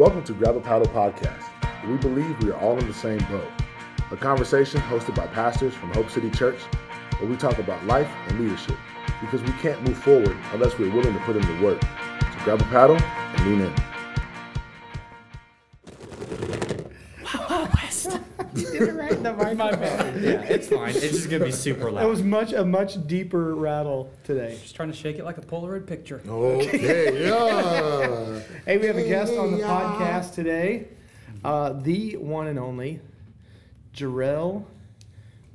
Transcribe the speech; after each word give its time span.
Welcome 0.00 0.24
to 0.24 0.32
Grab 0.32 0.56
a 0.56 0.60
Paddle 0.60 0.86
Podcast, 0.86 1.44
we 1.86 1.98
believe 1.98 2.42
we 2.42 2.50
are 2.50 2.58
all 2.58 2.78
in 2.78 2.86
the 2.86 2.94
same 2.94 3.18
boat. 3.24 3.46
A 4.10 4.16
conversation 4.16 4.80
hosted 4.80 5.14
by 5.14 5.26
pastors 5.26 5.74
from 5.74 5.92
Hope 5.92 6.08
City 6.08 6.30
Church, 6.30 6.58
where 7.18 7.28
we 7.28 7.36
talk 7.36 7.58
about 7.58 7.84
life 7.84 8.08
and 8.28 8.40
leadership, 8.40 8.78
because 9.20 9.42
we 9.42 9.52
can't 9.58 9.86
move 9.86 9.98
forward 9.98 10.34
unless 10.54 10.78
we're 10.78 10.90
willing 10.90 11.12
to 11.12 11.20
put 11.24 11.36
in 11.36 11.42
the 11.42 11.62
work. 11.62 11.82
So 11.82 12.44
grab 12.44 12.62
a 12.62 12.64
paddle 12.64 12.96
and 12.96 13.46
lean 13.46 13.60
in. 13.60 13.89
Did 19.22 19.30
it 19.30 19.32
right 19.36 19.52
in 19.52 19.58
the 19.58 19.64
microphone. 19.64 20.22
Yeah, 20.22 20.42
it's 20.42 20.68
fine. 20.68 20.90
It's 20.90 21.00
just 21.00 21.30
gonna 21.30 21.44
be 21.44 21.52
super 21.52 21.84
That 21.86 21.92
loud. 21.92 22.08
was 22.08 22.22
much 22.22 22.52
a 22.52 22.64
much 22.64 23.06
deeper 23.06 23.54
rattle 23.54 24.10
today. 24.24 24.58
Just 24.62 24.74
trying 24.76 24.90
to 24.90 24.96
shake 24.96 25.18
it 25.18 25.24
like 25.24 25.38
a 25.38 25.42
Polaroid 25.42 25.86
picture. 25.86 26.20
Okay, 26.28 27.24
yeah. 27.28 28.40
Hey, 28.66 28.78
we 28.78 28.86
have 28.86 28.96
a 28.96 29.04
guest 29.06 29.32
on 29.34 29.52
the 29.52 29.58
Hey, 29.58 29.62
podcast 29.64 30.34
today, 30.34 30.88
uh, 31.44 31.72
the 31.74 32.16
one 32.16 32.46
and 32.46 32.58
only 32.58 33.00
Jarrell 33.94 34.64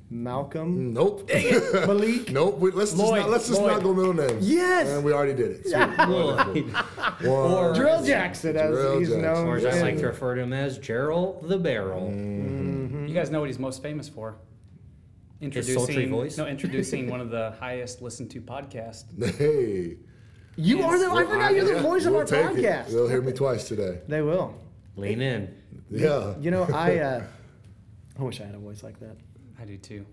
Malcolm 0.09 0.93
Nope. 0.93 1.27
Malik. 1.87 2.31
nope. 2.31 2.59
We, 2.59 2.69
let's 2.71 2.91
just 2.91 3.01
Lloyd, 3.03 3.21
not, 3.21 3.29
let's 3.31 3.47
just 3.47 3.59
Lloyd. 3.59 3.71
not 3.71 3.83
go 3.83 3.93
middle 3.93 4.13
names. 4.13 4.47
Yes. 4.47 4.87
And 4.87 5.03
we 5.03 5.11
already 5.11 5.33
did 5.33 5.51
it. 5.51 5.61
Sweet. 5.63 6.07
Lloyd. 6.07 6.71
One. 6.71 7.51
Or- 7.51 7.73
Jarrell 7.73 8.05
Jackson, 8.05 8.55
as 8.55 8.75
Jarrell 8.75 8.99
he's 8.99 9.07
Jackson. 9.09 9.21
known. 9.23 9.47
Or 9.47 9.57
as 9.57 9.65
I 9.65 9.81
like 9.81 9.97
to 9.97 10.05
refer 10.07 10.35
to 10.35 10.41
him 10.41 10.53
as 10.53 10.77
Gerald 10.77 11.47
the 11.49 11.57
Barrel. 11.57 12.11
You 13.15 13.21
guys 13.21 13.31
know 13.31 13.39
what 13.39 13.47
he's 13.47 13.59
most 13.59 13.81
famous 13.81 14.09
for? 14.09 14.35
Introducing, 15.39 15.75
sultry 15.75 16.05
voice? 16.07 16.37
No, 16.37 16.47
introducing 16.55 17.09
one 17.09 17.21
of 17.21 17.29
the 17.29 17.51
highest 17.61 18.01
listened 18.01 18.29
to 18.31 18.41
podcasts. 18.41 19.05
Hey. 19.37 19.95
You 20.57 20.81
are 20.83 20.99
the. 20.99 21.09
I 21.09 21.23
forgot 21.23 21.55
you're 21.55 21.63
the 21.63 21.75
Yeah, 21.75 21.81
voice 21.91 22.03
of 22.05 22.11
we'll 22.11 22.19
our 22.21 22.25
take 22.27 22.45
it. 22.45 22.55
podcast. 22.57 22.87
They'll 22.89 23.07
hear 23.07 23.21
me 23.21 23.31
twice 23.31 23.69
today. 23.69 24.01
They 24.09 24.21
will. 24.21 24.53
Lean 24.97 25.21
in. 25.21 25.55
Yeah. 25.89 26.33
You 26.41 26.51
know, 26.51 26.63
I. 26.63 26.97
Uh, 26.99 27.23
I 28.19 28.21
wish 28.21 28.41
I 28.41 28.47
had 28.47 28.55
a 28.55 28.59
voice 28.59 28.83
like 28.83 28.99
that. 28.99 29.15
I 29.61 29.63
do 29.63 29.77
too. 29.77 30.05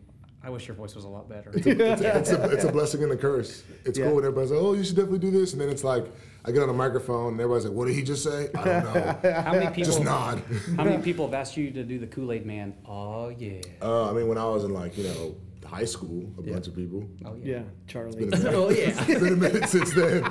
I 0.44 0.50
wish 0.50 0.66
your 0.66 0.74
voice 0.74 0.94
was 0.94 1.04
a 1.04 1.08
lot 1.08 1.28
better. 1.28 1.52
it's, 1.54 1.66
a, 1.66 2.18
it's, 2.18 2.30
a, 2.30 2.42
it's 2.50 2.64
a 2.64 2.72
blessing 2.72 3.02
and 3.04 3.12
a 3.12 3.16
curse. 3.16 3.62
It's 3.84 3.98
Yeah. 3.98 4.06
cool 4.06 4.16
when 4.16 4.24
everybody's 4.24 4.50
like, 4.50 4.60
oh, 4.60 4.72
you 4.72 4.82
should 4.82 4.96
definitely 4.96 5.20
do 5.20 5.30
this. 5.30 5.52
And 5.52 5.60
then 5.60 5.68
it's 5.68 5.84
like, 5.84 6.06
I 6.44 6.50
get 6.50 6.62
on 6.64 6.68
a 6.68 6.72
microphone 6.72 7.32
and 7.34 7.40
everybody's 7.40 7.66
like, 7.66 7.74
what 7.74 7.86
did 7.86 7.94
he 7.94 8.02
just 8.02 8.24
say? 8.24 8.48
I 8.54 8.64
don't 8.64 8.84
know. 9.22 9.32
How 9.42 9.52
many 9.52 9.66
people? 9.66 9.84
just 9.84 10.02
nod. 10.02 10.42
How 10.76 10.82
many 10.84 11.00
people 11.00 11.26
have 11.26 11.34
asked 11.34 11.56
you 11.56 11.70
to 11.70 11.84
do 11.84 11.98
the 12.00 12.08
Kool 12.08 12.32
Aid 12.32 12.44
Man? 12.44 12.74
Oh 12.86 13.28
yeah. 13.28 13.60
Uh, 13.80 14.10
I 14.10 14.12
mean, 14.14 14.26
when 14.26 14.38
I 14.38 14.44
was 14.46 14.64
in 14.64 14.72
like, 14.74 14.98
you 14.98 15.04
know, 15.04 15.36
high 15.64 15.84
school, 15.84 16.28
a 16.36 16.42
bunch 16.42 16.66
of 16.66 16.74
people. 16.74 17.08
Oh 17.24 17.36
yeah. 17.36 17.58
Yeah, 17.58 17.62
Charlie. 17.86 18.26
Been 18.26 18.46
a. 18.46 18.50
Oh 18.50 18.70
yeah. 18.70 18.88
It's 19.06 19.20
been 19.20 19.32
a 19.32 19.36
minute 19.36 19.68
since 19.68 19.94
then. 19.94 20.22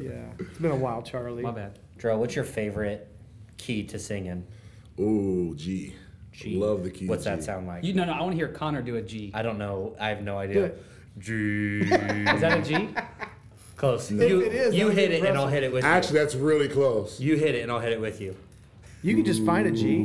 Yeah, 0.00 0.24
it's 0.40 0.58
been 0.58 0.72
a 0.72 0.76
while, 0.76 1.02
Charlie. 1.02 1.42
My 1.42 1.52
bad. 1.52 1.78
Drew, 1.98 2.16
what's 2.18 2.34
your 2.34 2.44
favorite 2.44 3.08
key 3.58 3.84
to 3.84 3.98
singing? 3.98 4.44
Oh, 4.98 5.54
G. 5.54 5.94
G. 6.34 6.56
Love 6.56 6.82
the 6.82 6.90
key. 6.90 7.06
What's 7.06 7.24
G. 7.24 7.30
that 7.30 7.42
sound 7.44 7.66
like? 7.66 7.84
You 7.84 7.94
no 7.94 8.04
no. 8.04 8.12
I 8.12 8.20
want 8.20 8.32
to 8.32 8.36
hear 8.36 8.48
Connor 8.48 8.82
do 8.82 8.96
a 8.96 9.02
G. 9.02 9.30
I 9.34 9.42
don't 9.42 9.58
know. 9.58 9.94
I 10.00 10.08
have 10.08 10.22
no 10.22 10.36
idea. 10.36 10.72
G. 11.18 11.80
Is 11.82 11.90
that 11.90 12.58
a 12.58 12.62
G? 12.62 12.88
Close. 13.76 14.10
If 14.10 14.28
You, 14.28 14.40
it 14.40 14.52
is, 14.52 14.74
you 14.74 14.88
hit 14.88 15.10
it 15.12 15.24
and 15.24 15.36
I'll 15.38 15.46
hit 15.48 15.62
it 15.62 15.72
with 15.72 15.84
you. 15.84 15.90
Actually, 15.90 16.18
that's 16.18 16.34
really 16.34 16.68
close. 16.68 17.20
you. 17.20 17.34
You 17.34 17.38
hit 17.40 17.54
it 17.54 17.62
and 17.62 17.70
I'll 17.72 17.80
hit 17.80 17.92
it 17.92 18.00
with 18.00 18.20
you. 18.20 18.36
You 19.02 19.14
can 19.16 19.24
just 19.24 19.44
find 19.44 19.66
a 19.66 19.70
G. 19.70 20.04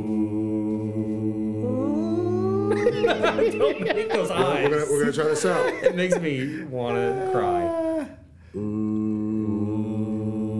don't 2.70 3.80
make 3.80 4.12
those 4.12 4.28
We're 4.30 4.36
eyes. 4.36 4.68
gonna, 4.68 4.84
we're 4.90 5.00
gonna 5.00 5.12
try 5.12 5.24
this 5.24 5.44
out. 5.44 5.66
It 5.82 5.94
makes 5.96 6.18
me 6.18 6.62
want 6.64 6.96
to 6.96 7.28
cry. 7.32 8.06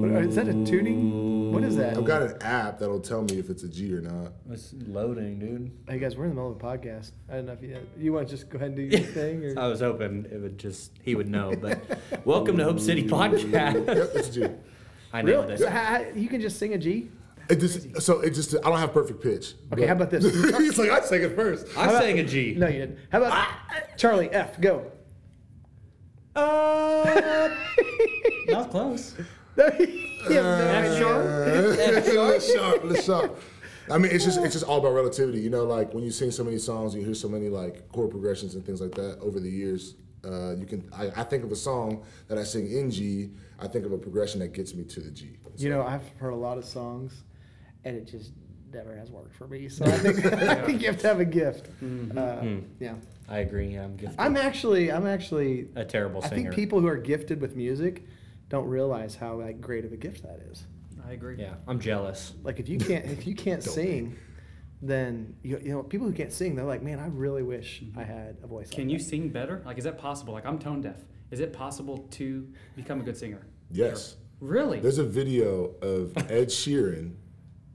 What, 0.00 0.10
is 0.24 0.34
that 0.36 0.48
a 0.48 0.52
tuning? 0.64 1.29
What 1.50 1.64
is 1.64 1.76
that? 1.76 1.96
I've 1.96 2.04
got 2.04 2.22
an 2.22 2.36
app 2.42 2.78
that'll 2.78 3.00
tell 3.00 3.22
me 3.22 3.38
if 3.38 3.50
it's 3.50 3.64
a 3.64 3.68
G 3.68 3.92
or 3.92 4.00
not. 4.00 4.32
It's 4.50 4.72
loading, 4.86 5.38
dude. 5.40 5.72
Hey 5.88 5.98
guys, 5.98 6.16
we're 6.16 6.24
in 6.24 6.30
the 6.30 6.36
middle 6.36 6.52
of 6.52 6.56
a 6.56 6.60
podcast. 6.60 7.10
I 7.28 7.34
don't 7.34 7.46
know 7.46 7.52
if 7.54 7.62
you 7.62 7.76
you 7.98 8.12
want 8.12 8.28
to 8.28 8.36
just 8.36 8.48
go 8.48 8.56
ahead 8.56 8.68
and 8.72 8.76
do 8.76 8.82
your 8.82 9.00
thing, 9.12 9.44
or 9.44 9.58
I 9.58 9.66
was 9.66 9.80
hoping 9.80 10.26
it 10.30 10.38
would 10.40 10.58
just 10.58 10.92
he 11.02 11.14
would 11.16 11.28
know, 11.28 11.52
but 11.60 11.80
welcome 12.24 12.56
to 12.58 12.64
Hope 12.64 12.78
City 12.78 13.02
Podcast. 13.06 13.84
Yep, 13.86 14.10
it's 14.14 14.28
a 14.28 14.32
G. 14.32 14.54
I 15.12 15.22
nailed 15.22 15.44
really? 15.46 15.54
it. 15.54 15.58
So, 15.58 15.70
how- 15.70 16.04
you 16.14 16.28
can 16.28 16.40
just 16.40 16.58
sing 16.58 16.74
a 16.74 16.78
G. 16.78 17.10
It 17.48 17.56
just, 17.56 18.00
so 18.00 18.20
it 18.20 18.30
just, 18.30 18.54
I 18.54 18.60
don't 18.70 18.78
have 18.78 18.92
perfect 18.92 19.20
pitch. 19.20 19.54
Okay, 19.72 19.84
how 19.84 19.94
about 19.94 20.10
this? 20.10 20.22
He's 20.22 20.78
like, 20.78 20.90
I 20.90 21.00
sang 21.00 21.22
it 21.22 21.34
first. 21.34 21.66
I 21.76 21.90
sang 21.98 22.20
a 22.20 22.24
G. 22.24 22.54
No, 22.56 22.68
you 22.68 22.78
didn't. 22.78 22.98
How 23.10 23.18
about 23.18 23.48
Charlie 23.96 24.30
F? 24.30 24.60
Go. 24.60 24.86
Uh, 26.36 27.02
That 27.02 27.56
was 28.50 28.66
close. 28.68 29.14
Yeah, 30.30 30.98
sharp? 30.98 31.26
Let's 32.16 32.52
sharp, 32.52 32.84
let's 32.84 33.04
sharp. 33.04 33.40
I 33.90 33.98
mean, 33.98 34.12
it's 34.12 34.24
just 34.24 34.38
it's 34.40 34.54
just 34.54 34.64
all 34.64 34.78
about 34.78 34.92
relativity. 34.92 35.40
You 35.40 35.50
know, 35.50 35.64
like 35.64 35.92
when 35.92 36.04
you 36.04 36.10
sing 36.10 36.30
so 36.30 36.44
many 36.44 36.58
songs, 36.58 36.94
you 36.94 37.02
hear 37.04 37.14
so 37.14 37.28
many 37.28 37.48
like 37.48 37.88
chord 37.92 38.10
progressions 38.10 38.54
and 38.54 38.64
things 38.64 38.80
like 38.80 38.94
that 38.94 39.18
over 39.20 39.40
the 39.40 39.50
years. 39.50 39.94
Uh, 40.24 40.54
you 40.54 40.66
can 40.66 40.88
I, 40.96 41.10
I 41.16 41.24
think 41.24 41.44
of 41.44 41.50
a 41.50 41.56
song 41.56 42.04
that 42.28 42.38
I 42.38 42.44
sing 42.44 42.70
in 42.70 42.90
G. 42.90 43.30
I 43.58 43.66
think 43.66 43.86
of 43.86 43.92
a 43.92 43.98
progression 43.98 44.40
that 44.40 44.52
gets 44.52 44.74
me 44.74 44.84
to 44.84 45.00
the 45.00 45.10
G. 45.10 45.38
You 45.56 45.70
know, 45.70 45.82
I've 45.82 46.06
heard 46.18 46.32
a 46.32 46.36
lot 46.36 46.58
of 46.58 46.64
songs, 46.64 47.24
and 47.84 47.96
it 47.96 48.06
just 48.06 48.32
never 48.72 48.94
has 48.96 49.10
worked 49.10 49.34
for 49.34 49.48
me. 49.48 49.68
So 49.68 49.84
I 49.86 49.90
think 49.90 50.24
I 50.32 50.54
think 50.54 50.82
you 50.82 50.86
have 50.88 50.98
to 51.00 51.08
have 51.08 51.20
a 51.20 51.24
gift. 51.24 51.68
Uh, 52.16 52.44
Yeah, 52.78 52.94
I 53.28 53.38
agree. 53.38 53.74
I'm 53.74 53.96
gifted. 53.96 54.20
I'm 54.20 54.36
actually 54.36 54.92
I'm 54.92 55.06
actually 55.06 55.68
a 55.74 55.84
terrible 55.84 56.22
singer. 56.22 56.34
I 56.34 56.36
think 56.36 56.54
people 56.54 56.80
who 56.80 56.86
are 56.86 56.96
gifted 56.96 57.40
with 57.40 57.56
music 57.56 58.04
don't 58.50 58.66
realize 58.66 59.14
how 59.14 59.36
like 59.36 59.60
great 59.62 59.86
of 59.86 59.92
a 59.92 59.96
gift 59.96 60.22
that 60.24 60.40
is. 60.50 60.66
I 61.06 61.12
agree. 61.12 61.36
yeah, 61.38 61.54
I'm 61.66 61.80
jealous. 61.80 62.34
Like 62.42 62.60
if 62.60 62.68
you 62.68 62.78
can't 62.78 63.06
if 63.06 63.26
you 63.26 63.34
can't 63.34 63.62
sing, 63.78 64.18
then 64.82 65.34
you, 65.42 65.58
you 65.62 65.72
know 65.72 65.82
people 65.82 66.06
who 66.06 66.12
can't 66.12 66.32
sing 66.32 66.54
they're 66.54 66.66
like, 66.66 66.82
man, 66.82 66.98
I 66.98 67.06
really 67.06 67.42
wish 67.42 67.82
mm-hmm. 67.82 67.98
I 67.98 68.04
had 68.04 68.36
a 68.42 68.46
voice. 68.46 68.68
Can 68.68 68.84
like 68.84 68.92
you 68.92 68.98
that." 68.98 69.04
sing 69.04 69.30
better? 69.30 69.62
Like, 69.64 69.78
is 69.78 69.84
that 69.84 69.96
possible? 69.96 70.34
Like, 70.34 70.44
I'm 70.44 70.58
tone 70.58 70.82
deaf. 70.82 70.96
Is 71.30 71.40
it 71.40 71.52
possible 71.52 72.08
to 72.12 72.46
become 72.76 73.00
a 73.00 73.04
good 73.04 73.16
singer? 73.16 73.46
Yes, 73.70 74.16
Really? 74.40 74.80
there's 74.80 74.98
a 74.98 75.04
video 75.04 75.74
of 75.80 76.16
Ed 76.16 76.48
Sheeran 76.48 77.14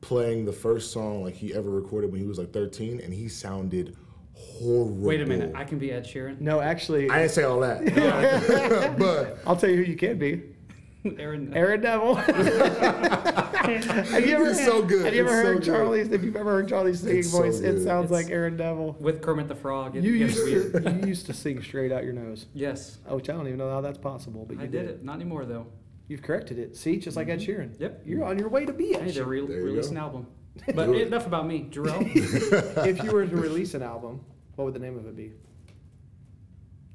playing 0.01 0.45
the 0.45 0.51
first 0.51 0.91
song 0.91 1.23
like 1.23 1.35
he 1.35 1.53
ever 1.53 1.69
recorded 1.69 2.11
when 2.11 2.19
he 2.19 2.27
was 2.27 2.37
like 2.37 2.51
13, 2.51 2.99
and 2.99 3.13
he 3.13 3.29
sounded 3.29 3.95
horrible. 4.33 4.95
Wait 4.95 5.21
a 5.21 5.25
minute. 5.25 5.53
I 5.55 5.63
can 5.63 5.79
be 5.79 5.91
Ed 5.91 6.05
Sheeran. 6.05 6.41
No, 6.41 6.59
actually, 6.59 7.09
I 7.09 7.19
didn't 7.19 7.31
say 7.31 7.43
all 7.43 7.61
that, 7.61 7.85
but 8.99 9.39
I'll 9.47 9.55
tell 9.55 9.69
you 9.69 9.77
who 9.77 9.83
you 9.83 9.95
can 9.95 10.17
be. 10.17 10.54
Aaron. 11.19 11.53
Aaron 11.55 11.81
Neville. 11.81 12.15
have 12.25 12.37
you 14.25 14.35
ever 14.35 14.49
It's 14.49 14.65
so 14.65 14.81
good. 14.81 15.05
Have 15.05 15.13
you 15.13 15.21
ever 15.21 15.29
It's 15.31 15.41
so 15.41 15.45
heard 15.45 15.57
good. 15.57 15.65
Charlie's? 15.65 16.11
If 16.11 16.23
you've 16.23 16.35
ever 16.35 16.51
heard 16.51 16.67
Charlie's 16.69 16.99
singing 17.01 17.19
It's 17.19 17.31
so 17.31 17.41
voice, 17.43 17.59
it 17.59 17.83
sounds 17.83 18.05
It's- 18.05 18.11
like 18.11 18.29
Aaron 18.31 18.57
Neville. 18.57 18.95
With 18.99 19.21
Kermit 19.21 19.47
the 19.47 19.55
Frog. 19.55 19.95
It 19.95 20.03
You 20.03 20.17
gets 20.17 20.35
used 20.37 20.73
weird. 20.73 20.83
to 20.85 20.91
you 21.01 21.07
used 21.07 21.25
to 21.27 21.33
sing 21.33 21.61
straight 21.61 21.91
out 21.91 22.03
your 22.03 22.13
nose. 22.13 22.47
Yes. 22.53 22.97
Oh, 23.07 23.15
which 23.17 23.29
I 23.29 23.33
don't 23.33 23.47
even 23.47 23.59
know 23.59 23.69
how 23.69 23.81
that's 23.81 23.97
possible, 23.97 24.45
but 24.45 24.57
you 24.57 24.63
I 24.63 24.67
did 24.67 24.85
it. 24.89 25.03
Not 25.03 25.15
anymore, 25.15 25.45
though. 25.45 25.67
You've 26.07 26.21
corrected 26.21 26.59
it. 26.59 26.75
See, 26.75 26.97
just 26.97 27.17
like 27.17 27.29
Ed 27.29 27.39
mm-hmm. 27.39 27.51
Sheeran. 27.61 27.79
Yep. 27.79 28.01
You're 28.05 28.25
on 28.25 28.37
your 28.37 28.49
way 28.49 28.65
to 28.65 28.73
be 28.73 28.95
I 28.95 28.99
Ed 28.99 29.05
need 29.07 29.15
to 29.15 29.25
re- 29.25 29.45
There 29.45 29.57
you 29.59 29.65
release 29.65 29.85
go. 29.87 29.91
an 29.91 29.97
album. 29.97 30.27
But 30.73 30.89
enough 30.89 31.27
about 31.27 31.47
me. 31.47 31.67
Jarrell? 31.69 32.01
if 32.85 33.03
you 33.03 33.11
were 33.11 33.25
to 33.25 33.35
release 33.35 33.73
an 33.73 33.83
album, 33.83 34.21
what 34.55 34.65
would 34.65 34.73
the 34.73 34.79
name 34.79 34.97
of 34.97 35.05
it 35.05 35.15
be? 35.15 35.33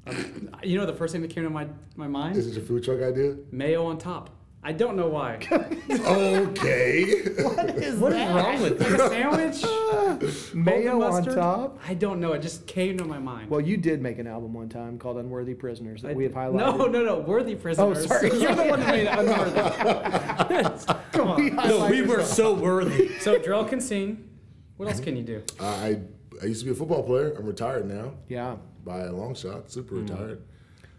Um, 0.07 0.49
you 0.63 0.77
know 0.77 0.85
the 0.85 0.93
first 0.93 1.11
thing 1.13 1.21
that 1.21 1.29
came 1.29 1.43
to 1.43 1.49
my, 1.49 1.67
my 1.95 2.07
mind? 2.07 2.35
is 2.35 2.47
it 2.47 2.53
your 2.55 2.63
food 2.63 2.83
truck 2.83 3.01
idea? 3.01 3.35
Mayo 3.51 3.85
on 3.85 3.97
top. 3.97 4.29
I 4.63 4.73
don't 4.73 4.95
know 4.95 5.07
why. 5.07 5.39
Okay. 5.91 7.21
What 7.43 7.69
is 7.77 7.99
What 7.99 8.13
is 8.13 8.29
wrong 8.29 8.61
with 8.61 8.79
like 8.79 8.89
you? 8.89 8.95
a 8.95 9.09
sandwich? 9.09 10.53
Mayo 10.53 10.99
Holden 11.01 11.29
on 11.29 11.35
top? 11.35 11.79
I 11.87 11.93
don't 11.95 12.19
know. 12.19 12.33
It 12.33 12.41
just 12.41 12.67
came 12.67 12.97
to 12.97 13.05
my 13.05 13.17
mind. 13.19 13.49
Well, 13.49 13.61
you 13.61 13.75
did 13.77 14.01
make 14.01 14.19
an 14.19 14.27
album 14.27 14.53
one 14.53 14.69
time 14.69 14.97
called 14.99 15.17
Unworthy 15.17 15.53
Prisoners 15.55 16.01
that 16.03 16.11
I 16.11 16.13
we 16.13 16.23
have 16.25 16.33
highlighted. 16.33 16.77
No, 16.77 16.85
no, 16.85 17.03
no. 17.03 17.19
Worthy 17.19 17.55
prisoners. 17.55 18.05
Oh, 18.05 18.07
sorry. 18.07 18.29
You're 18.39 18.55
the 18.55 18.63
one 18.65 18.81
who 18.81 18.91
made 18.91 19.07
unworthy. 19.07 20.95
Come 21.11 21.27
on. 21.29 21.55
No, 21.55 21.87
we 21.89 22.01
were 22.03 22.23
so 22.23 22.53
worthy. 22.53 23.17
So 23.19 23.39
Jarrell 23.39 23.67
can 23.67 23.81
sing. 23.81 24.29
What 24.77 24.89
else 24.89 24.99
can 24.99 25.15
you 25.17 25.23
do? 25.23 25.43
I 25.59 25.99
I 26.41 26.45
used 26.45 26.61
to 26.61 26.65
be 26.65 26.71
a 26.71 26.75
football 26.75 27.03
player. 27.03 27.35
I'm 27.37 27.45
retired 27.45 27.87
now 27.87 28.13
Yeah. 28.27 28.55
By 28.83 29.01
a 29.01 29.11
long 29.11 29.35
shot. 29.35 29.71
Super 29.71 29.95
retired. 29.95 30.41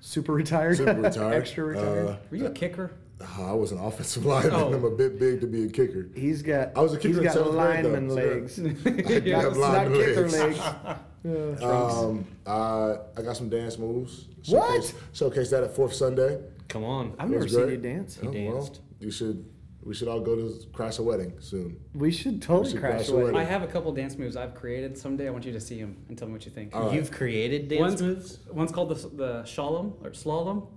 Super 0.00 0.32
retired. 0.32 0.76
Super 0.76 0.94
retired. 1.00 1.34
Extra 1.34 1.64
retired. 1.64 2.08
Uh, 2.08 2.16
Were 2.30 2.36
you 2.36 2.46
a 2.46 2.50
kicker? 2.50 2.92
I 3.38 3.52
was 3.52 3.70
an 3.70 3.78
offensive 3.78 4.24
lineman. 4.32 4.52
Oh. 4.54 4.72
I'm 4.72 4.84
a 4.84 4.90
bit 4.90 5.18
big 5.18 5.40
to 5.42 5.46
be 5.46 5.64
a 5.64 5.68
kicker. 5.68 6.08
he's 6.14 6.42
got. 6.42 6.76
I 6.76 6.80
was 6.80 6.92
a 6.92 6.96
kicker 6.96 7.08
He's 7.08 7.18
in 7.18 7.24
got 7.24 7.32
seventh 7.34 7.52
grade, 7.52 7.84
though, 7.84 7.90
lineman 7.90 8.10
so- 8.10 8.16
legs. 8.16 8.58
I 8.86 9.20
do 9.20 9.32
Not, 9.32 9.42
have 9.44 9.56
not 9.56 9.72
lineman 9.72 10.00
kicker 10.04 10.28
legs. 10.28 10.58
legs. 10.58 10.98
Yeah. 11.24 11.66
Um, 11.68 12.26
uh, 12.44 12.96
I 13.16 13.22
got 13.22 13.36
some 13.36 13.48
dance 13.48 13.78
moves. 13.78 14.26
What? 14.48 14.66
Showcase, 14.82 14.94
showcase 15.12 15.50
that 15.50 15.62
at 15.62 15.76
Fourth 15.76 15.94
Sunday. 15.94 16.40
Come 16.66 16.82
on. 16.82 17.14
I've 17.18 17.28
It 17.28 17.32
never 17.32 17.44
was 17.44 17.52
seen 17.52 17.62
great. 17.62 17.72
you 17.74 17.76
dance. 17.78 18.16
He 18.20 18.26
Oh, 18.26 18.30
well, 18.32 18.62
danced. 18.64 18.80
you 18.98 19.10
should. 19.12 19.44
We 19.84 19.94
should 19.94 20.06
all 20.08 20.20
go 20.20 20.36
to 20.36 20.54
crash 20.72 20.98
a 20.98 21.02
wedding 21.02 21.32
soon. 21.40 21.78
We 21.94 22.12
should 22.12 22.40
totally 22.40 22.70
should 22.70 22.80
crash 22.80 22.92
crash 23.06 23.08
away. 23.08 23.30
away. 23.30 23.40
I 23.40 23.44
have 23.44 23.62
a 23.62 23.66
couple 23.66 23.92
dance 23.92 24.16
moves 24.16 24.36
I've 24.36 24.54
created. 24.54 24.96
Someday 24.96 25.26
I 25.26 25.30
want 25.30 25.44
you 25.44 25.52
to 25.52 25.60
see 25.60 25.80
them 25.80 25.96
and 26.08 26.16
tell 26.16 26.28
me 26.28 26.34
what 26.34 26.44
you 26.44 26.52
think. 26.52 26.74
All 26.74 26.84
right. 26.86 26.94
You've 26.94 27.10
created 27.10 27.68
dance 27.68 27.80
One's, 27.80 28.02
moves. 28.02 28.38
one's 28.52 28.70
called 28.72 28.90
the, 28.90 28.94
the 29.08 29.42
slalom 29.42 29.94
or 30.04 30.10
slalom. 30.10 30.68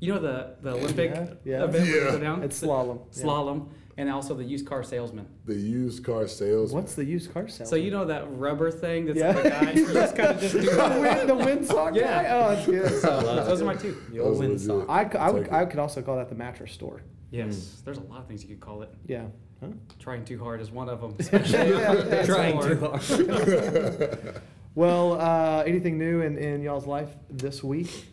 You 0.00 0.12
know 0.14 0.18
the, 0.20 0.56
the 0.60 0.72
Olympic 0.72 1.12
Yeah, 1.14 1.26
yeah. 1.44 1.64
event 1.64 1.72
where 1.72 1.86
you 1.86 2.04
Yeah. 2.04 2.10
go 2.10 2.18
down? 2.18 2.42
It's 2.42 2.60
slalom. 2.60 3.00
yeah. 3.16 3.22
Slalom. 3.22 3.68
and 3.96 4.10
also 4.10 4.34
the 4.34 4.42
used 4.44 4.66
car 4.66 4.82
salesman. 4.82 5.26
The 5.46 5.54
used 5.54 6.04
car 6.04 6.26
salesman. 6.26 6.82
What's 6.82 6.94
the 6.94 7.04
used 7.04 7.32
car 7.32 7.46
salesman? 7.48 7.68
So 7.68 7.76
you 7.76 7.90
know 7.90 8.04
that 8.06 8.24
rubber 8.36 8.70
thing 8.70 9.06
that's 9.06 9.18
Yeah. 9.18 9.32
the 9.32 9.48
guy. 9.48 9.72
You 9.76 9.92
just 9.92 10.14
kind 10.16 10.28
of 10.30 10.40
just 10.40 10.54
do 10.54 10.60
the 10.62 10.98
wind, 11.00 11.28
the 11.28 11.34
windsock 11.36 11.94
Yeah. 11.94 12.22
guy? 12.22 12.28
Oh, 12.30 12.54
that's 12.54 12.66
good. 12.66 13.02
love 13.04 13.46
Those 13.46 13.62
are 13.62 13.64
my 13.64 13.76
two. 13.76 13.96
The 14.10 14.18
old 14.18 14.32
Those 14.32 14.36
are 14.36 14.40
wind 14.40 14.52
legit. 14.54 14.66
sock. 14.66 14.90
I, 14.90 15.08
c- 15.10 15.18
I 15.18 15.30
would, 15.30 15.44
Take 15.44 15.52
it. 15.52 15.56
I 15.56 15.64
could 15.66 15.78
also 15.78 16.02
call 16.02 16.16
that 16.16 16.28
the 16.28 16.34
mattress 16.34 16.72
store. 16.72 17.00
Yes, 17.32 17.82
there's 17.84 17.98
a 17.98 18.02
lot 18.02 18.20
of 18.20 18.28
things 18.28 18.42
you 18.42 18.48
could 18.48 18.60
call 18.60 18.82
it. 18.82 18.90
Yeah. 19.06 19.24
Huh? 19.60 19.68
Trying 19.98 20.24
too 20.24 20.38
hard 20.42 20.60
is 20.60 20.70
one 20.70 20.88
of 20.88 21.00
them. 21.00 21.16
yeah, 21.46 22.24
Trying 22.24 22.60
too 22.60 22.76
hard. 22.78 24.42
Well, 24.74 25.20
uh, 25.20 25.64
anything 25.66 25.98
new 25.98 26.22
in, 26.22 26.38
in 26.38 26.62
y'all's 26.62 26.86
life 26.86 27.10
this 27.28 27.62
week? 27.62 28.06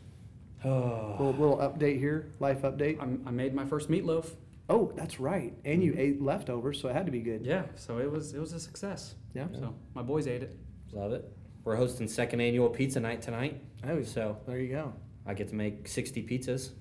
Oh. 0.65 1.15
Little, 1.19 1.31
little 1.33 1.57
update 1.57 1.99
here, 1.99 2.33
life 2.39 2.63
update. 2.63 3.01
I'm, 3.01 3.23
I 3.25 3.31
made 3.31 3.53
my 3.53 3.63
first 3.63 3.89
meatloaf. 3.89 4.29
Oh, 4.69 4.91
that's 4.95 5.21
right. 5.21 5.53
And 5.63 5.81
you 5.81 5.95
ate 5.97 6.21
leftovers, 6.21 6.81
so 6.81 6.89
it 6.89 6.93
had 6.95 7.05
to 7.05 7.13
be 7.13 7.21
good. 7.21 7.45
Yeah, 7.45 7.63
so 7.75 7.97
it 7.99 8.11
was 8.11 8.33
it 8.33 8.39
was 8.39 8.51
a 8.51 8.59
success. 8.59 9.15
Yeah. 9.33 9.47
So 9.53 9.73
my 9.95 10.01
boys 10.01 10.27
ate 10.27 10.43
it. 10.43 10.59
Love 10.91 11.13
it. 11.13 11.31
We're 11.63 11.77
hosting 11.77 12.09
second 12.09 12.41
annual 12.41 12.69
pizza 12.69 12.99
night 12.99 13.21
tonight, 13.21 13.61
Oh, 13.87 14.03
so 14.03 14.37
there 14.45 14.59
you 14.59 14.69
go. 14.69 14.93
I 15.25 15.33
get 15.33 15.47
to 15.49 15.55
make 15.55 15.87
60 15.87 16.23
pizzas. 16.23 16.71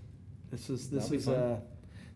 This 0.50 0.70
is 0.70 0.90
this 0.90 1.04
That'll 1.04 1.10
be 1.10 1.16
is 1.18 1.24
fun. 1.24 1.34
uh, 1.34 1.60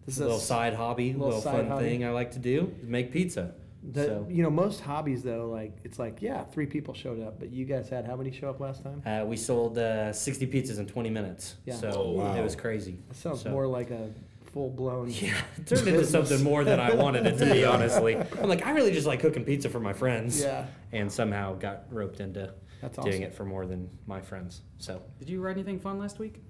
this 0.06 0.14
It's 0.14 0.19
a 0.19 0.22
little 0.22 0.37
is 0.38 0.44
side 0.44 0.75
hobby, 0.75 1.12
little 1.12 1.26
little, 1.26 1.40
side 1.43 1.52
fun 1.54 1.66
hobby. 1.69 1.84
thing 1.84 2.04
I 2.04 2.10
like 2.10 2.32
to 2.32 2.38
do 2.38 2.75
make 2.82 3.12
pizza. 3.12 3.52
the, 3.82 4.04
so 4.04 4.26
you 4.31 4.43
know 4.43 4.50
most 4.50 4.81
hobbies 4.81 5.22
though 5.22 5.49
like 5.50 5.76
it's 5.84 5.99
like 5.99 6.22
yeah 6.22 6.44
three 6.44 6.66
people 6.66 6.94
showed 6.94 7.20
up 7.20 7.38
but 7.40 7.50
you 7.50 7.64
guys 7.64 7.88
had 7.88 8.04
how 8.06 8.14
many 8.16 8.31
show 8.31 8.49
up 8.50 8.60
last 8.60 8.82
time? 8.84 9.02
uh, 9.06 9.25
we 9.25 9.37
sold 9.37 9.76
uh, 9.78 10.12
60 10.12 10.46
pizzas 10.46 10.78
in 10.78 10.87
20 10.87 11.10
minutes. 11.10 11.56
Yeah. 11.66 11.75
So 11.76 11.90
Oh, 11.93 12.10
wow. 12.12 12.37
it 12.37 12.43
was 12.43 12.54
crazy. 12.56 12.99
That 13.08 13.16
sounds 13.16 13.43
So- 13.43 13.50
more 13.50 13.66
like 13.66 13.90
a 13.90 14.10
full 14.52 14.70
blown. 14.70 15.08
Yeah, 15.26 15.34
it 15.56 15.66
turned 15.66 15.88
into 15.88 16.05
something 16.05 16.43
more 16.43 16.62
than 16.62 16.78
I 16.78 16.94
wanted 16.94 17.26
it 17.26 17.38
to 17.38 17.46
be, 17.46 17.64
honestly. 17.75 18.16
I'm 18.16 18.48
like, 18.48 18.66
I 18.66 18.72
really 18.72 18.93
just 18.93 19.06
like 19.06 19.20
cooking 19.20 19.44
pizza 19.44 19.69
for 19.70 19.81
my 19.81 19.94
friends. 19.94 20.40
Yeah, 20.43 20.66
And 20.93 21.10
somehow 21.10 21.55
got 21.55 21.84
roped 21.90 22.20
into 22.20 22.52
that's 22.82 22.98
doing 22.98 23.22
it 23.22 23.32
for 23.34 23.44
more 23.44 23.64
than 23.66 23.88
my 24.06 24.20
friends. 24.20 24.60
So 24.78 25.00
Did 25.20 25.31
you 25.31 25.40
write 25.40 25.56
anything 25.56 25.78
fun 25.81 25.98
last 25.98 26.19
week? 26.19 26.43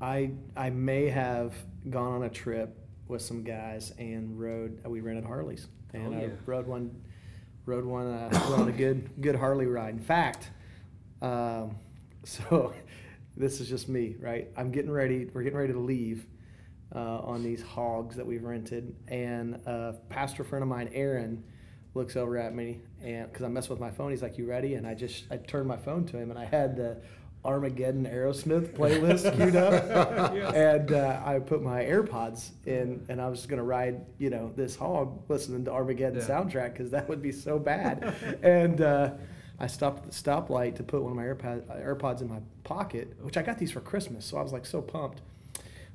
I 0.00 0.32
I 0.56 0.70
may 0.70 1.08
have 1.08 1.54
gone 1.90 2.12
on 2.12 2.22
a 2.24 2.30
trip 2.30 2.78
with 3.08 3.22
some 3.22 3.42
guys 3.42 3.92
and 3.98 4.38
rode. 4.38 4.80
We 4.86 5.00
rented 5.00 5.24
Harleys 5.24 5.66
and 5.92 6.14
Oh, 6.14 6.18
I 6.18 6.30
rode 6.46 6.66
one, 6.66 7.02
rode 7.66 7.84
one, 7.84 8.06
uh, 8.06 8.28
went 8.50 8.62
on 8.62 8.68
a 8.68 8.72
good 8.72 9.10
good 9.20 9.36
Harley 9.36 9.66
ride. 9.66 9.94
In 9.94 10.00
fact, 10.00 10.50
um, 11.22 11.76
so 12.24 12.72
this 13.36 13.60
is 13.60 13.68
just 13.68 13.88
me, 13.88 14.16
right? 14.20 14.48
I'm 14.56 14.70
getting 14.70 14.90
ready. 14.90 15.28
We're 15.32 15.42
getting 15.42 15.58
ready 15.58 15.72
to 15.72 15.78
leave 15.78 16.26
uh, 16.94 17.18
on 17.20 17.42
these 17.42 17.62
hogs 17.62 18.16
that 18.16 18.26
we've 18.26 18.44
rented, 18.44 18.94
and 19.08 19.56
a 19.66 19.96
pastor 20.08 20.44
friend 20.44 20.62
of 20.62 20.68
mine, 20.68 20.90
Aaron, 20.92 21.44
looks 21.94 22.16
over 22.16 22.36
at 22.36 22.54
me 22.54 22.80
and 23.02 23.30
because 23.30 23.44
I 23.44 23.48
messed 23.48 23.70
with 23.70 23.78
my 23.80 23.90
phone, 23.90 24.10
he's 24.10 24.22
like, 24.22 24.38
"You 24.38 24.46
ready?" 24.46 24.74
And 24.74 24.86
I 24.86 24.94
just 24.94 25.24
I 25.30 25.36
turned 25.36 25.68
my 25.68 25.76
phone 25.76 26.06
to 26.06 26.16
him, 26.18 26.30
and 26.30 26.38
I 26.38 26.44
had 26.44 26.76
the 26.76 26.96
Armageddon 27.44 28.06
Aerosmith 28.06 28.68
playlist 28.76 29.34
queued 29.36 29.56
up, 29.56 30.32
and 30.54 30.92
uh, 30.92 31.20
I 31.24 31.38
put 31.40 31.62
my 31.62 31.82
AirPods 31.84 32.50
in, 32.66 33.04
and 33.08 33.20
I 33.20 33.28
was 33.28 33.40
just 33.40 33.48
gonna 33.48 33.62
ride, 33.64 34.00
you 34.18 34.30
know, 34.30 34.52
this 34.56 34.76
hog 34.76 35.22
listening 35.28 35.64
to 35.66 35.72
Armageddon 35.72 36.20
Yeah. 36.20 36.26
soundtrack 36.26 36.72
because 36.72 36.90
that 36.90 37.08
would 37.08 37.20
be 37.22 37.32
so 37.32 37.58
bad. 37.72 38.14
and 38.42 38.80
uh, 38.80 39.10
I 39.58 39.66
stopped 39.66 40.04
at 40.06 40.10
the 40.10 40.16
stoplight 40.30 40.74
to 40.76 40.82
put 40.82 41.02
one 41.02 41.12
of 41.12 41.16
my 41.16 41.24
AirPod, 41.24 41.84
AirPods 41.86 42.22
in 42.22 42.28
my 42.28 42.40
pocket, 42.64 43.14
which 43.22 43.36
I 43.36 43.42
got 43.42 43.58
these 43.58 43.70
for 43.70 43.80
Christmas, 43.80 44.24
so 44.24 44.36
I 44.38 44.42
was 44.42 44.52
like 44.52 44.66
so 44.66 44.80
pumped. 44.82 45.20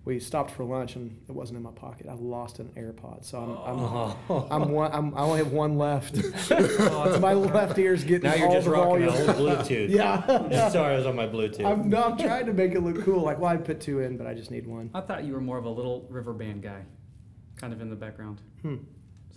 We 0.09 0.19
stopped 0.19 0.50
for 0.50 0.63
lunch 0.63 0.95
and 0.95 1.15
it 1.29 1.31
wasn't 1.33 1.57
in 1.57 1.61
my 1.63 1.69
pocket. 1.69 2.07
I 2.09 2.13
lost 2.15 2.57
an 2.57 2.69
AirPod, 2.75 3.23
so 3.23 3.38
I'm 3.38 3.51
I'm, 3.51 3.79
Oh. 4.27 4.47
I'm, 4.50 4.71
one, 4.71 4.91
I'm 4.91 5.13
I 5.15 5.19
only 5.21 5.38
have 5.38 5.51
one 5.51 5.77
left. 5.77 6.15
my 7.21 7.33
left 7.33 7.77
ear's 7.77 8.03
getting 8.03 8.27
now 8.27 8.35
you're 8.35 8.51
just 8.53 8.65
the 8.65 8.71
rocking 8.71 9.06
volume. 9.06 9.09
a 9.29 9.33
whole 9.33 9.47
Bluetooth. 9.56 9.89
Yeah. 10.00 10.47
Just 10.50 10.73
sorry 10.73 10.95
I 10.95 10.97
was 10.97 11.06
on 11.06 11.15
my 11.15 11.27
Bluetooth. 11.27 11.63
I'm, 11.63 11.89
no, 11.91 12.01
I'm 12.06 12.17
trying 12.17 12.47
to 12.47 12.53
make 12.53 12.71
it 12.73 12.79
look 12.79 13.03
cool. 13.03 13.21
Like, 13.21 13.38
well, 13.38 13.51
I 13.51 13.57
put 13.57 13.81
two 13.81 14.00
in, 14.00 14.17
but 14.17 14.25
I 14.25 14.33
just 14.33 14.50
need 14.50 14.65
one. 14.65 14.89
I 14.95 15.01
thought 15.01 15.25
you 15.25 15.33
were 15.33 15.41
more 15.41 15.59
of 15.59 15.65
a 15.65 15.69
little 15.69 16.07
river 16.09 16.33
band 16.33 16.63
guy, 16.63 16.81
kind 17.57 17.71
of 17.71 17.79
in 17.79 17.91
the 17.91 17.95
background. 17.95 18.41
Hmm. 18.63 18.77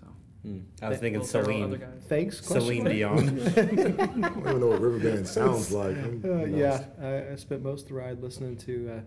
So 0.00 0.06
Hmm. 0.42 0.58
I 0.80 0.88
was 0.88 0.98
thinking 1.00 1.20
Will 1.20 1.26
Celine. 1.26 1.82
Thanks. 2.08 2.40
question 2.40 2.62
Celine? 2.62 2.84
Dion. 2.84 3.19
I 3.19 3.50
don't 3.50 3.72
even 3.78 4.60
know 4.60 4.69
what 4.69 4.80
river 4.80 4.98
band 5.00 5.28
sounds 5.28 5.70
like. 5.70 5.98
Uh, 6.24 6.44
yeah, 6.46 6.82
I, 6.98 7.32
I 7.32 7.36
spent 7.36 7.62
most 7.62 7.82
of 7.82 7.88
the 7.88 7.94
ride 7.96 8.22
listening 8.22 8.56
to 8.56 8.90
uh, 8.96 9.00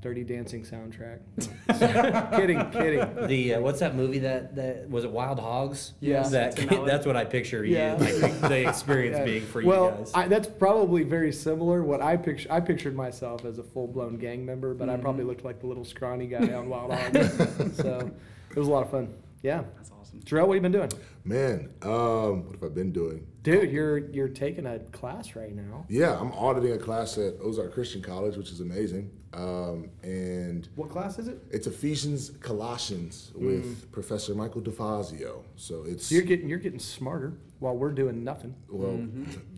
Dirty 0.00 0.24
Dancing 0.24 0.62
soundtrack. 0.64 1.18
kidding, 2.36 2.70
kidding. 2.70 3.26
The 3.26 3.54
uh, 3.54 3.60
what's 3.60 3.80
that 3.80 3.94
movie 3.94 4.20
that 4.20 4.54
that 4.56 4.88
was 4.88 5.04
it 5.04 5.10
Wild 5.10 5.38
Hogs? 5.38 5.92
Yeah. 6.00 6.22
that 6.28 6.56
that's 6.86 7.04
what 7.04 7.16
I 7.16 7.24
picture 7.26 7.64
you. 7.64 7.76
Yeah. 7.76 7.96
Like 7.98 8.40
the 8.40 8.68
experience 8.68 9.18
Yeah. 9.18 9.24
being 9.24 9.42
for 9.46 9.62
well, 9.62 9.84
you 9.84 9.90
guys. 9.98 10.12
I, 10.14 10.28
that's 10.28 10.48
probably 10.48 11.02
very 11.02 11.32
similar. 11.32 11.82
What 11.82 12.00
I 12.00 12.16
picture, 12.16 12.50
I 12.50 12.60
pictured 12.60 12.96
myself 12.96 13.44
as 13.44 13.58
a 13.58 13.62
full-blown 13.62 14.16
gang 14.16 14.44
member, 14.46 14.72
but 14.74 14.88
I 14.88 14.92
Mm-hmm. 14.94 15.02
probably 15.02 15.24
looked 15.24 15.44
like 15.44 15.60
the 15.60 15.66
little 15.66 15.84
scrawny 15.84 16.26
guy 16.26 16.52
on 16.54 16.68
Wild 16.70 16.92
Hogs. 16.92 17.36
so 17.76 18.10
it 18.50 18.56
was 18.56 18.68
a 18.68 18.70
lot 18.70 18.84
of 18.84 18.90
fun. 18.90 19.12
Yeah, 19.42 19.62
That's 19.76 19.90
awesome. 19.90 20.20
Jarrell, 20.20 20.46
what 20.48 20.54
have 20.54 20.64
you 20.64 20.70
been 20.70 20.72
doing, 20.72 20.90
Man, 21.24 21.70
um, 21.82 22.44
what 22.46 22.54
have 22.54 22.64
I 22.64 22.68
been 22.74 22.92
doing? 22.92 23.26
Dude? 23.42 23.70
You're 23.70 23.98
you're 23.98 24.28
taking 24.28 24.66
a 24.66 24.78
class 24.78 25.34
right 25.36 25.54
now. 25.54 25.84
Yeah, 25.88 26.18
I'm 26.18 26.32
auditing 26.32 26.72
a 26.72 26.78
class 26.78 27.18
at 27.18 27.34
Ozark 27.42 27.72
Christian 27.74 28.02
College, 28.02 28.36
which 28.36 28.50
is 28.50 28.60
amazing. 28.60 29.10
Um, 29.32 29.90
and 30.02 30.68
What 30.74 30.90
class 30.90 31.18
is 31.20 31.28
it? 31.28 31.38
it's 31.52 31.66
Ephesians 31.68 32.30
Colossians 32.40 33.30
with 33.34 33.90
Professor 33.92 34.34
Michael 34.34 34.60
DeFazio. 34.60 35.42
So 35.56 35.84
it's 35.86 36.06
So 36.06 36.16
you're 36.16 36.24
getting 36.24 36.48
you're 36.48 36.58
getting 36.58 36.80
smarter 36.80 37.34
while 37.60 37.76
we're 37.76 37.92
doing 37.92 38.24
nothing. 38.24 38.54
well, 38.68 38.98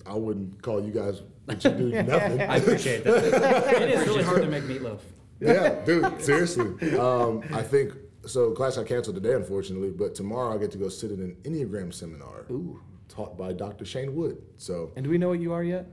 I 0.07 0.15
wouldn't 0.15 0.61
call 0.63 0.85
you 0.85 0.93
guys 0.93 1.23
what 1.47 1.65
you 1.65 1.71
do 1.71 1.91
nothing. 2.03 2.41
I 2.43 2.57
appreciate 2.57 3.05
that. 3.05 3.25
it 3.83 3.91
is 3.91 4.07
really 4.07 4.23
hard 4.25 4.43
to 4.43 4.49
make 4.49 4.65
meatloaf. 4.65 5.01
yeah, 5.41 5.83
dude, 5.85 6.21
seriously. 6.21 6.97
Um, 6.99 7.43
I 7.53 7.63
think 7.63 7.95
so. 8.27 8.51
Class 8.53 8.77
I 8.79 8.85
canceled 8.85 9.17
today, 9.17 9.35
unfortunately, 9.35 9.91
but 9.91 10.15
tomorrow 10.15 10.55
I 10.55 10.59
get 10.59 10.71
to 10.73 10.79
go 10.79 10.89
sit 10.89 11.11
in 11.13 11.21
an 11.21 11.37
Enneagram 11.45 11.93
seminar 11.95 12.45
Ooh. 12.51 12.79
Taught 13.13 13.37
by 13.37 13.53
Dr. 13.53 13.85
Shane 13.85 14.15
Wood. 14.15 14.39
So 14.57 14.91
And 14.97 15.05
do 15.05 15.11
we 15.11 15.19
know 15.19 15.29
what 15.29 15.39
you 15.41 15.53
are 15.53 15.63
yet? 15.63 15.87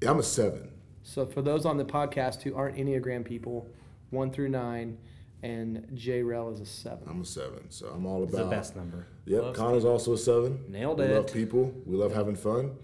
yeah, 0.00 0.10
I'm 0.12 0.18
a 0.20 0.22
seven. 0.22 0.70
So 1.02 1.26
for 1.26 1.42
those 1.42 1.66
on 1.66 1.76
the 1.76 1.84
podcast 1.84 2.42
who 2.42 2.54
aren't 2.54 2.76
Enneagram 2.76 3.24
people, 3.24 3.68
one 4.10 4.30
through 4.30 4.50
nine, 4.50 4.98
and 5.42 5.86
Jarrell 5.94 6.52
is 6.52 6.60
a 6.60 6.66
seven. 6.66 7.02
I'm 7.08 7.20
a 7.20 7.24
seven. 7.24 7.68
So 7.70 7.88
I'm 7.88 8.06
all 8.06 8.22
about 8.22 8.28
It's 8.28 8.36
the 8.38 8.44
best 8.46 8.76
number. 8.76 9.06
Yep, 9.26 9.42
Loves 9.42 9.58
Connor's 9.58 9.84
also 9.84 10.12
a 10.12 10.18
seven. 10.18 10.64
Nailed 10.68 10.98
we 10.98 11.04
it. 11.04 11.08
We 11.08 11.14
love 11.16 11.32
people. 11.32 11.74
We 11.84 11.96
love 11.96 12.14
having 12.14 12.36
fun. 12.36 12.76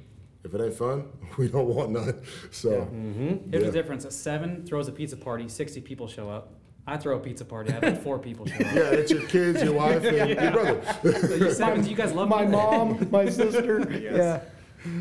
If 0.45 0.53
it 0.55 0.61
ain't 0.61 0.75
fun, 0.75 1.05
we 1.39 1.47
don't 1.49 1.67
want 1.69 1.91
none. 1.91 2.21
So 2.51 2.71
Mm-hmm. 2.71 3.51
Here's 3.51 3.63
Yeah. 3.65 3.71
the 3.71 3.73
difference: 3.73 4.05
a 4.05 4.11
seven 4.11 4.67
throws 4.67 4.89
a 4.89 4.93
pizza 4.93 5.17
party, 5.17 5.49
sixty 5.49 5.81
people 5.81 6.09
show 6.09 6.29
up. 6.29 6.55
I 6.87 6.97
throw 6.97 7.17
a 7.17 7.21
pizza 7.21 7.45
party, 7.45 7.71
I 7.71 7.75
have 7.75 7.83
like 7.85 8.03
four 8.03 8.19
people 8.19 8.45
show 8.47 8.55
up. 8.57 8.61
yeah, 8.75 8.91
it's 8.91 9.11
your 9.11 9.23
kids, 9.23 9.63
your 9.63 9.75
wife, 9.75 10.05
and 10.05 10.31
your 10.31 10.51
brother. 10.51 10.83
So 11.29 11.35
you 11.37 11.53
sevens, 11.53 11.89
you 11.89 11.95
guys 11.95 12.13
love 12.13 12.29
my 12.29 12.45
me? 12.45 12.53
mom, 12.53 13.09
my 13.11 13.29
sister. 13.31 13.89
Yeah. 13.91 14.41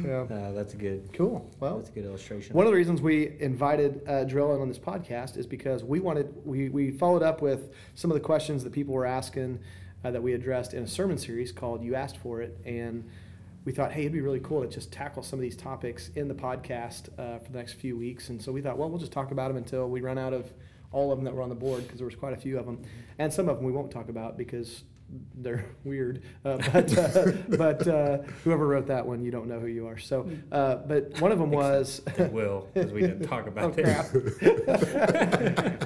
Yeah. 0.06 0.22
Uh, 0.22 0.52
that's 0.52 0.76
a 0.76 0.78
good. 0.78 1.10
Cool. 1.14 1.50
Well, 1.60 1.78
That's 1.78 1.90
a 1.90 1.94
good 1.94 2.06
illustration. 2.06 2.56
One 2.56 2.68
of 2.68 2.72
the 2.72 2.76
reasons 2.78 3.02
we 3.02 3.36
invited 3.40 4.02
uh, 4.08 4.26
Drill 4.26 4.54
in 4.54 4.62
on 4.62 4.68
this 4.68 4.78
podcast 4.78 5.38
is 5.38 5.48
because 5.48 5.84
we 5.84 6.00
wanted 6.00 6.32
we, 6.46 6.70
we 6.70 6.92
followed 6.92 7.24
up 7.24 7.42
with 7.42 7.72
some 7.96 8.12
of 8.12 8.16
the 8.16 8.22
questions 8.22 8.64
that 8.64 8.74
people 8.74 8.94
were 8.94 9.08
asking 9.08 9.58
uh, 10.04 10.12
that 10.12 10.22
we 10.22 10.34
addressed 10.34 10.76
in 10.76 10.84
a 10.84 10.88
sermon 10.88 11.18
series 11.18 11.52
called 11.52 11.84
"You 11.84 11.96
Asked 11.96 12.18
for 12.18 12.44
It," 12.44 12.60
and 12.64 13.10
we 13.66 13.72
thought, 13.72 13.92
hey, 13.92 14.02
it'd 14.02 14.14
be 14.14 14.22
really 14.22 14.40
cool 14.40 14.62
to 14.62 14.68
just 14.68 14.92
tackle 14.92 15.24
some 15.24 15.40
of 15.40 15.42
these 15.42 15.56
topics 15.56 16.10
in 16.16 16.28
the 16.28 16.34
podcast 16.36 17.10
uh, 17.20 17.40
for 17.40 17.52
the 17.52 17.58
next 17.58 17.74
few 17.74 17.98
weeks. 17.98 18.30
And 18.30 18.40
so 18.42 18.52
we 18.52 18.62
thought, 18.62 18.78
well, 18.78 18.90
we'll 18.90 19.00
just 19.00 19.12
talk 19.12 19.32
about 19.32 19.48
them 19.50 19.58
until 19.58 19.88
we 19.88 20.02
run 20.02 20.18
out 20.20 20.34
of 20.34 20.52
all 20.92 21.12
of 21.12 21.18
them 21.18 21.26
that 21.26 21.34
were 21.34 21.42
on 21.42 21.50
the 21.50 21.56
board 21.56 21.84
because 21.84 21.98
there 22.00 22.06
was 22.06 22.16
quite 22.16 22.34
a 22.34 22.38
few 22.38 22.58
of 22.60 22.66
them, 22.66 22.82
and 23.20 23.32
some 23.34 23.48
of 23.50 23.58
them 23.58 23.66
we 23.66 23.72
won't 23.72 23.92
talk 23.92 24.10
about 24.10 24.38
because 24.38 24.84
they're 25.36 25.66
weird. 25.84 26.22
Uh, 26.46 26.58
but 26.72 26.98
uh, 26.98 27.32
but 27.58 27.88
uh, 27.88 28.18
whoever 28.44 28.68
wrote 28.68 28.88
that 28.88 29.06
one, 29.06 29.22
you 29.24 29.32
don't 29.32 29.48
know 29.48 29.60
who 29.60 29.68
you 29.68 29.88
are. 29.88 29.98
So, 29.98 30.30
uh, 30.52 30.76
but 30.78 31.20
one 31.22 31.32
of 31.32 31.40
them 31.40 31.52
was. 31.52 32.02
It 32.18 32.32
will, 32.32 32.68
because 32.74 32.92
we 32.92 33.02
didn't 33.02 33.28
talk 33.28 33.46
Oh, 33.46 33.50
about 33.50 33.74
crap. 33.74 34.06
it. 34.14 35.82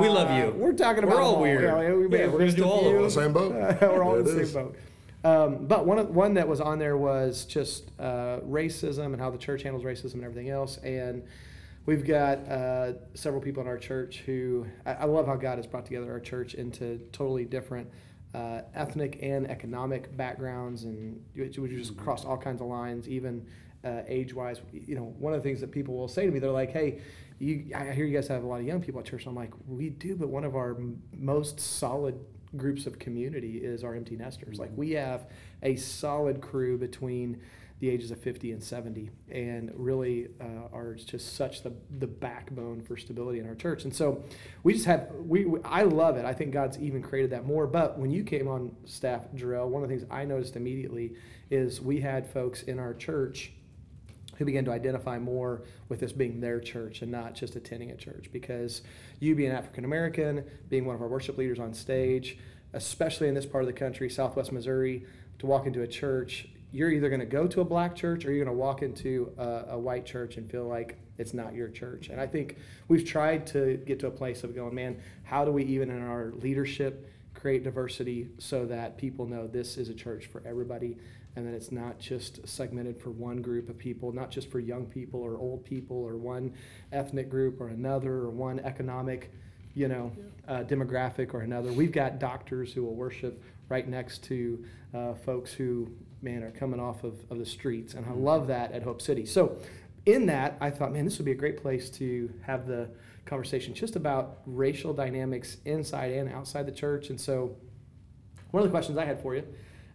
We 0.00 0.08
love 0.08 0.30
you. 0.36 0.48
Uh, 0.48 0.52
We're 0.56 0.72
talking 0.72 1.04
about 1.04 1.16
We're 1.16 1.20
about 1.20 1.22
all 1.22 1.32
them 1.34 1.42
weird. 1.42 1.62
Yeah, 1.62 1.92
we 1.94 2.08
may 2.08 2.16
Yeah, 2.18 2.22
have 2.24 2.32
we're 2.32 2.38
gonna 2.40 2.52
do 2.52 2.64
all 2.64 2.80
of 2.80 2.86
few. 2.86 2.96
On 2.96 3.02
the 3.04 3.10
same 3.10 3.32
boat. 3.32 3.52
We're 3.80 4.04
all 4.04 4.16
in 4.16 4.24
the 4.24 4.38
it 4.40 4.46
same 4.46 4.64
boat. 4.64 4.76
Um, 5.24 5.66
but 5.66 5.86
one 5.86 5.98
of, 5.98 6.10
one 6.14 6.34
that 6.34 6.46
was 6.46 6.60
on 6.60 6.78
there 6.78 6.96
was 6.96 7.46
just 7.46 7.90
uh, 7.98 8.38
racism 8.46 9.06
and 9.06 9.18
how 9.20 9.30
the 9.30 9.38
church 9.38 9.62
handles 9.62 9.84
racism 9.84 10.14
and 10.14 10.24
everything 10.24 10.50
else. 10.50 10.76
And 10.78 11.24
we've 11.86 12.04
got 12.04 12.38
uh, 12.48 12.92
several 13.14 13.40
people 13.40 13.62
in 13.62 13.68
our 13.68 13.78
church 13.78 14.22
who 14.26 14.66
I, 14.84 14.92
I 14.92 15.04
love 15.04 15.26
how 15.26 15.36
God 15.36 15.58
has 15.58 15.66
brought 15.66 15.86
together 15.86 16.10
our 16.12 16.20
church 16.20 16.54
into 16.54 16.98
totally 17.12 17.44
different 17.44 17.88
uh, 18.34 18.62
ethnic 18.74 19.18
and 19.22 19.48
economic 19.48 20.14
backgrounds, 20.16 20.84
and 20.84 21.24
which 21.34 21.54
just 21.54 21.96
cross 21.96 22.24
all 22.24 22.36
kinds 22.36 22.60
of 22.60 22.66
lines, 22.66 23.08
even 23.08 23.46
uh, 23.84 24.02
age-wise. 24.08 24.60
You 24.72 24.96
know, 24.96 25.14
one 25.18 25.32
of 25.32 25.42
the 25.42 25.48
things 25.48 25.60
that 25.60 25.70
people 25.70 25.94
will 25.94 26.08
say 26.08 26.26
to 26.26 26.32
me, 26.32 26.38
they're 26.38 26.50
like, 26.50 26.72
"Hey." 26.72 27.00
You, 27.38 27.66
I 27.74 27.92
hear 27.92 28.06
you 28.06 28.16
guys 28.16 28.28
have 28.28 28.44
a 28.44 28.46
lot 28.46 28.60
of 28.60 28.66
young 28.66 28.80
people 28.80 28.98
at 28.98 29.04
church. 29.04 29.26
I'm 29.26 29.34
like, 29.34 29.52
we 29.68 29.90
do, 29.90 30.16
but 30.16 30.30
one 30.30 30.42
of 30.42 30.56
our 30.56 30.70
m- 30.70 31.02
most 31.14 31.60
solid 31.60 32.18
groups 32.56 32.86
of 32.86 32.98
community 32.98 33.58
is 33.58 33.84
our 33.84 33.94
empty 33.94 34.16
nesters. 34.16 34.58
Like 34.58 34.70
we 34.74 34.92
have 34.92 35.28
a 35.62 35.76
solid 35.76 36.40
crew 36.40 36.78
between 36.78 37.40
the 37.78 37.90
ages 37.90 38.10
of 38.10 38.18
50 38.18 38.52
and 38.52 38.62
70 38.62 39.10
and 39.30 39.70
really 39.74 40.28
uh, 40.40 40.74
are 40.74 40.94
just 40.94 41.36
such 41.36 41.62
the, 41.62 41.72
the 41.98 42.06
backbone 42.06 42.80
for 42.80 42.96
stability 42.96 43.38
in 43.38 43.46
our 43.46 43.54
church. 43.54 43.84
And 43.84 43.94
so 43.94 44.24
we 44.62 44.72
just 44.72 44.86
have 44.86 45.10
we, 45.18 45.44
we 45.44 45.60
i 45.62 45.82
love 45.82 46.16
it. 46.16 46.24
I 46.24 46.32
think 46.32 46.52
god's 46.52 46.78
even 46.78 47.02
created 47.02 47.30
that 47.32 47.46
more. 47.46 47.66
But 47.66 47.98
when 47.98 48.10
you 48.10 48.24
came 48.24 48.48
on 48.48 48.74
staff 48.86 49.22
Jarrell, 49.34 49.68
one 49.68 49.82
of 49.82 49.88
the 49.88 49.96
things 49.96 50.08
i 50.10 50.24
noticed 50.24 50.56
immediately 50.56 51.14
is 51.50 51.80
we 51.80 52.00
had 52.00 52.26
folks 52.26 52.62
in 52.62 52.78
our 52.78 52.94
church 52.94 53.52
who 54.38 54.44
began 54.44 54.64
to 54.66 54.70
identify 54.70 55.18
more 55.18 55.62
with 55.88 56.00
this 56.00 56.12
being 56.12 56.40
their 56.40 56.60
church 56.60 57.00
and 57.02 57.10
not 57.10 57.34
just 57.34 57.56
attending 57.56 57.90
a 57.90 57.96
church. 57.96 58.30
Because 58.32 58.80
you 59.20 59.34
being 59.34 59.52
african 59.52 59.84
american 59.84 60.44
being 60.70 60.86
one 60.86 60.94
of 60.94 61.02
our 61.02 61.08
worship 61.08 61.36
leaders 61.36 61.58
on 61.58 61.74
stage 61.74 62.38
especially 62.72 63.28
in 63.28 63.34
this 63.34 63.46
part 63.46 63.62
of 63.62 63.66
the 63.68 63.72
country 63.72 64.10
southwest 64.10 64.52
missouri 64.52 65.06
to 65.38 65.46
walk 65.46 65.66
into 65.66 65.82
a 65.82 65.86
church 65.86 66.48
you're 66.76 66.90
either 66.90 67.08
going 67.08 67.20
to 67.20 67.26
go 67.26 67.46
to 67.46 67.62
a 67.62 67.64
black 67.64 67.96
church 67.96 68.26
or 68.26 68.32
you're 68.32 68.44
going 68.44 68.54
to 68.54 68.60
walk 68.60 68.82
into 68.82 69.32
a, 69.38 69.64
a, 69.70 69.78
white 69.78 70.04
church 70.04 70.36
and 70.36 70.50
feel 70.50 70.68
like 70.68 70.98
it's 71.16 71.32
not 71.32 71.54
your 71.54 71.68
church. 71.68 72.08
And 72.10 72.20
I 72.20 72.26
think 72.26 72.58
we've 72.88 73.04
tried 73.04 73.46
to 73.48 73.78
get 73.86 73.98
to 74.00 74.08
a 74.08 74.10
place 74.10 74.44
of 74.44 74.54
going, 74.54 74.74
man, 74.74 75.00
how 75.24 75.42
do 75.46 75.52
we 75.52 75.64
even 75.64 75.88
in 75.90 76.02
our 76.02 76.32
leadership 76.42 77.10
create 77.32 77.64
diversity 77.64 78.28
so 78.36 78.66
that 78.66 78.98
people 78.98 79.24
know 79.24 79.46
this 79.46 79.78
is 79.78 79.88
a 79.88 79.94
church 79.94 80.26
for 80.26 80.42
everybody 80.46 80.98
and 81.34 81.46
that 81.46 81.54
it's 81.54 81.72
not 81.72 81.98
just 81.98 82.46
segmented 82.46 83.00
for 83.00 83.10
one 83.10 83.40
group 83.40 83.70
of 83.70 83.78
people, 83.78 84.12
not 84.12 84.30
just 84.30 84.50
for 84.50 84.58
young 84.58 84.84
people 84.84 85.22
or 85.22 85.38
old 85.38 85.64
people 85.64 85.96
or 85.96 86.16
one 86.16 86.52
ethnic 86.92 87.30
group 87.30 87.58
or 87.58 87.68
another 87.68 88.12
or 88.12 88.28
one 88.30 88.58
economic, 88.60 89.32
you 89.74 89.88
know, 89.88 90.12
uh, 90.46 90.58
demographic 90.64 91.32
or 91.32 91.40
another. 91.40 91.72
We've 91.72 91.92
got 91.92 92.18
doctors 92.18 92.74
who 92.74 92.84
will 92.84 92.94
worship 92.94 93.42
right 93.68 93.88
next 93.88 94.24
to 94.24 94.64
uh, 94.94 95.14
folks 95.14 95.52
who 95.52 95.90
man, 96.26 96.42
are 96.42 96.50
coming 96.50 96.80
off 96.80 97.04
of, 97.04 97.14
of 97.30 97.38
the 97.38 97.46
streets. 97.46 97.94
And 97.94 98.04
I 98.04 98.10
love 98.10 98.48
that 98.48 98.72
at 98.72 98.82
Hope 98.82 99.00
City. 99.00 99.24
So, 99.24 99.56
in 100.04 100.26
that, 100.26 100.56
I 100.60 100.70
thought, 100.70 100.92
man, 100.92 101.04
this 101.04 101.18
would 101.18 101.24
be 101.24 101.32
a 101.32 101.36
great 101.36 101.60
place 101.62 101.88
to 101.90 102.32
have 102.42 102.66
the 102.66 102.88
conversation 103.24 103.74
just 103.74 103.96
about 103.96 104.38
racial 104.46 104.92
dynamics 104.92 105.56
inside 105.64 106.12
and 106.12 106.32
outside 106.32 106.66
the 106.66 106.72
church. 106.72 107.10
And 107.10 107.20
so, 107.20 107.56
one 108.50 108.62
of 108.62 108.68
the 108.68 108.70
questions 108.70 108.98
I 108.98 109.04
had 109.04 109.20
for 109.22 109.34
you, 109.34 109.44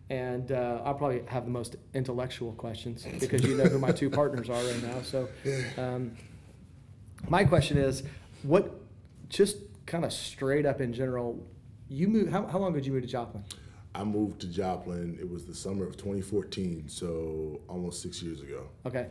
and 0.09 0.51
uh, 0.51 0.81
I'll 0.83 0.95
probably 0.95 1.23
have 1.27 1.45
the 1.45 1.51
most 1.51 1.75
intellectual 1.93 2.53
questions 2.53 3.05
because 3.19 3.43
you 3.43 3.55
know 3.55 3.65
who 3.65 3.77
my 3.77 3.91
two 3.91 4.09
partners 4.09 4.49
are 4.49 4.63
right 4.63 4.83
now. 4.83 5.01
So, 5.03 5.27
um, 5.77 6.15
my 7.29 7.43
question 7.43 7.77
is, 7.77 8.03
what, 8.43 8.73
just 9.29 9.57
kind 9.85 10.05
of 10.05 10.13
straight 10.13 10.65
up 10.65 10.81
in 10.81 10.93
general, 10.93 11.45
you 11.89 12.07
moved, 12.07 12.31
how, 12.31 12.45
how 12.47 12.57
long 12.57 12.73
did 12.73 12.85
you 12.85 12.93
move 12.93 13.01
to 13.01 13.07
Joplin? 13.07 13.43
I 13.93 14.03
moved 14.03 14.41
to 14.41 14.47
Joplin. 14.47 15.17
It 15.19 15.29
was 15.29 15.45
the 15.45 15.55
summer 15.55 15.85
of 15.85 15.97
2014, 15.97 16.87
so 16.87 17.59
almost 17.67 18.01
six 18.01 18.21
years 18.21 18.41
ago. 18.41 18.69
Okay. 18.85 19.07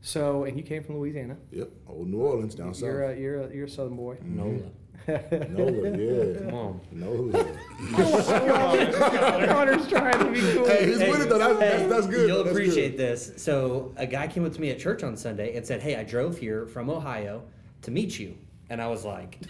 So, 0.00 0.44
and 0.44 0.56
you 0.56 0.62
came 0.62 0.82
from 0.82 0.98
Louisiana. 0.98 1.36
Yep, 1.50 1.70
old 1.88 2.08
New 2.08 2.20
Orleans 2.20 2.54
down 2.54 2.74
south. 2.74 2.84
You're 2.84 3.04
a, 3.04 3.18
you're 3.18 3.40
a, 3.42 3.54
you're 3.54 3.66
a 3.66 3.68
Southern 3.68 3.96
boy. 3.96 4.14
Mm-hmm. 4.16 4.36
Nola. 4.36 4.70
Nola, 5.48 5.98
yeah. 5.98 6.38
Come 6.46 6.54
on. 6.54 6.80
Nola. 6.92 7.44
Connor's 9.46 9.86
trying 9.88 10.18
to 10.18 10.30
be 10.32 10.40
cool. 10.40 10.66
Hey, 10.66 10.86
he's 10.86 11.00
hey, 11.00 11.10
with 11.10 11.22
it 11.22 11.28
though. 11.28 11.38
That's, 11.38 11.60
hey, 11.60 11.68
that's, 11.68 11.88
that's 11.88 12.06
good. 12.06 12.28
You'll 12.28 12.44
that's 12.44 12.56
appreciate 12.56 12.90
good. 12.92 12.98
this. 12.98 13.32
So, 13.36 13.92
a 13.96 14.06
guy 14.06 14.26
came 14.26 14.44
up 14.44 14.52
to 14.54 14.60
me 14.60 14.70
at 14.70 14.78
church 14.78 15.02
on 15.02 15.16
Sunday 15.16 15.56
and 15.56 15.66
said, 15.66 15.82
"Hey, 15.82 15.96
I 15.96 16.04
drove 16.04 16.38
here 16.38 16.66
from 16.66 16.90
Ohio 16.90 17.42
to 17.82 17.90
meet 17.90 18.18
you," 18.18 18.36
and 18.70 18.80
I 18.80 18.88
was 18.88 19.04
like. 19.04 19.40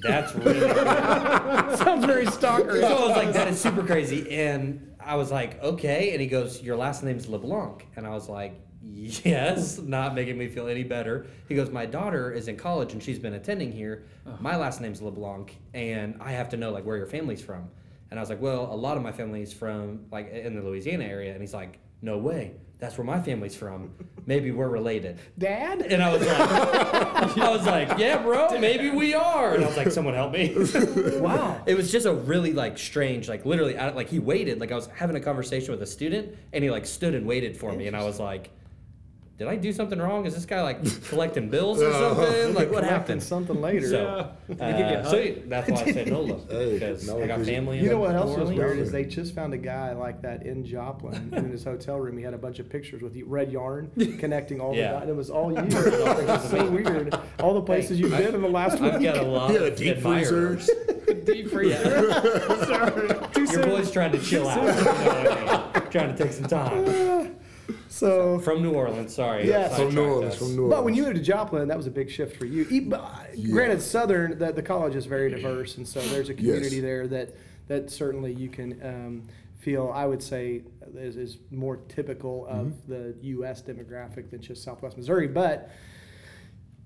That's 0.00 0.34
really 0.34 0.60
sounds 1.76 2.04
very 2.04 2.26
stalker. 2.26 2.80
So 2.80 2.86
I 2.86 3.06
was 3.06 3.16
like, 3.16 3.32
that 3.32 3.48
is 3.48 3.60
super 3.60 3.84
crazy. 3.84 4.30
And 4.30 4.94
I 5.00 5.16
was 5.16 5.30
like, 5.30 5.62
okay. 5.62 6.12
And 6.12 6.20
he 6.20 6.26
goes, 6.26 6.62
your 6.62 6.76
last 6.76 7.02
name's 7.02 7.28
LeBlanc. 7.28 7.86
And 7.96 8.06
I 8.06 8.10
was 8.10 8.28
like, 8.28 8.60
yes, 8.84 9.78
not 9.78 10.14
making 10.14 10.38
me 10.38 10.48
feel 10.48 10.68
any 10.68 10.82
better. 10.82 11.26
He 11.48 11.54
goes, 11.54 11.70
my 11.70 11.86
daughter 11.86 12.32
is 12.32 12.48
in 12.48 12.56
college 12.56 12.92
and 12.92 13.02
she's 13.02 13.18
been 13.18 13.34
attending 13.34 13.72
here. 13.72 14.04
My 14.40 14.56
last 14.56 14.80
name's 14.80 15.02
LeBlanc, 15.02 15.56
and 15.74 16.16
I 16.20 16.32
have 16.32 16.48
to 16.50 16.56
know 16.56 16.70
like 16.70 16.84
where 16.84 16.96
your 16.96 17.06
family's 17.06 17.42
from. 17.42 17.68
And 18.10 18.18
I 18.18 18.22
was 18.22 18.28
like, 18.28 18.40
well, 18.40 18.72
a 18.72 18.76
lot 18.76 18.96
of 18.96 19.02
my 19.02 19.12
family's 19.12 19.52
from 19.52 20.06
like 20.12 20.30
in 20.30 20.54
the 20.54 20.62
Louisiana 20.62 21.04
area. 21.04 21.32
And 21.32 21.40
he's 21.40 21.54
like, 21.54 21.78
no 22.02 22.18
way 22.18 22.56
that's 22.82 22.98
where 22.98 23.04
my 23.04 23.20
family's 23.20 23.54
from. 23.54 23.92
Maybe 24.26 24.50
we're 24.50 24.68
related. 24.68 25.20
Dad? 25.38 25.82
And 25.82 26.02
I 26.02 26.12
was 26.12 26.26
like, 26.26 26.38
I 27.38 27.50
was 27.50 27.64
like, 27.64 27.96
yeah, 27.96 28.20
bro, 28.20 28.58
maybe 28.60 28.88
we 28.88 29.14
are. 29.14 29.54
And 29.54 29.64
I 29.64 29.66
was 29.66 29.76
like, 29.76 29.90
someone 29.90 30.14
help 30.14 30.32
me. 30.32 30.54
wow. 31.18 31.60
It 31.66 31.76
was 31.76 31.90
just 31.90 32.06
a 32.06 32.12
really 32.12 32.52
like 32.52 32.78
strange, 32.78 33.28
like 33.28 33.44
literally, 33.44 33.76
I, 33.76 33.90
like 33.90 34.08
he 34.08 34.20
waited, 34.20 34.60
like 34.60 34.70
I 34.70 34.76
was 34.76 34.86
having 34.94 35.16
a 35.16 35.20
conversation 35.20 35.72
with 35.72 35.82
a 35.82 35.86
student, 35.86 36.36
and 36.52 36.62
he 36.62 36.70
like 36.70 36.86
stood 36.86 37.16
and 37.16 37.26
waited 37.26 37.56
for 37.56 37.72
me, 37.72 37.88
and 37.88 37.96
I 37.96 38.04
was 38.04 38.20
like 38.20 38.50
did 39.42 39.50
I 39.50 39.56
do 39.56 39.72
something 39.72 39.98
wrong? 39.98 40.24
Is 40.24 40.34
this 40.34 40.46
guy 40.46 40.62
like 40.62 40.78
collecting 41.08 41.48
bills 41.48 41.82
or 41.82 41.92
something? 41.92 42.54
Like 42.54 42.70
what 42.70 42.84
happened? 42.84 43.22
Something 43.22 43.60
later. 43.60 43.88
So, 43.88 44.34
yeah. 44.48 44.64
uh, 44.64 45.10
so 45.10 45.34
that's 45.46 45.68
why 45.68 45.82
I 45.82 45.92
said 45.92 46.06
NOLA 46.06 46.34
because 46.72 47.08
hey, 47.08 47.22
I 47.24 47.26
got 47.26 47.44
family. 47.44 47.80
You 47.80 47.90
know 47.90 47.98
what 47.98 48.14
else 48.14 48.38
was 48.38 48.50
weird 48.50 48.78
is 48.78 48.92
they 48.92 49.04
just 49.04 49.34
found 49.34 49.52
a 49.52 49.58
guy 49.58 49.92
like 49.92 50.22
that 50.22 50.46
in 50.46 50.64
Joplin 50.64 51.34
in 51.36 51.50
his 51.50 51.64
hotel 51.64 51.98
room. 51.98 52.16
He 52.16 52.22
had 52.22 52.34
a 52.34 52.38
bunch 52.38 52.60
of 52.60 52.70
pictures 52.70 53.02
with 53.02 53.20
red 53.24 53.50
yarn 53.50 53.90
connecting 54.18 54.60
all 54.60 54.74
yeah. 54.74 54.92
the 54.92 54.98
dots. 54.98 55.08
It 55.08 55.16
was 55.16 55.30
all 55.30 55.52
you. 55.52 55.58
it 55.58 56.26
was 56.26 56.50
so 56.50 56.70
weird. 56.70 57.18
All 57.40 57.54
the 57.54 57.62
places 57.62 57.98
you've 57.98 58.12
been 58.12 58.36
in 58.36 58.42
the 58.42 58.48
last 58.48 58.74
I've 58.74 58.80
week. 58.80 58.92
I've 58.94 59.02
got 59.02 59.16
a 59.16 59.22
lot 59.22 59.52
yeah, 59.52 59.60
of 59.60 59.76
deep 59.76 59.98
freezers. 59.98 60.70
deep 61.24 61.50
freezer. 61.50 62.12
Sorry. 62.64 63.08
Your 63.50 63.66
boy's 63.66 63.90
trying 63.90 64.12
to 64.12 64.20
chill 64.20 64.48
out. 64.48 65.90
trying 65.90 66.14
to 66.14 66.16
take 66.16 66.32
some 66.32 66.44
time. 66.44 67.21
So 68.02 68.40
from 68.40 68.62
New 68.62 68.72
Orleans, 68.72 69.14
sorry. 69.14 69.46
Yes, 69.46 69.76
from 69.76 69.94
New 69.94 70.04
Orleans. 70.04 70.34
From 70.34 70.56
New 70.56 70.62
Orleans. 70.62 70.74
But 70.74 70.84
when 70.84 70.94
you 70.94 71.04
moved 71.04 71.16
to 71.16 71.22
Joplin, 71.22 71.68
that 71.68 71.76
was 71.76 71.86
a 71.86 71.90
big 71.90 72.10
shift 72.10 72.36
for 72.36 72.46
you. 72.46 72.64
Yeah. 72.64 73.50
Granted, 73.50 73.80
Southern, 73.80 74.38
the, 74.38 74.52
the 74.52 74.62
college 74.62 74.96
is 74.96 75.06
very 75.06 75.30
diverse, 75.30 75.76
and 75.76 75.86
so 75.86 76.00
there's 76.08 76.28
a 76.28 76.34
community 76.34 76.76
yes. 76.76 76.82
there 76.82 77.06
that 77.06 77.36
that 77.68 77.90
certainly 77.90 78.32
you 78.32 78.48
can 78.48 78.80
um, 78.84 79.22
feel. 79.60 79.92
I 79.94 80.06
would 80.06 80.20
say 80.20 80.62
is, 80.96 81.16
is 81.16 81.38
more 81.52 81.76
typical 81.88 82.46
of 82.48 82.66
mm-hmm. 82.66 82.92
the 82.92 83.14
U.S. 83.22 83.62
demographic 83.62 84.30
than 84.30 84.40
just 84.40 84.64
Southwest 84.64 84.96
Missouri, 84.96 85.28
but 85.28 85.70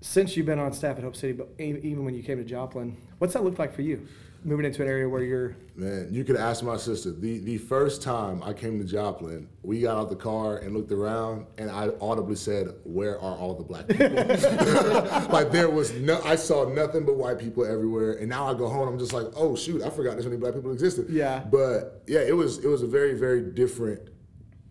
since 0.01 0.37
you've 0.37 0.45
been 0.45 0.59
on 0.59 0.71
staff 0.71 0.97
at 0.97 1.03
Hope 1.03 1.15
City, 1.15 1.33
but 1.33 1.49
even 1.57 2.05
when 2.05 2.13
you 2.13 2.21
came 2.21 2.37
to 2.37 2.43
Joplin, 2.43 2.95
what's 3.17 3.33
that 3.33 3.43
look 3.43 3.57
like 3.57 3.73
for 3.73 3.81
you? 3.81 4.07
Moving 4.47 4.65
into 4.65 4.81
an 4.81 4.87
area 4.87 5.07
where 5.07 5.21
you're 5.23 5.57
man 5.75 6.07
you 6.09 6.23
could 6.23 6.37
ask 6.37 6.63
my 6.63 6.77
sister. 6.77 7.11
The 7.11 7.39
the 7.39 7.57
first 7.57 8.01
time 8.01 8.41
i 8.43 8.53
came 8.53 8.79
to 8.79 8.85
joplin 8.85 9.49
we 9.61 9.81
got 9.81 9.97
out 9.97 10.09
the 10.09 10.15
car 10.15 10.57
and 10.57 10.73
looked 10.73 10.93
around 10.93 11.45
and 11.57 11.69
i 11.69 11.89
audibly 11.99 12.35
said 12.35 12.73
where 12.85 13.19
are 13.19 13.35
all 13.35 13.53
the 13.55 13.63
black 13.63 13.87
people? 13.87 14.07
Like 15.37 15.51
there 15.51 15.69
was 15.69 15.91
no 15.93 16.21
i 16.23 16.35
saw 16.35 16.67
nothing 16.69 17.05
but 17.05 17.17
white 17.17 17.37
people 17.37 17.65
everywhere 17.65 18.13
and 18.13 18.29
now 18.29 18.47
i 18.49 18.53
go 18.53 18.69
home 18.69 18.87
i'm 18.87 18.97
just 18.97 19.11
like 19.11 19.27
oh 19.35 19.55
shoot 19.57 19.81
i 19.83 19.89
forgot 19.89 20.13
there's 20.13 20.25
any 20.25 20.37
black 20.37 20.53
people 20.53 20.71
existed. 20.71 21.07
Yeah. 21.09 21.39
But 21.39 22.03
yeah 22.07 22.21
it 22.21 22.35
was 22.35 22.59
it 22.59 22.67
was 22.67 22.81
a 22.83 22.87
very 22.87 23.13
very 23.19 23.41
different 23.41 24.01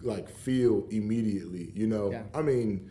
like 0.00 0.28
feel 0.30 0.86
immediately 0.90 1.70
you 1.74 1.86
know? 1.86 2.10
Yeah. 2.10 2.22
i 2.34 2.40
mean 2.40 2.90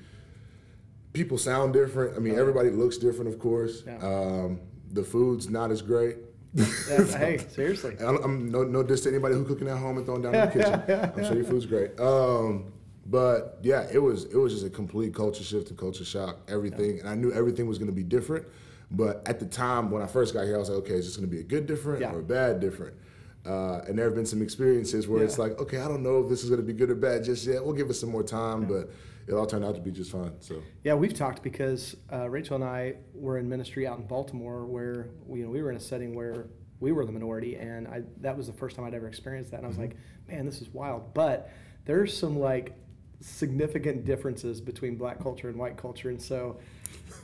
people 1.13 1.37
sound 1.37 1.73
different. 1.73 2.15
I 2.15 2.19
mean 2.19 2.37
everybody 2.37 2.69
looks 2.69 2.97
different 2.97 3.33
of 3.33 3.39
course. 3.39 3.83
Yeah. 3.87 3.97
um, 4.03 4.59
the 4.91 5.03
food's 5.03 5.49
not 5.49 5.71
as 5.71 5.81
great 5.81 6.17
hey, 6.87 7.37
seriously. 7.49 7.97
I'm, 7.99 8.17
I'm, 8.23 8.51
no 8.51 8.63
no 8.63 8.81
diss 8.81 9.01
to 9.01 9.09
anybody 9.09 9.35
who's 9.35 9.47
cooking 9.47 9.67
at 9.67 9.77
home 9.77 9.97
and 9.97 10.05
throwing 10.05 10.21
down 10.21 10.35
in 10.35 10.41
the 10.41 10.51
kitchen. 10.51 11.11
I'm 11.15 11.25
sure 11.25 11.35
your 11.35 11.45
food's 11.45 11.65
great. 11.65 11.99
Um, 11.99 12.71
but 13.07 13.59
yeah, 13.61 13.87
it 13.91 13.99
was 13.99 14.25
it 14.25 14.37
was 14.37 14.53
just 14.53 14.65
a 14.65 14.69
complete 14.69 15.13
culture 15.13 15.43
shift 15.43 15.69
and 15.69 15.77
culture 15.77 16.05
shock. 16.05 16.37
Everything, 16.47 16.95
yeah. 16.95 17.01
and 17.01 17.09
I 17.09 17.15
knew 17.15 17.31
everything 17.31 17.67
was 17.67 17.77
going 17.77 17.89
to 17.89 17.95
be 17.95 18.03
different. 18.03 18.45
But 18.91 19.21
at 19.25 19.39
the 19.39 19.45
time 19.45 19.91
when 19.91 20.01
I 20.01 20.07
first 20.07 20.33
got 20.33 20.45
here, 20.45 20.55
I 20.55 20.59
was 20.59 20.69
like, 20.69 20.79
okay, 20.79 20.93
is 20.93 21.05
this 21.05 21.17
going 21.17 21.29
to 21.29 21.35
be 21.35 21.41
a 21.41 21.43
good 21.43 21.65
different 21.65 22.01
yeah. 22.01 22.13
or 22.13 22.19
a 22.19 22.23
bad 22.23 22.59
different? 22.59 22.95
Uh, 23.45 23.81
and 23.87 23.97
there 23.97 24.05
have 24.05 24.15
been 24.15 24.25
some 24.25 24.41
experiences 24.41 25.07
where 25.07 25.19
yeah. 25.19 25.25
it's 25.25 25.37
like, 25.37 25.59
okay, 25.59 25.79
I 25.79 25.87
don't 25.87 26.01
know 26.01 26.23
if 26.23 26.29
this 26.29 26.43
is 26.43 26.49
going 26.49 26.61
to 26.61 26.65
be 26.65 26.73
good 26.73 26.89
or 26.89 26.95
bad 26.95 27.23
just 27.23 27.45
yet. 27.45 27.63
We'll 27.63 27.75
give 27.75 27.89
it 27.89 27.93
some 27.95 28.09
more 28.09 28.23
time, 28.23 28.65
but 28.65 28.89
it 29.27 29.33
all 29.33 29.45
turned 29.45 29.65
out 29.65 29.75
to 29.75 29.81
be 29.81 29.91
just 29.91 30.11
fine. 30.11 30.33
So 30.39 30.61
yeah, 30.83 30.93
we've 30.93 31.13
talked 31.13 31.41
because 31.41 31.95
uh, 32.11 32.29
Rachel 32.29 32.55
and 32.55 32.63
I 32.63 32.95
were 33.13 33.37
in 33.37 33.49
ministry 33.49 33.87
out 33.87 33.97
in 33.97 34.05
Baltimore, 34.05 34.65
where 34.65 35.09
we, 35.25 35.39
you 35.39 35.45
know 35.45 35.51
we 35.51 35.61
were 35.61 35.71
in 35.71 35.77
a 35.77 35.81
setting 35.81 36.13
where 36.13 36.47
we 36.79 36.91
were 36.91 37.05
the 37.05 37.11
minority, 37.11 37.55
and 37.55 37.87
I 37.87 38.03
that 38.21 38.37
was 38.37 38.47
the 38.47 38.53
first 38.53 38.75
time 38.75 38.85
I'd 38.85 38.93
ever 38.93 39.07
experienced 39.07 39.51
that, 39.51 39.57
and 39.57 39.65
I 39.65 39.67
was 39.67 39.77
mm-hmm. 39.77 39.87
like, 39.87 39.97
man, 40.27 40.45
this 40.45 40.61
is 40.61 40.69
wild. 40.69 41.13
But 41.13 41.51
there's 41.85 42.15
some 42.15 42.39
like 42.39 42.75
significant 43.21 44.05
differences 44.05 44.61
between 44.61 44.95
black 44.95 45.19
culture 45.19 45.49
and 45.49 45.57
white 45.57 45.77
culture, 45.77 46.09
and 46.09 46.21
so 46.21 46.59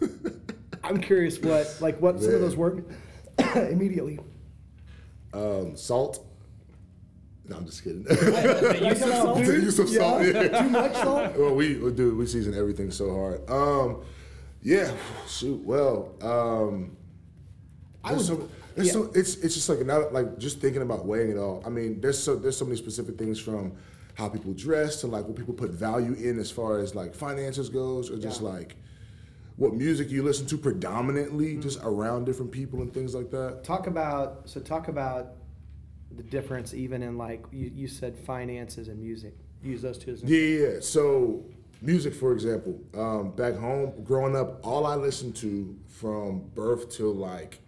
I'm 0.83 0.99
curious 0.99 1.39
what 1.39 1.77
like 1.81 2.01
what 2.01 2.19
some 2.19 2.33
of 2.33 2.41
those 2.41 2.55
work 2.55 2.83
immediately. 3.55 4.19
Um, 5.33 5.77
salt 5.77 6.25
no, 7.47 7.57
I'm 7.57 7.65
just 7.65 7.83
kidding. 7.83 8.03
the 8.03 8.79
use 8.89 9.01
of 9.01 9.09
salt. 9.09 9.37
The 9.45 9.53
use 9.53 9.79
of 9.79 9.89
salt. 9.89 10.23
Yeah. 10.23 10.61
Too 10.61 10.69
much 10.69 10.93
salt. 10.93 11.35
Well, 11.37 11.55
we 11.55 11.73
do. 11.91 12.15
We 12.15 12.25
season 12.25 12.53
everything 12.53 12.91
so 12.91 13.13
hard. 13.13 13.49
Um, 13.49 14.03
yeah. 14.61 14.91
Shoot. 15.27 15.63
Well, 15.65 16.13
um, 16.21 16.95
I 18.03 18.13
was. 18.13 18.29
It's 18.29 18.87
Yeah. 18.87 18.91
so 18.93 19.11
it's 19.13 19.35
it's 19.37 19.53
just 19.55 19.67
like 19.67 19.85
now 19.85 20.09
like 20.11 20.37
just 20.37 20.59
thinking 20.61 20.81
about 20.81 21.05
weighing 21.05 21.29
it 21.31 21.37
all. 21.37 21.61
I 21.65 21.69
mean, 21.69 21.99
there's 21.99 22.17
so 22.21 22.35
there's 22.37 22.55
so 22.57 22.63
many 22.65 22.77
specific 22.77 23.17
things 23.17 23.37
from 23.39 23.73
how 24.15 24.29
people 24.29 24.53
dress 24.53 25.01
to 25.01 25.07
like 25.07 25.25
what 25.25 25.35
people 25.35 25.53
put 25.53 25.71
value 25.71 26.13
in 26.13 26.39
as 26.39 26.49
far 26.51 26.79
as 26.79 26.95
like 26.95 27.13
finances 27.13 27.67
goes, 27.69 28.09
or 28.09 28.17
just 28.17 28.41
Yeah. 28.41 28.47
like 28.49 28.75
what 29.57 29.73
music 29.73 30.09
you 30.09 30.23
listen 30.23 30.45
to 30.47 30.57
predominantly, 30.57 31.51
Mm-hmm. 31.53 31.61
just 31.61 31.79
around 31.83 32.25
different 32.25 32.51
people 32.51 32.81
and 32.81 32.93
things 32.93 33.13
like 33.13 33.29
that. 33.31 33.63
Talk 33.65 33.87
about 33.87 34.47
so 34.49 34.59
talk 34.61 34.87
about 34.87 35.33
the 36.17 36.23
difference 36.23 36.73
even 36.73 37.01
in 37.03 37.17
like 37.17 37.43
you, 37.51 37.71
you 37.73 37.87
said 37.87 38.17
finances 38.17 38.87
and 38.87 38.99
music. 38.99 39.35
Use 39.63 39.81
those 39.81 39.97
two 39.97 40.11
as 40.11 40.23
yeah. 40.23 40.39
yeah. 40.39 40.79
So 40.81 41.43
music, 41.81 42.13
for 42.13 42.33
example, 42.33 42.79
um, 42.95 43.31
back 43.31 43.55
home, 43.55 43.93
growing 44.03 44.35
up, 44.35 44.65
all 44.65 44.85
I 44.85 44.95
listened 44.95 45.35
to 45.37 45.77
from 45.87 46.41
birth 46.55 46.89
till 46.89 47.13
like 47.13 47.59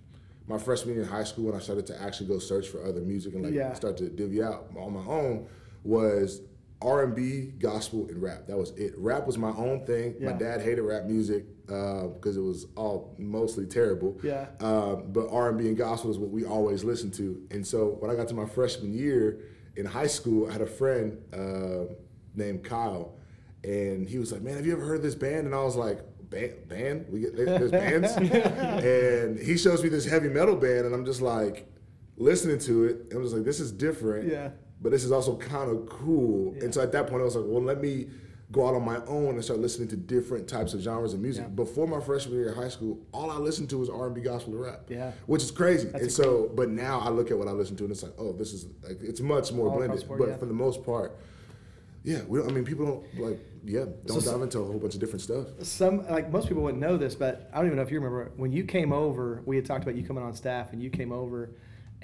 my 0.48 0.58
freshman 0.58 0.96
year 0.96 1.04
in 1.04 1.10
high 1.10 1.24
school, 1.24 1.46
when 1.46 1.56
I 1.56 1.60
started 1.60 1.86
to 1.88 2.02
actually 2.02 2.28
go 2.28 2.38
search 2.40 2.68
for 2.68 2.84
other 2.84 3.00
music 3.02 3.34
and 3.34 3.44
like 3.44 3.54
Yeah. 3.54 3.74
start 3.74 3.96
to 3.98 4.10
divvy 4.10 4.44
out 4.44 4.70
on 4.78 4.94
my 4.94 5.06
own, 5.06 5.48
was 5.84 6.42
R 6.84 7.04
and 7.04 7.16
B, 7.16 7.54
gospel, 7.58 8.08
and 8.10 8.22
rap. 8.22 8.46
That 8.48 8.58
was 8.58 8.72
it. 8.72 8.94
Rap 8.98 9.26
was 9.26 9.38
my 9.38 9.52
own 9.52 9.86
thing. 9.86 10.16
My 10.20 10.34
dad 10.34 10.62
hated 10.62 10.82
rap 10.82 11.06
music 11.06 11.46
because 11.66 12.38
it 12.38 12.42
was 12.42 12.68
all 12.76 13.16
mostly 13.18 13.66
terrible. 13.66 14.20
Yeah. 14.24 14.48
Um, 14.60 15.12
but 15.12 15.30
R 15.32 15.50
and 15.50 15.58
B 15.58 15.68
and 15.68 15.78
gospel 15.78 16.12
is 16.12 16.18
what 16.18 16.30
we 16.30 16.46
always 16.46 16.84
listened 16.84 17.14
to. 17.16 17.42
And 17.52 17.66
so 17.66 17.98
when 18.00 18.12
I 18.12 18.16
got 18.16 18.28
to 18.30 18.34
my 18.34 18.46
freshman 18.46 18.94
year 18.94 19.40
in 19.76 19.86
high 19.86 20.08
school, 20.08 20.50
I 20.50 20.52
had 20.52 20.62
a 20.62 20.68
friend 20.68 21.18
uh, 21.34 21.94
named 22.36 22.64
Kyle, 22.64 23.16
and 23.64 24.08
he 24.08 24.18
was 24.20 24.32
like, 24.32 24.42
"Man, 24.42 24.56
have 24.56 24.66
you 24.66 24.74
ever 24.74 24.86
heard 24.86 24.98
of 24.98 25.04
this 25.04 25.16
band?" 25.16 25.46
And 25.46 25.56
I 25.56 25.64
was 25.64 25.76
like, 25.76 26.02
"Band? 26.30 26.68
Band? 26.68 27.06
We 27.10 27.22
get 27.22 27.36
there's 27.36 27.72
bands?" 27.72 28.12
and 28.18 29.40
he 29.40 29.58
shows 29.58 29.82
me 29.82 29.90
this 29.90 30.06
heavy 30.06 30.30
metal 30.30 30.56
band, 30.56 30.86
and 30.86 30.94
I'm 30.94 31.06
just 31.06 31.22
like 31.22 31.72
listening 32.18 32.60
to 32.60 32.86
it, 32.86 32.96
and 33.10 33.14
I'm 33.14 33.24
just 33.24 33.36
like, 33.36 33.46
"This 33.46 33.60
is 33.60 33.72
different." 33.72 34.30
Yeah. 34.30 34.50
But 34.84 34.92
this 34.92 35.04
is 35.04 35.12
also 35.12 35.38
kind 35.38 35.72
of 35.72 35.88
cool. 35.90 36.54
Yeah. 36.58 36.66
And 36.66 36.74
so 36.74 36.82
at 36.82 36.92
that 36.92 37.08
point, 37.08 37.22
I 37.22 37.26
was 37.26 37.36
like, 37.36 37.46
"Well, 37.48 37.64
let 37.64 37.82
me." 37.82 38.08
Go 38.52 38.68
out 38.68 38.76
on 38.76 38.86
my 38.86 38.98
own 39.08 39.34
and 39.34 39.44
start 39.44 39.60
listening 39.60 39.88
to 39.88 39.96
different 39.96 40.48
types 40.48 40.76
of 40.76 40.82
genres 40.82 41.16
of 41.16 41.20
music. 41.22 41.46
Yeah. 41.46 41.50
Before 41.56 41.88
my 41.88 42.00
freshman 42.00 42.36
year 42.36 42.50
of 42.52 42.56
high 42.58 42.68
school, 42.70 43.00
all 43.12 43.32
I 43.32 43.38
listened 43.38 43.68
to 43.72 43.80
was 43.80 43.90
R 43.90 44.06
and 44.06 44.14
B, 44.14 44.22
gospel, 44.22 44.54
and 44.54 44.62
rap 44.62 44.82
Yeah. 44.90 45.12
which 45.26 45.42
is 45.42 45.50
crazy. 45.50 45.88
That's 45.88 46.04
and 46.04 46.12
so, 46.12 46.52
but 46.54 46.70
now 46.70 47.00
I 47.00 47.10
look 47.10 47.32
at 47.32 47.40
what 47.40 47.48
I 47.48 47.52
listen 47.52 47.76
to, 47.78 47.84
and 47.86 47.92
it's 47.92 48.04
like, 48.04 48.12
oh, 48.20 48.32
this 48.34 48.54
is 48.54 48.68
like 48.88 49.00
it's 49.02 49.22
much 49.22 49.52
more 49.52 49.70
All 49.70 49.78
blended. 49.78 50.08
board, 50.08 50.20
but 50.20 50.28
yeah. 50.30 50.38
for 50.38 50.46
the 50.46 50.54
most 50.54 50.84
part, 50.86 51.18
yeah, 52.04 52.22
we 52.28 52.38
don't. 52.38 52.50
I 52.52 52.54
mean, 52.54 52.64
people 52.64 52.86
don't 52.86 53.20
like, 53.28 53.40
yeah, 53.66 53.86
don't 54.06 54.22
So- 54.22 54.32
dive 54.34 54.44
into 54.44 54.60
a 54.60 54.66
whole 54.66 54.78
bunch 54.78 54.94
of 54.94 55.00
different 55.00 55.22
stuff. 55.22 55.48
some 55.64 56.06
like 56.08 56.32
most 56.32 56.48
people 56.48 56.62
wouldn't 56.62 56.82
know 56.82 56.96
this, 56.96 57.16
but 57.16 57.50
I 57.54 57.58
don't 57.58 57.66
even 57.66 57.78
know 57.78 57.84
if 57.84 57.90
you 57.90 57.98
remember 57.98 58.34
when 58.38 58.52
you 58.52 58.66
came 58.66 58.94
over. 58.94 59.42
We 59.48 59.56
had 59.56 59.66
talked 59.66 59.82
about 59.82 59.96
you 59.96 60.04
coming 60.04 60.24
on 60.24 60.36
staff, 60.36 60.74
and 60.74 60.84
you 60.84 60.92
came 60.92 61.12
over, 61.12 61.50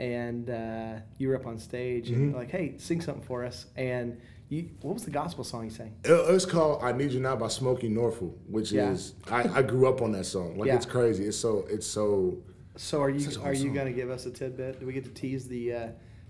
and 0.10 0.50
uh, 0.50 0.94
you 1.18 1.28
were 1.28 1.36
up 1.36 1.46
on 1.46 1.60
stage, 1.60 2.10
and 2.10 2.34
Mhm. 2.34 2.36
like, 2.38 2.50
hey, 2.50 2.76
sing 2.78 3.02
something 3.02 3.22
for 3.24 3.44
us. 3.46 3.66
And 3.76 4.18
you, 4.48 4.70
what 4.82 4.94
was 4.94 5.04
the 5.04 5.12
gospel 5.12 5.44
song 5.44 5.66
you 5.66 5.70
sang? 5.70 5.94
It- 6.06 6.34
It's 6.34 6.46
called 6.46 6.82
"I 6.82 6.92
Need 6.94 7.12
You 7.12 7.20
Now" 7.20 7.36
by 7.36 7.48
Smokie 7.48 7.92
Norful, 7.92 8.34
which 8.48 8.72
Yeah. 8.72 8.92
is 8.92 9.14
I, 9.30 9.60
I 9.60 9.62
grew 9.62 9.88
up 9.88 10.02
on 10.02 10.14
that 10.14 10.26
song. 10.26 10.58
Like 10.58 10.68
Yeah. 10.68 10.76
it's 10.78 10.86
crazy. 10.86 11.26
It's 11.26 11.38
so 11.38 11.66
it's 11.70 11.86
so. 11.86 12.38
So 12.78 13.02
are 13.02 13.10
you 13.10 13.28
are 13.42 13.54
whole 13.54 13.54
you 13.54 13.74
gonna 13.74 13.92
give 13.92 14.10
us 14.10 14.26
a 14.26 14.32
tidbit? 14.32 14.80
Do 14.80 14.86
we 14.88 14.94
get 14.94 15.04
to 15.04 15.12
tease 15.12 15.48
the? 15.50 15.74
Uh, 15.74 15.88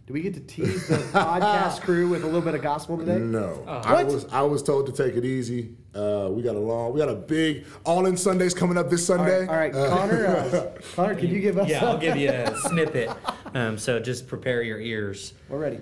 do 0.09 0.13
we 0.13 0.21
get 0.21 0.33
to 0.33 0.39
tease 0.39 0.87
the 0.87 0.95
podcast 1.13 1.81
crew 1.81 2.09
with 2.09 2.23
a 2.23 2.25
little 2.25 2.41
bit 2.41 2.55
of 2.55 2.63
gospel 2.63 2.97
today? 2.97 3.19
No, 3.19 3.63
Oh. 3.67 3.81
I 3.85 4.01
was 4.03 4.25
I 4.31 4.41
was 4.41 4.63
told 4.63 4.87
to 4.87 4.91
take 4.91 5.15
it 5.15 5.23
easy. 5.23 5.75
Uh, 5.93 6.29
we 6.31 6.41
got 6.41 6.55
a 6.55 6.59
long, 6.59 6.91
we 6.93 6.99
got 6.99 7.09
a 7.09 7.13
big 7.15 7.67
All 7.85 8.07
In 8.07 8.17
Sundays 8.17 8.55
coming 8.55 8.75
up 8.75 8.89
this 8.89 9.05
Sunday. 9.05 9.41
right, 9.45 9.49
all 9.49 9.55
right. 9.55 9.75
Uh, 9.75 9.95
Connor, 9.95 10.25
uh, 10.25 10.71
Connor, 10.95 11.13
can 11.13 11.27
you 11.29 11.39
give 11.39 11.59
us? 11.59 11.69
Yeah, 11.69 11.85
I'll 11.85 11.99
give 11.99 12.17
you 12.17 12.31
a 12.31 12.57
snippet. 12.57 13.11
Um, 13.53 13.77
so 13.77 13.99
just 13.99 14.27
prepare 14.27 14.63
your 14.63 14.79
ears. 14.79 15.33
We're 15.47 15.59
ready. 15.59 15.79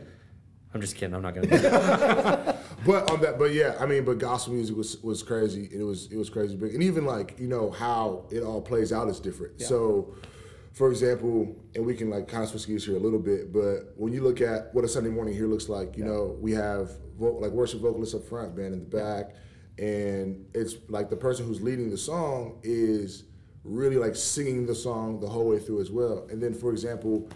I'm 0.73 0.81
just 0.81 0.97
kidding. 0.97 1.15
I'm 1.15 1.21
not 1.21 1.33
gonna. 1.33 1.47
Do 1.47 1.57
that. 1.59 2.57
But 2.85 3.09
on 3.09 3.21
that, 3.21 3.39
but 3.39 3.53
yeah, 3.53 3.75
I 3.79 3.85
mean, 3.85 4.03
but 4.05 4.17
gospel 4.19 4.53
music 4.53 4.75
was 4.77 5.01
was 5.01 5.23
crazy. 5.23 5.67
It 5.73 5.81
was 5.83 6.11
it 6.11 6.17
was 6.17 6.29
crazy 6.29 6.55
big, 6.55 6.73
and 6.75 6.83
even 6.83 7.05
like 7.05 7.39
you 7.39 7.47
know 7.47 7.71
how 7.71 8.25
it 8.29 8.43
all 8.43 8.61
plays 8.61 8.91
out 8.93 9.07
is 9.07 9.19
different. 9.19 9.53
Yeah. 9.57 9.67
So, 9.67 10.13
for 10.77 10.91
example, 10.91 11.55
and 11.73 11.83
we 11.85 11.95
can 11.95 12.09
like 12.09 12.27
kind 12.27 12.43
of 12.43 12.67
gears 12.67 12.85
here 12.85 12.95
a 12.95 12.99
little 12.99 13.17
bit, 13.19 13.51
but 13.51 13.93
when 13.95 14.13
you 14.13 14.21
look 14.21 14.41
at 14.41 14.73
what 14.75 14.85
a 14.85 14.87
Sunday 14.87 15.09
morning 15.09 15.33
here 15.33 15.47
looks 15.47 15.69
like, 15.69 15.97
you 15.97 16.05
know, 16.05 16.37
we 16.39 16.51
have 16.51 16.91
vo- 17.19 17.37
like 17.39 17.49
worship 17.51 17.81
vocalists 17.81 18.13
up 18.13 18.23
front, 18.23 18.55
band 18.55 18.73
in 18.75 18.79
the 18.81 18.85
back, 18.85 19.33
and 19.79 20.45
it's 20.53 20.75
like 20.87 21.09
the 21.09 21.15
person 21.15 21.47
who's 21.47 21.61
leading 21.61 21.89
the 21.89 21.97
song 21.97 22.59
is 22.61 23.23
really 23.63 23.97
like 23.97 24.15
singing 24.15 24.67
the 24.67 24.75
song 24.75 25.19
the 25.19 25.27
whole 25.27 25.47
way 25.47 25.57
through 25.59 25.81
as 25.81 25.89
well. 25.89 26.27
And 26.29 26.41
then, 26.41 26.53
for 26.53 26.71
example. 26.71 27.27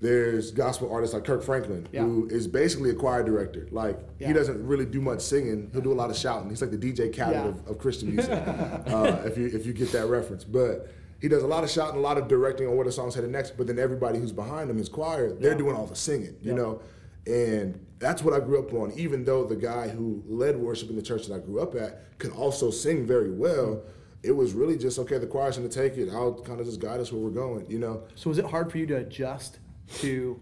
There's 0.00 0.50
gospel 0.50 0.92
artists 0.92 1.14
like 1.14 1.24
Kirk 1.24 1.42
Franklin, 1.42 1.86
Yeah. 1.90 2.02
who 2.02 2.26
is 2.28 2.46
basically 2.46 2.90
a 2.90 2.94
choir 2.94 3.22
director. 3.22 3.68
Like 3.70 3.98
Yeah. 4.18 4.26
he 4.26 4.32
doesn't 4.34 4.66
really 4.66 4.84
do 4.84 5.00
much 5.00 5.20
singing. 5.22 5.70
He'll 5.72 5.80
do 5.80 5.92
a 5.92 5.94
lot 5.94 6.10
of 6.10 6.16
shouting. 6.16 6.50
He's 6.50 6.60
like 6.60 6.72
the 6.72 6.76
DJ 6.76 7.08
Khaled 7.16 7.32
Yeah. 7.32 7.46
of, 7.48 7.66
of 7.68 7.78
Christian 7.78 8.10
music, 8.10 8.32
uh, 8.46 9.22
if 9.24 9.38
you 9.38 9.46
if 9.46 9.64
you 9.64 9.72
get 9.72 9.92
that 9.92 10.08
reference. 10.08 10.44
But 10.44 10.90
he 11.24 11.28
does 11.28 11.42
a 11.42 11.46
lot 11.46 11.64
of 11.64 11.70
shouting, 11.70 11.96
a 11.96 12.02
lot 12.02 12.18
of 12.18 12.28
directing 12.28 12.66
on 12.68 12.76
where 12.76 12.84
the 12.84 12.92
song's 12.92 13.14
headed 13.14 13.30
next. 13.30 13.56
But 13.56 13.66
then 13.66 13.78
everybody 13.78 14.18
who's 14.18 14.30
behind 14.30 14.68
him, 14.68 14.76
his 14.76 14.90
choir, 14.90 15.32
they're 15.32 15.52
Yeah. 15.52 15.56
doing 15.56 15.74
all 15.74 15.86
the 15.86 15.96
singing, 15.96 16.36
you 16.42 16.50
Yeah. 16.50 16.54
know. 16.54 16.80
And 17.26 17.80
that's 17.98 18.22
what 18.22 18.34
I 18.34 18.40
grew 18.40 18.58
up 18.58 18.74
on. 18.74 18.92
Even 18.94 19.24
though 19.24 19.42
the 19.42 19.56
guy 19.56 19.88
who 19.88 20.22
led 20.28 20.60
worship 20.60 20.90
in 20.90 20.96
the 20.96 21.00
church 21.02 21.26
that 21.28 21.34
I 21.34 21.38
grew 21.38 21.60
up 21.60 21.74
at 21.76 22.18
could 22.18 22.32
also 22.32 22.70
sing 22.70 23.06
very 23.06 23.30
well, 23.30 23.84
it 24.22 24.32
was 24.32 24.52
really 24.52 24.76
just 24.76 24.98
okay. 24.98 25.16
The 25.16 25.26
choir's 25.26 25.56
gonna 25.56 25.70
take 25.70 25.96
it. 25.96 26.10
I'll 26.12 26.34
kind 26.34 26.60
of 26.60 26.66
just 26.66 26.78
guide 26.78 27.00
us 27.00 27.10
where 27.10 27.22
we're 27.22 27.30
going, 27.30 27.64
you 27.70 27.78
know. 27.78 28.02
So 28.16 28.28
was 28.28 28.36
it 28.36 28.44
hard 28.44 28.70
for 28.70 28.76
you 28.76 28.84
to 28.88 28.96
adjust 28.98 29.60
to 30.00 30.38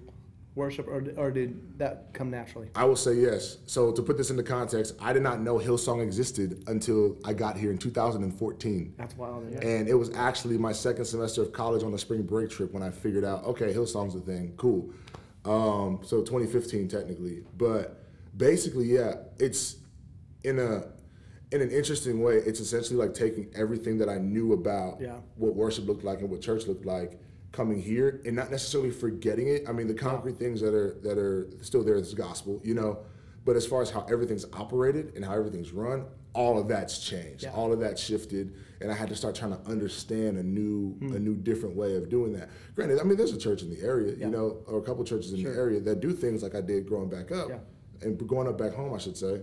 worship, 0.54 0.86
or, 0.88 1.02
or 1.16 1.30
did 1.30 1.78
that 1.78 2.12
come 2.12 2.30
naturally? 2.30 2.68
I 2.74 2.84
will 2.84 2.96
say 2.96 3.14
yes. 3.14 3.58
So 3.66 3.92
to 3.92 4.02
put 4.02 4.16
this 4.16 4.30
into 4.30 4.42
context, 4.42 4.94
I 5.00 5.12
did 5.12 5.22
not 5.22 5.40
know 5.40 5.58
Hillsong 5.58 6.02
existed 6.02 6.62
until 6.66 7.16
I 7.24 7.32
got 7.32 7.56
here 7.56 7.70
in 7.70 7.78
2014. 7.78 8.94
That's 8.98 9.16
wild. 9.16 9.46
isn't? 9.48 9.62
And 9.64 9.88
it 9.88 9.94
was 9.94 10.14
actually 10.14 10.58
my 10.58 10.72
second 10.72 11.04
semester 11.06 11.42
of 11.42 11.52
college 11.52 11.82
on 11.82 11.94
a 11.94 11.98
spring 11.98 12.22
break 12.22 12.50
trip 12.50 12.72
when 12.72 12.82
I 12.82 12.90
figured 12.90 13.24
out, 13.24 13.44
okay, 13.44 13.72
Hillsong's 13.72 14.14
a 14.14 14.20
thing, 14.20 14.54
cool. 14.56 14.92
Um, 15.44 16.00
so 16.04 16.18
2015 16.20 16.86
technically, 16.88 17.42
but 17.56 18.04
basically, 18.36 18.84
yeah, 18.86 19.14
it's 19.38 19.76
in 20.44 20.58
a 20.58 20.84
in 21.50 21.60
an 21.60 21.70
interesting 21.70 22.22
way. 22.22 22.36
It's 22.36 22.60
essentially 22.60 22.96
like 22.98 23.12
taking 23.12 23.50
everything 23.54 23.98
that 23.98 24.08
I 24.08 24.16
knew 24.18 24.52
about 24.54 25.00
Yeah. 25.00 25.16
what 25.36 25.54
worship 25.54 25.86
looked 25.86 26.02
like 26.04 26.20
and 26.20 26.30
what 26.30 26.40
church 26.40 26.66
looked 26.66 26.86
like 26.86 27.20
coming 27.52 27.80
here 27.80 28.20
and 28.24 28.34
not 28.34 28.50
necessarily 28.50 28.90
forgetting 28.90 29.48
it. 29.48 29.64
I 29.68 29.72
mean, 29.72 29.86
the 29.86 29.94
concrete 29.94 30.38
things 30.38 30.60
that 30.62 30.74
are 30.74 30.94
that 31.02 31.18
are 31.18 31.48
still 31.60 31.84
there 31.84 31.96
is 31.96 32.12
gospel, 32.14 32.60
you 32.64 32.74
know. 32.74 32.98
But 33.44 33.56
as 33.56 33.66
far 33.66 33.82
as 33.82 33.90
how 33.90 34.06
everything's 34.10 34.46
operated 34.52 35.14
and 35.16 35.24
how 35.24 35.32
everything's 35.34 35.72
run, 35.72 36.04
all 36.32 36.58
of 36.58 36.68
that's 36.68 36.98
changed. 36.98 37.42
Yeah. 37.42 37.50
All 37.52 37.72
of 37.72 37.80
that 37.80 37.98
shifted, 37.98 38.54
and 38.80 38.90
I 38.90 38.94
had 38.94 39.08
to 39.08 39.16
start 39.16 39.34
trying 39.34 39.50
to 39.50 39.60
understand 39.68 40.38
a 40.38 40.42
new, 40.42 40.92
Hmm. 40.94 41.16
a 41.16 41.18
new, 41.18 41.34
different 41.34 41.76
way 41.76 41.96
of 41.96 42.08
doing 42.08 42.32
that. 42.34 42.48
Granted, 42.76 43.00
I 43.00 43.02
mean, 43.02 43.16
there's 43.18 43.32
a 43.32 43.38
church 43.38 43.62
in 43.62 43.68
the 43.70 43.80
area, 43.82 44.14
Yeah. 44.16 44.26
you 44.26 44.30
know, 44.32 44.62
or 44.66 44.78
a 44.78 44.82
couple 44.82 45.04
churches 45.04 45.32
in 45.32 45.40
Sure. 45.40 45.52
the 45.52 45.58
area 45.58 45.80
that 45.80 46.00
do 46.00 46.12
things 46.12 46.42
like 46.42 46.54
I 46.54 46.60
did 46.60 46.86
growing 46.86 47.10
back 47.10 47.32
up, 47.32 47.48
Yeah. 47.50 47.58
and 48.00 48.16
growing 48.28 48.46
up 48.48 48.56
back 48.56 48.72
home, 48.74 48.94
I 48.94 48.98
should 48.98 49.16
say. 49.16 49.42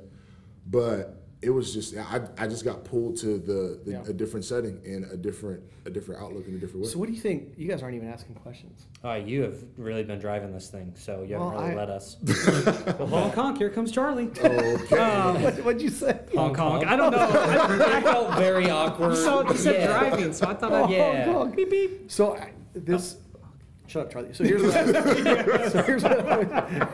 But 0.66 1.19
it 1.42 1.50
was 1.52 1.74
just, 1.74 1.96
I, 1.96 2.22
I 2.38 2.48
just 2.48 2.66
got 2.66 2.84
pulled 2.84 3.16
to 3.20 3.38
the, 3.38 3.80
the 3.86 3.92
Yeah. 3.92 4.04
a 4.10 4.12
different 4.12 4.46
setting 4.46 4.82
and 4.86 5.06
a 5.10 5.16
different, 5.16 5.64
a 5.86 5.90
different 5.90 6.22
outlook 6.22 6.48
in 6.50 6.56
a 6.56 6.58
different 6.58 6.84
way. 6.86 6.92
So 6.92 7.00
what 7.00 7.08
do 7.08 7.14
you 7.16 7.22
think? 7.22 7.54
You 7.56 7.66
guys 7.70 7.82
aren't 7.82 7.96
even 7.96 8.10
asking 8.10 8.36
questions. 8.36 8.88
Oh, 9.06 9.14
you 9.16 9.44
have 9.44 9.64
really 9.78 10.04
been 10.04 10.20
driving 10.20 10.52
this 10.52 10.68
thing, 10.68 10.94
so 10.98 11.24
you 11.24 11.36
haven't 11.36 11.54
Well, 11.54 11.62
really 11.62 11.72
I- 11.72 11.76
let 11.76 11.90
us. 11.90 12.18
Well, 13.00 13.08
Hong 13.08 13.32
Kong, 13.32 13.56
here 13.56 13.70
comes 13.70 13.92
Charlie. 13.94 14.28
okay. 14.44 14.98
Um, 14.98 15.42
What, 15.42 15.56
what'd 15.64 15.82
you 15.82 15.90
say? 15.90 16.20
Hong 16.36 16.54
Kong. 16.54 16.84
I 16.84 16.98
don't 16.98 17.12
know. 17.12 17.18
I, 17.20 17.98
I 17.98 18.02
felt 18.02 18.36
very 18.36 18.70
awkward. 18.70 19.12
you 19.12 19.16
saw, 19.16 19.50
you 19.50 19.56
said 19.58 19.76
Yeah. 19.76 19.88
driving, 20.10 20.34
so 20.34 20.48
I 20.48 20.54
thought 20.56 20.72
Oh, 20.74 20.84
I'd. 20.84 20.90
Yeah. 20.90 21.24
Hong 21.26 21.34
Kong. 21.36 21.52
Beep, 21.56 21.70
beep. 21.70 22.12
So 22.12 22.36
I, 22.36 22.52
this. 22.74 23.16
Shut 23.88 24.04
up, 24.08 24.12
Charlie. 24.12 24.34
So 24.34 24.44
here's 24.44 24.62
what. 24.62 24.76
I, 24.76 25.70
so 25.70 25.82
here's 25.84 26.04
what. 26.04 26.20
I, 26.54 26.88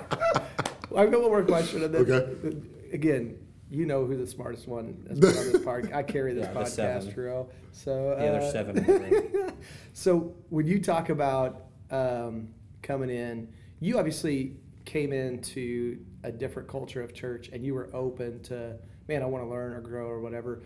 I've 0.95 1.11
got 1.11 1.21
one 1.21 1.31
more 1.31 1.43
question, 1.43 1.83
and 1.83 1.93
then 1.93 2.01
Okay. 2.09 2.57
again, 2.93 3.37
you 3.75 3.85
know 3.85 4.05
who 4.05 4.15
the 4.17 4.25
smartest 4.27 4.67
one 4.67 5.05
is 5.09 5.17
on 5.23 5.51
this 5.51 5.63
part. 5.63 5.91
I 5.93 6.03
carry 6.03 6.33
this 6.33 6.45
Yeah, 6.53 6.53
podcast. 6.61 7.13
Tro. 7.13 7.49
So 7.71 8.15
The 8.17 8.27
other 8.27 8.39
uh, 8.39 8.51
seven. 8.51 8.77
in 8.77 8.85
the 8.85 8.99
room. 8.99 9.51
So 9.93 10.35
when 10.49 10.65
you 10.65 10.79
talk 10.81 11.09
about 11.09 11.65
um, 11.91 12.49
coming 12.81 13.09
in, 13.09 13.49
you 13.79 13.97
obviously 13.97 14.57
came 14.85 15.11
into 15.13 15.99
a 16.23 16.31
different 16.31 16.67
culture 16.69 17.01
of 17.01 17.13
church, 17.13 17.49
and 17.51 17.65
you 17.65 17.73
were 17.73 17.89
open 17.93 18.41
to, 18.43 18.77
man, 19.07 19.21
I 19.21 19.25
want 19.25 19.43
to 19.43 19.49
learn 19.49 19.73
or 19.73 19.81
grow 19.81 20.07
or 20.07 20.21
whatever. 20.21 20.63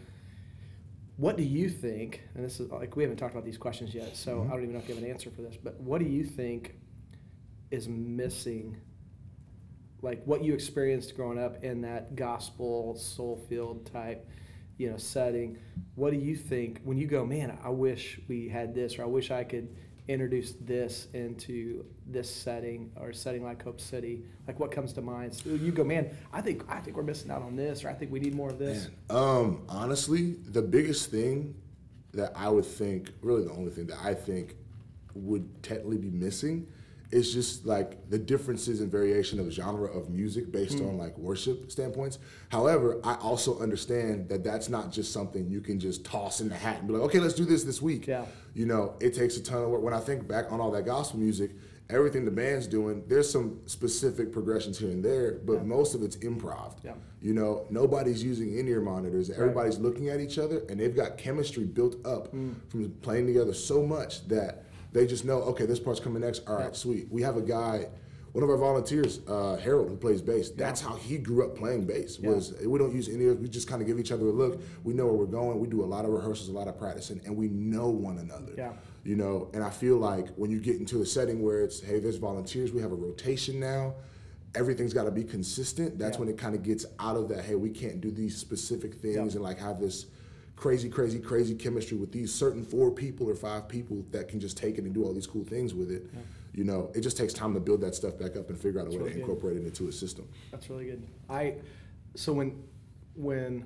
What 1.17 1.35
do 1.35 1.43
you 1.43 1.69
think? 1.69 2.21
And 2.35 2.45
this 2.45 2.59
is 2.59 2.69
like 2.71 2.95
we 2.95 3.03
haven't 3.03 3.17
talked 3.17 3.33
about 3.33 3.45
these 3.45 3.57
questions 3.57 3.93
yet, 3.93 4.15
so 4.15 4.45
I 4.47 4.53
don't 4.53 4.61
even 4.63 4.73
know 4.73 4.79
if 4.79 4.87
you 4.87 4.95
have 4.95 5.03
an 5.03 5.09
answer 5.09 5.29
for 5.29 5.41
this. 5.41 5.57
But 5.61 5.79
what 5.81 5.99
do 5.99 6.05
you 6.05 6.23
think 6.23 6.75
is 7.71 7.87
missing? 7.89 8.77
Like 10.01 10.23
what 10.25 10.43
you 10.43 10.53
experienced 10.53 11.15
growing 11.15 11.39
up 11.39 11.63
in 11.63 11.81
that 11.81 12.15
gospel 12.15 12.95
soul 12.95 13.45
filled 13.49 13.85
type, 13.91 14.27
you 14.77 14.89
know, 14.89 14.97
setting. 14.97 15.57
What 15.95 16.11
do 16.11 16.17
you 16.17 16.35
think 16.35 16.81
when 16.83 16.97
you 16.97 17.07
go, 17.07 17.25
man? 17.25 17.57
I 17.63 17.69
wish 17.69 18.19
we 18.27 18.47
had 18.47 18.73
this, 18.73 18.97
or 18.97 19.03
I 19.03 19.07
wish 19.07 19.31
I 19.31 19.43
could 19.43 19.75
introduce 20.09 20.53
this 20.53 21.07
into 21.13 21.85
this 22.07 22.33
setting 22.33 22.91
or 22.95 23.13
setting 23.13 23.43
like 23.43 23.63
Hope 23.63 23.79
City? 23.79 24.23
Like 24.47 24.59
what 24.59 24.71
comes 24.71 24.91
to 24.93 25.01
mind? 25.01 25.33
So 25.33 25.49
you 25.51 25.71
go, 25.71 25.83
man, 25.83 26.17
I 26.33 26.41
think 26.41 26.63
I 26.67 26.79
think 26.79 26.97
we're 26.97 27.03
missing 27.03 27.29
out 27.31 27.43
on 27.43 27.55
this, 27.55 27.85
or 27.85 27.89
I 27.89 27.93
think 27.93 28.11
we 28.11 28.19
need 28.19 28.33
more 28.33 28.49
of 28.49 28.57
this. 28.57 28.89
Um, 29.09 29.63
honestly, 29.69 30.33
the 30.47 30.63
biggest 30.63 31.11
thing 31.11 31.55
that 32.13 32.33
I 32.35 32.49
would 32.49 32.65
think, 32.65 33.11
really 33.21 33.43
the 33.43 33.51
only 33.51 33.71
thing 33.71 33.85
that 33.87 33.99
I 34.03 34.15
think 34.15 34.55
would 35.13 35.61
technically 35.61 35.97
be 35.97 36.09
missing 36.09 36.67
is 37.11 37.33
just 37.33 37.65
like 37.65 38.07
the 38.09 38.19
differences 38.19 38.81
and 38.81 38.91
variation 38.91 39.39
of 39.39 39.51
genre 39.51 39.89
of 39.91 40.09
music 40.09 40.51
based 40.51 40.77
Hmm. 40.79 40.89
on 40.89 40.97
like 40.97 41.17
worship 41.17 41.71
standpoints. 41.71 42.19
However, 42.49 42.99
I 43.03 43.15
also 43.15 43.59
understand 43.59 44.29
that 44.29 44.43
that's 44.43 44.69
not 44.69 44.91
just 44.91 45.11
something 45.11 45.49
you 45.49 45.59
can 45.61 45.79
just 45.79 46.03
toss 46.05 46.39
in 46.39 46.49
the 46.49 46.55
hat 46.55 46.79
and 46.79 46.87
be 46.87 46.93
like, 46.93 47.03
okay, 47.03 47.19
let's 47.19 47.33
do 47.33 47.45
this 47.45 47.63
this 47.63 47.81
week. 47.81 48.05
Yeah. 48.05 48.25
You 48.53 48.67
know, 48.67 48.93
it 48.99 49.13
takes 49.15 49.37
a 49.37 49.43
ton 49.43 49.63
of 49.63 49.69
work. 49.69 49.81
When 49.81 49.93
I 49.93 49.99
think 49.99 50.27
back 50.27 50.51
on 50.51 50.61
all 50.61 50.69
that 50.71 50.85
gospel 50.85 51.19
music, 51.19 51.51
everything 51.89 52.25
the 52.25 52.31
band's 52.31 52.67
doing, 52.67 53.03
there's 53.07 53.27
some 53.27 53.59
specific 53.65 54.31
progressions 54.31 54.77
here 54.77 54.89
and 54.91 55.03
there, 55.03 55.39
but 55.43 55.65
most 55.65 55.95
of 55.95 56.03
it's 56.03 56.17
improv. 56.17 56.75
Yeah. 56.83 56.93
You 57.23 57.33
know, 57.33 57.65
nobody's 57.71 58.23
using 58.23 58.55
in-ear 58.55 58.81
monitors. 58.81 59.31
Everybody's 59.31 59.79
looking 59.79 60.09
at 60.09 60.19
each 60.19 60.37
other, 60.37 60.61
and 60.69 60.79
they've 60.79 60.95
got 60.95 61.17
chemistry 61.17 61.63
built 61.63 61.95
up 62.05 62.27
Hmm. 62.29 62.51
from 62.67 62.91
playing 63.01 63.25
together 63.25 63.53
so 63.55 63.83
much 63.83 64.27
that 64.27 64.65
they 64.91 65.05
just 65.05 65.25
know, 65.25 65.41
okay, 65.43 65.65
this 65.65 65.79
part's 65.79 65.99
coming 65.99 66.21
next. 66.21 66.47
All 66.47 66.55
right, 66.55 66.75
sweet. 66.75 67.07
We 67.11 67.21
have 67.21 67.37
a 67.37 67.41
guy, 67.41 67.87
one 68.31 68.43
of 68.43 68.49
our 68.49 68.57
volunteers, 68.57 69.19
uh, 69.27 69.57
Harold, 69.57 69.89
who 69.89 69.97
plays 69.97 70.21
bass. 70.21 70.49
That's 70.49 70.81
how 70.81 70.95
he 70.95 71.17
grew 71.17 71.45
up 71.45 71.55
playing 71.55 71.85
bass. 71.85 72.19
Was 72.19 72.53
we 72.65 72.77
don't 72.79 72.93
use 72.93 73.09
any 73.09 73.27
of 73.27 73.39
We 73.39 73.47
just 73.47 73.67
kind 73.67 73.81
of 73.81 73.87
give 73.87 73.99
each 73.99 74.11
other 74.11 74.25
a 74.27 74.31
look. 74.31 74.61
We 74.83 74.93
know 74.93 75.05
where 75.05 75.13
we're 75.15 75.25
going. 75.25 75.59
We 75.59 75.67
do 75.67 75.83
a 75.83 75.85
lot 75.85 76.05
of 76.05 76.11
rehearsals, 76.11 76.49
a 76.49 76.53
lot 76.53 76.67
of 76.67 76.77
practicing, 76.77 77.21
and 77.25 77.35
we 77.37 77.47
know 77.49 77.89
one 77.89 78.17
another. 78.17 78.53
Yeah. 78.57 78.73
You 79.03 79.15
know, 79.15 79.49
and 79.53 79.63
I 79.63 79.69
feel 79.69 79.97
like 79.97 80.29
when 80.35 80.51
you 80.51 80.59
get 80.59 80.77
into 80.77 81.01
a 81.01 81.05
setting 81.05 81.41
where 81.41 81.61
it's, 81.61 81.79
hey, 81.79 81.99
there's 81.99 82.17
volunteers. 82.17 82.71
We 82.71 82.81
have 82.81 82.91
a 82.91 82.95
rotation 82.95 83.59
now 83.59 83.95
everything's 84.55 84.95
got 84.95 85.03
to 85.03 85.11
be 85.11 85.23
consistent. 85.23 85.99
That's 85.99 86.15
Yeah. 86.15 86.21
when 86.21 86.27
it 86.29 86.35
kind 86.35 86.55
of 86.55 86.63
gets 86.63 86.83
out 86.97 87.15
of 87.15 87.29
that. 87.29 87.45
Hey, 87.45 87.53
we 87.53 87.69
can't 87.69 88.01
do 88.01 88.09
these 88.09 88.35
specific 88.35 88.95
things 88.95 89.15
Yeah. 89.15 89.21
and 89.37 89.41
like 89.43 89.59
have 89.59 89.79
this 89.79 90.07
crazy, 90.59 90.89
crazy, 90.89 91.19
crazy 91.19 91.55
chemistry 91.55 91.95
with 91.95 92.11
these 92.11 92.33
certain 92.33 92.65
four 92.65 92.91
people 92.91 93.29
or 93.29 93.35
five 93.35 93.69
people 93.69 94.05
that 94.11 94.27
can 94.27 94.41
just 94.41 94.57
take 94.57 94.77
it 94.77 94.83
and 94.83 94.93
do 94.93 95.05
all 95.05 95.13
these 95.13 95.25
cool 95.25 95.45
things 95.45 95.73
with 95.73 95.89
it. 95.89 96.05
You 96.53 96.65
know, 96.65 96.91
it 96.93 96.99
just 96.99 97.15
takes 97.15 97.31
time 97.31 97.53
to 97.53 97.61
build 97.61 97.79
that 97.81 97.95
stuff 97.95 98.19
back 98.19 98.35
up 98.35 98.49
and 98.49 98.59
figure 98.59 98.81
out 98.81 98.87
a 98.87 98.89
way 98.89 98.97
really 98.97 99.09
to 99.11 99.15
good. 99.15 99.21
incorporate 99.21 99.57
it 99.57 99.65
into 99.65 99.87
a 99.87 99.91
system. 99.91 100.27
That's 100.51 100.69
really 100.69 100.85
good. 100.85 101.07
I 101.29 101.55
so 102.15 102.33
when 102.33 102.61
when 103.15 103.65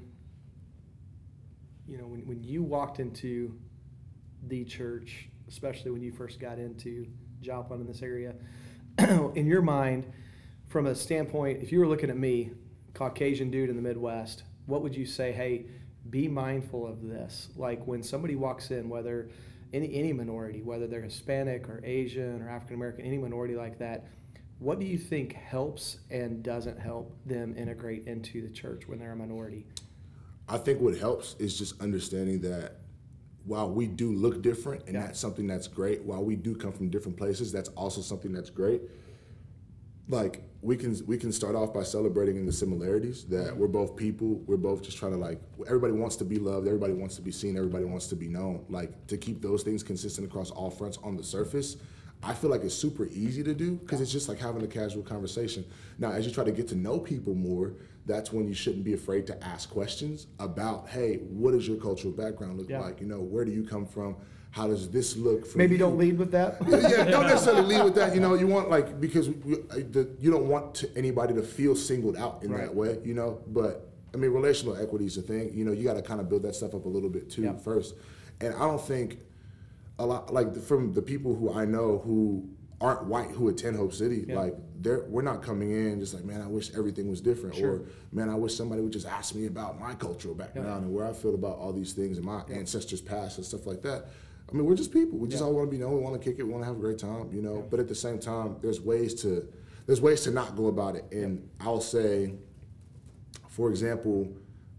you 1.87 1.97
know 1.97 2.05
when 2.05 2.27
when 2.27 2.43
you 2.43 2.61
walked 2.61 2.99
into 2.99 3.57
the 4.47 4.63
church, 4.63 5.29
especially 5.47 5.89
when 5.89 6.03
you 6.03 6.11
first 6.11 6.39
got 6.39 6.59
into 6.59 7.07
Joplin 7.41 7.81
in 7.81 7.87
this 7.87 8.03
area, 8.03 8.35
in 9.33 9.47
your 9.47 9.63
mind, 9.63 10.05
from 10.67 10.85
a 10.85 10.93
standpoint, 10.93 11.63
if 11.63 11.71
you 11.71 11.79
were 11.79 11.87
looking 11.87 12.11
at 12.11 12.17
me, 12.17 12.51
Caucasian 12.93 13.49
dude 13.49 13.71
in 13.71 13.75
the 13.75 13.81
Midwest, 13.81 14.43
what 14.67 14.83
would 14.83 14.95
you 14.95 15.07
say? 15.07 15.31
Hey, 15.31 15.65
be 16.09 16.27
mindful 16.27 16.85
of 16.87 17.01
this. 17.07 17.49
Like 17.55 17.85
when 17.87 18.03
somebody 18.03 18.35
walks 18.35 18.71
in, 18.71 18.89
whether 18.89 19.29
any 19.73 19.93
any 19.95 20.13
minority, 20.13 20.61
whether 20.61 20.87
they're 20.87 21.01
Hispanic 21.01 21.67
or 21.69 21.81
Asian 21.83 22.41
or 22.41 22.49
African 22.49 22.75
American, 22.75 23.05
any 23.05 23.17
minority 23.17 23.55
like 23.55 23.79
that, 23.79 24.07
what 24.59 24.79
do 24.79 24.85
you 24.85 24.97
think 24.97 25.33
helps 25.33 25.97
and 26.09 26.43
doesn't 26.43 26.79
help 26.79 27.15
them 27.25 27.55
integrate 27.57 28.05
into 28.07 28.41
the 28.41 28.49
church 28.53 28.87
when 28.87 28.99
they're 28.99 29.13
a 29.13 29.15
minority? 29.15 29.65
I 30.47 30.57
think 30.57 30.81
what 30.81 30.97
helps 30.97 31.35
is 31.39 31.57
just 31.57 31.81
understanding 31.81 32.41
that 32.41 32.75
while 33.45 33.69
we 33.69 33.87
do 33.87 34.11
look 34.11 34.41
different 34.41 34.83
and 34.85 34.93
Yeah. 34.93 35.07
that's 35.07 35.19
something 35.19 35.47
that's 35.47 35.67
great, 35.67 36.03
while 36.03 36.23
we 36.23 36.35
do 36.35 36.55
come 36.55 36.71
from 36.71 36.89
different 36.89 37.17
places, 37.17 37.51
that's 37.51 37.69
also 37.69 38.01
something 38.01 38.31
that's 38.31 38.49
great. 38.49 38.81
Like 40.09 40.43
we 40.61 40.75
can 40.75 40.95
we 41.05 41.17
can 41.17 41.31
start 41.31 41.55
off 41.55 41.73
by 41.73 41.83
celebrating 41.83 42.35
in 42.35 42.45
the 42.45 42.51
similarities 42.51 43.25
that 43.25 43.55
we're 43.55 43.67
both 43.67 43.95
people, 43.95 44.41
we're 44.45 44.57
both 44.57 44.81
just 44.81 44.97
trying 44.97 45.13
to 45.13 45.17
like 45.17 45.39
everybody 45.65 45.93
wants 45.93 46.15
to 46.17 46.25
be 46.25 46.37
loved, 46.37 46.67
everybody 46.67 46.93
wants 46.93 47.15
to 47.15 47.21
be 47.21 47.31
seen, 47.31 47.55
everybody 47.55 47.85
wants 47.85 48.07
to 48.07 48.15
be 48.15 48.27
known. 48.27 48.65
Like 48.69 49.07
to 49.07 49.17
keep 49.17 49.41
those 49.41 49.63
things 49.63 49.81
consistent 49.81 50.27
across 50.27 50.51
all 50.51 50.69
fronts 50.69 50.97
on 51.03 51.15
the 51.15 51.23
surface, 51.23 51.77
I 52.25 52.33
feel 52.33 52.49
like 52.49 52.63
it's 52.63 52.75
super 52.75 53.05
easy 53.07 53.43
to 53.43 53.53
do 53.53 53.71
because 53.75 53.99
it's 54.01 54.11
just 54.11 54.29
like 54.29 54.39
having 54.39 54.63
a 54.63 54.67
casual 54.67 55.03
conversation. 55.03 55.65
Now, 55.99 56.11
as 56.11 56.25
you 56.25 56.31
try 56.31 56.43
to 56.43 56.51
get 56.51 56.67
to 56.69 56.75
know 56.75 56.99
people 56.99 57.35
more, 57.35 57.73
that's 58.05 58.31
when 58.31 58.47
you 58.47 58.53
shouldn't 58.53 58.83
be 58.83 58.93
afraid 58.93 59.27
to 59.27 59.43
ask 59.43 59.69
questions 59.69 60.27
about, 60.39 60.87
hey, 60.89 61.17
what 61.29 61.51
does 61.51 61.67
your 61.67 61.77
cultural 61.77 62.13
background 62.13 62.57
look 62.57 62.69
Yeah. 62.69 62.79
like? 62.81 63.01
You 63.01 63.07
know, 63.07 63.19
where 63.21 63.45
do 63.45 63.51
you 63.51 63.63
come 63.63 63.85
from? 63.85 64.15
How 64.51 64.67
does 64.67 64.89
this 64.89 65.17
look 65.17 65.45
for 65.47 65.57
Maybe 65.57 65.73
you? 65.73 65.79
don't 65.79 65.97
lead 65.97 66.17
with 66.17 66.31
that. 66.31 66.57
yeah, 66.67 67.05
don't 67.09 67.25
necessarily 67.27 67.63
lead 67.75 67.83
with 67.83 67.95
that. 67.95 68.13
You 68.13 68.21
know, 68.21 68.35
you 68.35 68.45
want 68.47 68.69
like 68.69 69.01
because 69.01 69.29
we, 69.29 69.55
I- 69.71 69.81
the, 69.81 70.09
you 70.19 70.29
don't 70.31 70.47
want 70.47 70.75
to, 70.75 70.89
anybody 70.97 71.33
to 71.33 71.41
feel 71.41 71.75
singled 71.75 72.15
out 72.17 72.43
in 72.43 72.51
Right. 72.51 72.61
that 72.61 72.75
way. 72.75 72.99
You 73.03 73.15
know, 73.15 73.39
but 73.47 73.89
I 74.13 74.17
mean, 74.17 74.31
relational 74.31 74.75
equity 74.77 75.05
is 75.05 75.17
a 75.17 75.23
thing. 75.23 75.51
You 75.55 75.65
know, 75.65 75.71
you 75.71 75.83
got 75.83 75.95
to 75.95 76.01
kind 76.03 76.19
of 76.21 76.29
build 76.29 76.43
that 76.43 76.55
stuff 76.55 76.75
up 76.75 76.85
a 76.85 76.89
little 76.89 77.09
bit 77.09 77.29
too 77.31 77.41
Yeah. 77.43 77.53
first. 77.57 77.95
And 78.41 78.53
I 78.53 78.59
don't 78.59 78.81
think 78.81 79.17
a 79.99 80.05
lot 80.05 80.33
like 80.33 80.55
from 80.57 80.93
the 80.93 81.01
people 81.01 81.35
who 81.35 81.53
I 81.53 81.65
know 81.65 81.99
who 82.03 82.49
aren't 82.81 83.05
white 83.05 83.29
who 83.31 83.47
attend 83.49 83.75
Hope 83.77 83.93
City, 83.93 84.25
Yeah. 84.27 84.35
like 84.39 84.55
they're 84.81 85.05
we're 85.07 85.21
not 85.21 85.41
coming 85.41 85.71
in 85.71 85.99
just 85.99 86.13
like 86.13 86.25
man, 86.25 86.41
I 86.41 86.47
wish 86.47 86.73
everything 86.75 87.09
was 87.09 87.21
different, 87.21 87.55
Sure. 87.55 87.71
or 87.71 87.81
man, 88.11 88.29
I 88.29 88.35
wish 88.35 88.55
somebody 88.55 88.81
would 88.81 88.91
just 88.91 89.07
ask 89.07 89.35
me 89.35 89.45
about 89.45 89.79
my 89.79 89.93
cultural 89.95 90.33
background 90.35 90.85
and 90.85 90.93
where 90.93 91.05
I 91.05 91.13
feel 91.13 91.35
about 91.35 91.57
all 91.57 91.71
these 91.71 91.93
things 91.93 92.17
and 92.17 92.25
my 92.25 92.41
ancestors' 92.51 93.01
past 93.01 93.37
and 93.37 93.45
stuff 93.45 93.65
like 93.65 93.81
that. 93.83 94.07
I 94.49 94.55
mean, 94.55 94.65
we're 94.65 94.75
just 94.75 94.91
people. 94.91 95.17
We 95.17 95.29
just 95.29 95.41
Yeah. 95.41 95.47
all 95.47 95.53
want 95.53 95.71
to 95.71 95.71
be 95.71 95.81
known. 95.81 95.93
We 95.93 95.99
want 96.01 96.21
to 96.21 96.29
kick 96.29 96.37
it. 96.39 96.43
We 96.43 96.51
want 96.51 96.63
to 96.63 96.67
have 96.67 96.75
a 96.75 96.79
great 96.79 96.97
time, 96.99 97.29
you 97.31 97.41
know. 97.41 97.63
But 97.69 97.79
at 97.79 97.87
the 97.87 97.95
same 97.95 98.19
time, 98.19 98.57
there's 98.61 98.81
ways 98.81 99.13
to 99.21 99.47
there's 99.85 100.01
ways 100.01 100.21
to 100.21 100.31
not 100.31 100.55
go 100.55 100.67
about 100.67 100.95
it. 100.95 101.05
And 101.11 101.49
I'll 101.59 101.81
say, 101.81 102.35
for 103.49 103.69
example, 103.69 104.27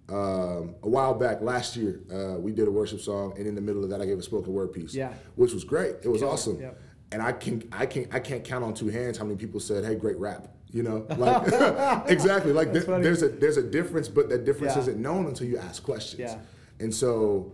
um, 0.09 0.75
a 0.83 0.89
while 0.89 1.15
back 1.15 1.41
last 1.41 1.77
year, 1.77 2.01
uh, 2.13 2.39
we 2.39 2.53
did 2.53 2.69
a 2.69 2.71
worship 2.71 3.01
song, 3.01 3.35
and 3.39 3.47
in 3.47 3.55
the 3.55 3.61
middle 3.61 3.83
of 3.85 3.91
that, 3.91 4.01
I 4.01 4.07
gave 4.07 4.19
a 4.19 4.23
spoken 4.23 4.53
word 4.53 4.73
piece. 4.73 4.95
Yeah. 4.95 5.13
which 5.37 5.53
was 5.53 5.65
great. 5.65 5.97
It 6.03 6.09
was 6.09 6.21
Killer. 6.21 6.33
awesome. 6.33 6.61
Yep. 6.61 6.81
And 7.13 7.23
I 7.23 7.33
can 7.33 7.63
I 7.73 7.87
can 7.87 8.07
I 8.13 8.19
can't 8.19 8.43
count 8.45 8.65
on 8.65 8.75
two 8.75 8.89
hands 8.89 9.17
how 9.19 9.25
many 9.25 9.37
people 9.37 9.61
said, 9.61 9.85
"Hey, 9.85 9.95
great 9.95 10.17
rap." 10.19 10.49
You 10.73 10.83
know, 10.83 11.07
like 11.17 11.47
exactly. 12.11 12.53
Like 12.53 12.73
there's 12.73 13.23
a 13.23 13.29
there's 13.29 13.57
a 13.57 13.63
difference, 13.63 14.09
but 14.09 14.29
that 14.31 14.45
difference 14.45 14.75
Yeah. 14.75 14.81
isn't 14.83 14.99
known 15.01 15.27
until 15.27 15.47
you 15.47 15.57
ask 15.59 15.83
questions. 15.85 16.19
Yeah. 16.21 16.39
And 16.81 16.93
so 16.93 17.53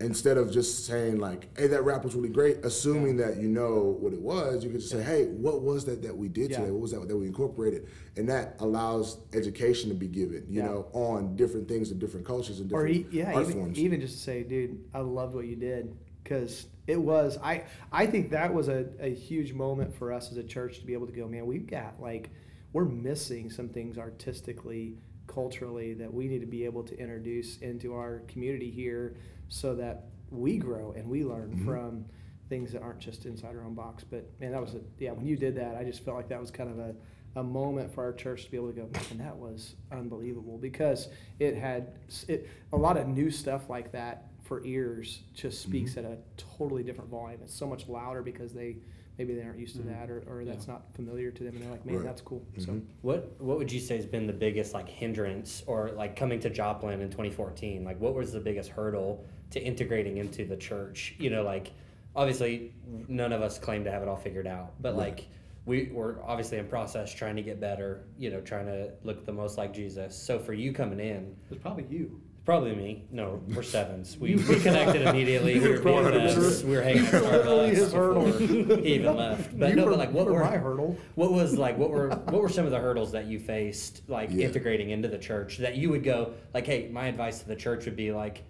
instead 0.00 0.36
of 0.38 0.50
just 0.52 0.86
saying 0.86 1.18
like, 1.18 1.56
"Hey, 1.58 1.66
that 1.68 1.82
rap 1.84 2.04
was 2.04 2.14
really 2.14 2.28
great," 2.28 2.58
assuming 2.64 3.16
that 3.16 3.38
you 3.40 3.48
know 3.48 3.96
what 4.00 4.12
it 4.12 4.20
was, 4.20 4.62
you 4.64 4.70
could 4.70 4.80
just 4.80 4.92
say, 4.92 5.02
"Hey, 5.02 5.26
what 5.26 5.62
was 5.62 5.84
that 5.86 6.02
that 6.02 6.16
we 6.16 6.28
did 6.28 6.50
Yeah. 6.50 6.58
today? 6.60 6.70
What 6.70 6.80
was 6.82 6.90
that 6.92 7.08
that 7.08 7.16
we 7.16 7.26
incorporated?" 7.26 7.86
And 8.16 8.28
that 8.28 8.56
allows 8.60 9.18
education 9.32 9.88
to 9.90 9.96
be 9.96 10.06
given, 10.08 10.44
you 10.48 10.60
Yeah. 10.60 10.66
know, 10.66 10.86
on 10.92 11.34
different 11.36 11.68
things 11.68 11.90
and 11.90 11.98
different 12.00 12.26
cultures 12.26 12.60
and 12.60 12.72
or 12.72 12.86
different 12.86 13.12
e- 13.12 13.18
yeah, 13.18 13.32
art 13.34 13.44
even, 13.48 13.52
forms. 13.58 13.78
even 13.78 14.00
just 14.00 14.14
to 14.14 14.20
say, 14.20 14.42
dude, 14.44 14.78
I 14.94 15.00
loved 15.00 15.34
what 15.34 15.46
you 15.46 15.56
did 15.56 15.94
because 16.22 16.66
it 16.86 17.00
was. 17.00 17.36
I 17.42 17.64
I 17.90 18.06
think 18.06 18.30
that 18.30 18.54
was 18.54 18.68
a, 18.68 18.86
a 19.00 19.12
huge 19.12 19.52
moment 19.52 19.94
for 19.94 20.12
us 20.12 20.30
as 20.30 20.36
a 20.38 20.44
church 20.44 20.78
to 20.80 20.86
be 20.86 20.92
able 20.92 21.06
to 21.06 21.12
go, 21.12 21.26
man, 21.26 21.46
we've 21.46 21.66
got 21.66 22.00
like 22.00 22.30
we're 22.72 22.84
missing 22.84 23.50
some 23.50 23.68
things 23.68 23.98
artistically, 23.98 24.98
culturally 25.26 25.94
that 25.94 26.12
we 26.12 26.28
need 26.28 26.40
to 26.40 26.46
be 26.46 26.64
able 26.64 26.82
to 26.84 26.96
introduce 26.98 27.58
into 27.58 27.94
our 27.94 28.20
community 28.28 28.70
here 28.70 29.16
so 29.48 29.74
that 29.76 30.04
we 30.30 30.58
grow 30.58 30.92
and 30.96 31.08
we 31.08 31.24
learn 31.24 31.50
Mm-hmm. 31.50 31.64
from 31.66 32.04
things 32.48 32.72
that 32.72 32.80
aren't 32.80 32.98
just 32.98 33.26
inside 33.26 33.54
our 33.54 33.62
own 33.62 33.74
box. 33.74 34.04
But 34.08 34.26
man, 34.40 34.52
that 34.52 34.60
was 34.60 34.74
a 34.74 34.80
yeah. 34.98 35.12
When 35.12 35.26
you 35.26 35.36
did 35.36 35.54
that, 35.56 35.76
I 35.76 35.84
just 35.84 36.02
felt 36.04 36.16
like 36.16 36.28
that 36.28 36.40
was 36.40 36.50
kind 36.50 36.70
of 36.70 36.78
a 36.78 36.94
a 37.36 37.42
moment 37.42 37.92
for 37.92 38.02
our 38.02 38.12
church 38.14 38.46
to 38.46 38.50
be 38.50 38.56
able 38.56 38.68
to 38.68 38.72
go, 38.72 38.88
and 39.10 39.20
that 39.20 39.36
was 39.36 39.74
unbelievable 39.92 40.56
because 40.58 41.08
it 41.38 41.56
had 41.56 41.92
it, 42.26 42.48
a 42.72 42.76
lot 42.76 42.96
of 42.96 43.06
new 43.06 43.30
stuff 43.30 43.68
like 43.68 43.92
that 43.92 44.28
for 44.44 44.64
ears 44.64 45.20
just 45.34 45.60
speaks 45.62 45.92
Mm-hmm. 45.92 46.06
at 46.06 46.12
a 46.12 46.18
totally 46.56 46.82
different 46.82 47.10
volume. 47.10 47.40
It's 47.44 47.54
so 47.54 47.66
much 47.66 47.86
louder 47.86 48.22
because 48.22 48.54
they 48.54 48.78
maybe 49.18 49.34
they 49.34 49.42
aren't 49.42 49.58
used 49.58 49.76
to 49.76 49.82
that 49.82 50.08
or, 50.10 50.22
or 50.26 50.44
that's 50.46 50.66
not 50.68 50.84
familiar 50.94 51.30
to 51.30 51.44
them, 51.44 51.54
and 51.54 51.62
they're 51.64 51.70
like, 51.70 51.84
man, 51.84 51.96
Right. 51.96 52.04
that's 52.04 52.22
cool. 52.22 52.42
So 52.56 52.72
Mhm. 52.72 52.82
What 53.02 53.34
What 53.40 53.58
would 53.58 53.70
you 53.70 53.80
say 53.80 53.96
has 53.96 54.06
been 54.06 54.26
the 54.26 54.32
biggest 54.32 54.72
like 54.72 54.88
hindrance 54.88 55.62
or 55.66 55.90
like 55.90 56.16
coming 56.16 56.40
to 56.40 56.48
Joplin 56.50 57.02
in 57.02 57.10
2014? 57.10 57.84
Like, 57.84 58.00
what 58.00 58.14
was 58.14 58.32
the 58.32 58.40
biggest 58.40 58.70
hurdle 58.70 59.26
to 59.50 59.60
integrating 59.62 60.18
into 60.18 60.44
the 60.44 60.56
church? 60.56 61.14
You 61.18 61.30
know, 61.30 61.42
like 61.42 61.72
obviously 62.16 62.72
none 63.08 63.32
of 63.32 63.42
us 63.42 63.58
claim 63.58 63.84
to 63.84 63.90
have 63.90 64.02
it 64.02 64.08
all 64.08 64.16
figured 64.16 64.46
out, 64.46 64.72
but 64.80 64.90
Right. 64.96 65.08
like 65.10 65.28
we 65.66 65.90
we're 65.92 66.22
obviously 66.22 66.58
in 66.58 66.66
process 66.66 67.12
trying 67.12 67.36
to 67.36 67.42
get 67.42 67.60
better. 67.60 68.04
You 68.18 68.30
know, 68.30 68.40
trying 68.40 68.66
to 68.66 68.90
look 69.04 69.26
the 69.26 69.32
most 69.32 69.58
like 69.58 69.72
Jesus. 69.74 70.16
So 70.16 70.38
for 70.38 70.52
you 70.54 70.72
coming 70.72 71.00
in, 71.00 71.36
it's 71.50 71.60
probably 71.60 71.84
you. 71.90 72.20
It's 72.36 72.44
probably 72.44 72.74
me. 72.74 73.04
No, 73.10 73.42
we're 73.54 73.62
sevens. 73.62 74.16
We, 74.18 74.36
we 74.48 74.58
connected 74.60 75.02
immediately. 75.02 75.58
We 75.60 75.68
were 75.68 75.78
BFFs. 75.78 76.64
We 76.64 76.74
were 76.74 76.80
hanging 76.82 77.04
at 77.04 77.12
Literally 77.22 77.68
his 77.74 77.92
hurdle. 77.92 78.32
he 78.32 78.94
even 78.94 79.14
left. 79.16 79.50
But 79.58 79.68
You 79.70 79.76
no, 79.76 79.84
were- 79.84 79.90
but 79.90 79.98
like 79.98 80.12
what 80.12 80.24
were 80.26 80.32
were 80.32 80.44
my 80.44 80.56
hurdle? 80.56 80.96
What 81.16 81.32
was 81.32 81.58
like 81.58 81.76
what 81.76 81.90
were 81.90 82.08
what 82.08 82.40
were 82.40 82.48
some 82.48 82.64
of 82.64 82.70
the 82.70 82.78
hurdles 82.80 83.12
that 83.12 83.26
you 83.26 83.38
faced 83.38 84.08
like 84.08 84.30
Yeah. 84.32 84.46
integrating 84.46 84.88
into 84.88 85.08
the 85.08 85.18
church 85.18 85.58
that 85.58 85.76
you 85.76 85.90
would 85.90 86.02
go 86.04 86.32
like, 86.54 86.64
hey, 86.66 86.88
my 86.90 87.08
advice 87.08 87.40
to 87.40 87.48
the 87.48 87.56
church 87.56 87.84
would 87.84 87.96
be 87.96 88.10
like, 88.12 88.42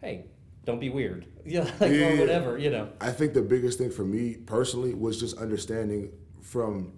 hey, 0.00 0.26
Don't 0.64 0.80
be 0.80 0.90
weird. 0.90 1.26
Yeah, 1.46 1.62
like, 1.80 1.90
Yeah. 1.90 2.12
or 2.12 2.20
whatever. 2.20 2.58
You 2.58 2.70
know. 2.70 2.90
I 3.00 3.10
think 3.10 3.32
the 3.32 3.42
biggest 3.42 3.78
thing 3.78 3.90
for 3.90 4.04
me 4.04 4.34
personally 4.34 4.94
was 4.94 5.18
just 5.18 5.38
understanding 5.38 6.10
from 6.42 6.92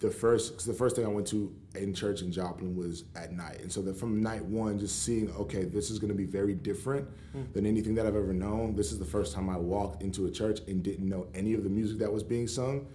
the 0.00 0.10
first, 0.10 0.54
cause 0.54 0.66
the 0.66 0.74
first 0.74 0.94
thing 0.94 1.04
I 1.04 1.08
went 1.08 1.26
to 1.28 1.52
in 1.74 1.92
church 1.94 2.22
in 2.22 2.30
Joplin 2.30 2.76
was 2.76 3.04
at 3.16 3.32
night. 3.32 3.60
And 3.60 3.72
so 3.72 3.82
that 3.82 3.96
from 3.96 4.22
night 4.22 4.44
one, 4.44 4.78
just 4.78 5.02
seeing, 5.02 5.30
okay, 5.32 5.64
this 5.64 5.90
is 5.90 5.98
gonna 5.98 6.14
be 6.14 6.26
very 6.26 6.54
different 6.54 7.08
hmm. 7.32 7.42
than 7.52 7.66
anything 7.66 7.94
that 7.96 8.06
I've 8.06 8.14
ever 8.14 8.32
known. 8.32 8.76
This 8.76 8.92
is 8.92 8.98
the 8.98 9.04
first 9.04 9.34
time 9.34 9.48
I 9.48 9.56
walked 9.56 10.02
into 10.02 10.26
a 10.26 10.30
church 10.30 10.60
and 10.68 10.82
didn't 10.82 11.08
know 11.08 11.26
any 11.34 11.54
of 11.54 11.64
the 11.64 11.70
music 11.70 11.98
that 11.98 12.12
was 12.12 12.22
being 12.22 12.46
sung 12.46 12.86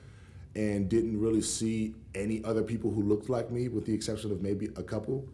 and 0.55 0.87
didn't 0.87 1.19
really 1.19 1.41
see 1.41 1.95
any 2.15 2.43
other 2.43 2.61
people 2.61 2.91
who 2.91 3.01
looked 3.01 3.29
like 3.29 3.51
me 3.51 3.67
with 3.67 3.85
the 3.85 3.93
exception 3.93 4.31
of 4.31 4.41
maybe 4.41 4.69
a 4.77 4.83
couple. 4.83 5.27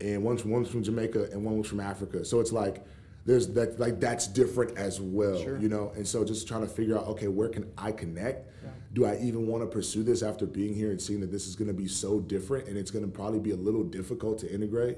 And 0.00 0.22
one's 0.22 0.44
one's 0.44 0.68
from 0.68 0.82
Jamaica 0.84 1.30
and 1.32 1.44
one 1.44 1.58
was 1.58 1.66
from 1.66 1.80
Africa. 1.80 2.24
So 2.24 2.40
it's 2.40 2.52
like 2.52 2.84
there's 3.28 3.48
that 3.48 3.78
like 3.78 4.00
that's 4.00 4.26
different 4.26 4.78
as 4.78 5.02
well, 5.02 5.38
you 5.60 5.68
know. 5.68 5.92
And 5.94 6.08
so 6.08 6.24
just 6.24 6.48
trying 6.48 6.62
to 6.62 6.66
figure 6.66 6.96
out, 6.96 7.06
okay, 7.08 7.28
where 7.28 7.50
can 7.50 7.70
I 7.76 7.92
connect? 7.92 8.50
Do 8.94 9.04
I 9.04 9.18
even 9.20 9.46
want 9.46 9.62
to 9.62 9.66
pursue 9.66 10.02
this 10.02 10.22
after 10.22 10.46
being 10.46 10.74
here 10.74 10.90
and 10.90 11.00
seeing 11.00 11.20
that 11.20 11.30
this 11.30 11.46
is 11.46 11.54
going 11.54 11.68
to 11.68 11.74
be 11.74 11.86
so 11.86 12.20
different 12.20 12.68
and 12.68 12.78
it's 12.78 12.90
going 12.90 13.04
to 13.04 13.10
probably 13.10 13.38
be 13.38 13.50
a 13.50 13.56
little 13.56 13.84
difficult 13.84 14.38
to 14.38 14.52
integrate? 14.52 14.96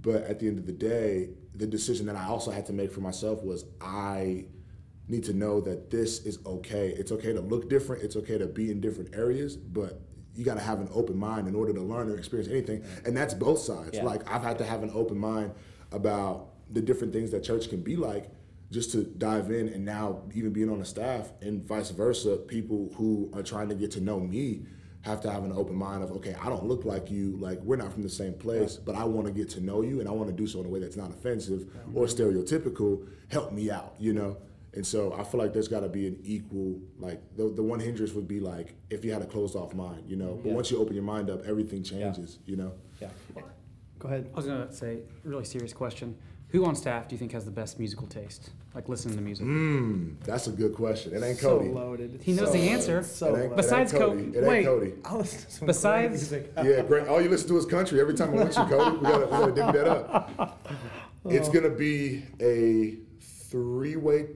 But 0.00 0.22
at 0.22 0.38
the 0.38 0.48
end 0.48 0.58
of 0.58 0.64
the 0.64 0.72
day, 0.72 1.28
the 1.56 1.66
decision 1.66 2.06
that 2.06 2.16
I 2.16 2.24
also 2.24 2.50
had 2.50 2.64
to 2.66 2.72
make 2.72 2.90
for 2.90 3.00
myself 3.00 3.42
was 3.42 3.66
I 3.82 4.46
need 5.06 5.24
to 5.24 5.34
know 5.34 5.60
that 5.60 5.90
this 5.90 6.24
is 6.24 6.38
okay. 6.46 6.94
It's 6.96 7.12
okay 7.12 7.34
to 7.34 7.40
look 7.42 7.68
different. 7.68 8.02
It's 8.02 8.16
okay 8.16 8.38
to 8.38 8.46
be 8.46 8.70
in 8.70 8.80
different 8.80 9.14
areas, 9.14 9.58
but 9.58 10.00
you 10.34 10.42
got 10.42 10.54
to 10.54 10.62
have 10.62 10.80
an 10.80 10.88
open 10.94 11.18
mind 11.18 11.48
in 11.48 11.54
order 11.54 11.74
to 11.74 11.82
learn 11.82 12.08
or 12.08 12.16
experience 12.16 12.50
anything. 12.50 12.82
And 13.04 13.14
that's 13.14 13.34
both 13.34 13.58
sides. 13.58 13.98
Yeah. 13.98 14.04
Like 14.04 14.26
I've 14.32 14.42
had 14.42 14.56
to 14.56 14.64
have 14.64 14.82
an 14.82 14.90
open 14.94 15.18
mind 15.18 15.52
about 15.92 16.54
the 16.70 16.80
different 16.80 17.12
things 17.12 17.30
that 17.30 17.42
church 17.42 17.68
can 17.68 17.80
be 17.82 17.96
like 17.96 18.30
just 18.70 18.92
to 18.92 19.02
dive 19.04 19.50
in 19.50 19.68
and 19.68 19.84
now 19.84 20.22
even 20.34 20.52
being 20.52 20.68
on 20.70 20.78
the 20.78 20.84
staff 20.84 21.32
and 21.40 21.66
vice 21.66 21.90
versa, 21.90 22.36
people 22.36 22.92
who 22.96 23.30
are 23.34 23.42
trying 23.42 23.68
to 23.68 23.74
get 23.74 23.90
to 23.92 24.00
know 24.00 24.20
me 24.20 24.66
have 25.02 25.20
to 25.22 25.30
have 25.30 25.44
an 25.44 25.52
open 25.52 25.74
mind 25.74 26.02
of 26.02 26.10
okay, 26.12 26.34
I 26.42 26.48
don't 26.50 26.64
look 26.66 26.84
like 26.84 27.10
you, 27.10 27.36
like 27.38 27.60
we're 27.62 27.76
not 27.76 27.92
from 27.92 28.02
the 28.02 28.08
same 28.10 28.34
place, 28.34 28.76
but 28.76 28.94
I 28.94 29.04
want 29.04 29.26
to 29.26 29.32
get 29.32 29.48
to 29.50 29.60
know 29.60 29.80
you 29.82 30.00
and 30.00 30.08
I 30.08 30.12
want 30.12 30.28
to 30.28 30.34
do 30.36 30.46
so 30.46 30.60
in 30.60 30.66
a 30.66 30.68
way 30.68 30.80
that's 30.80 30.96
not 30.96 31.10
offensive 31.10 31.66
or 31.94 32.04
stereotypical. 32.06 33.06
Help 33.28 33.52
me 33.52 33.70
out, 33.70 33.94
you 33.98 34.12
know. 34.12 34.36
And 34.74 34.86
so 34.86 35.14
I 35.14 35.24
feel 35.24 35.40
like 35.40 35.54
there's 35.54 35.68
got 35.68 35.80
to 35.80 35.88
be 35.88 36.06
an 36.06 36.18
equal 36.22 36.78
like 36.98 37.22
the 37.36 37.48
the 37.48 37.62
one 37.62 37.80
hindrance 37.80 38.12
would 38.12 38.28
be 38.28 38.38
like 38.38 38.74
if 38.90 39.02
you 39.04 39.12
had 39.12 39.22
a 39.22 39.26
closed 39.26 39.56
off 39.56 39.74
mind, 39.74 40.04
you 40.06 40.16
know. 40.16 40.38
But 40.42 40.50
Yeah. 40.50 40.54
once 40.54 40.70
you 40.70 40.78
open 40.78 40.94
your 40.94 41.04
mind 41.04 41.30
up, 41.30 41.46
everything 41.46 41.82
changes, 41.82 42.38
you 42.44 42.56
know. 42.56 42.72
Yeah. 43.00 43.08
Go 43.98 44.08
ahead. 44.08 44.28
I 44.32 44.36
was 44.36 44.46
gonna 44.46 44.70
say, 44.72 45.00
really 45.24 45.44
serious 45.44 45.72
question. 45.72 46.16
Who 46.50 46.64
on 46.64 46.74
staff 46.76 47.08
do 47.08 47.14
you 47.14 47.18
think 47.18 47.32
has 47.32 47.44
the 47.44 47.50
best 47.50 47.78
musical 47.78 48.06
taste? 48.06 48.50
Like 48.74 48.88
listening 48.88 49.16
to 49.16 49.22
music. 49.22 49.44
Mm, 49.46 50.14
that's 50.24 50.46
a 50.46 50.50
good 50.50 50.74
question. 50.74 51.14
It 51.14 51.22
ain't 51.22 51.38
So 51.38 51.58
Cody. 51.58 51.68
loaded. 51.68 52.20
He 52.22 52.32
knows 52.32 52.46
So 52.46 52.52
the 52.52 52.58
loaded. 52.58 52.72
answer. 52.72 53.02
So 53.02 53.26
It 53.26 53.28
ain't, 53.28 53.36
loaded. 53.38 53.52
it 53.52 53.56
Besides 53.56 53.92
ain't 53.94 54.02
Cody. 54.02 54.22
It 54.22 54.36
ain't 54.36 54.46
Wait, 54.46 54.64
Cody. 54.64 54.92
I'll 55.04 55.18
listen 55.18 55.40
to 55.42 55.50
some 55.50 55.66
Besides- 55.66 56.10
music. 56.30 56.52
Yeah, 56.64 56.82
great. 56.82 57.06
All 57.08 57.20
you 57.20 57.28
listen 57.28 57.48
to 57.48 57.58
is 57.58 57.66
country. 57.66 58.00
Every 58.00 58.14
time 58.14 58.30
I 58.30 58.36
mention 58.44 58.66
Cody, 58.66 58.96
we 58.96 59.02
gotta, 59.02 59.26
Cody, 59.26 59.52
we 59.52 59.58
gotta 59.58 59.72
divvy 59.72 59.78
that 59.78 59.88
up. 59.88 60.68
It's 61.24 61.48
gonna 61.50 61.68
be 61.70 62.22
a 62.40 62.96
three-way. 63.50 64.28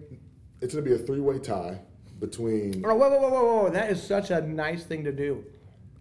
It's 0.61 0.75
gonna 0.75 0.85
be 0.85 0.93
a 0.95 0.99
three-way 0.99 1.39
tie 1.39 1.81
between. 2.21 2.85
Oh, 2.85 2.95
whoa, 2.95 3.09
whoa, 3.09 3.19
whoa, 3.21 3.31
whoa, 3.31 3.63
whoa! 3.63 3.71
That 3.71 3.91
is 3.91 4.03
such 4.03 4.31
a 4.31 4.43
nice 4.43 4.85
thing 4.85 5.05
to 5.05 5.13
do. 5.13 5.43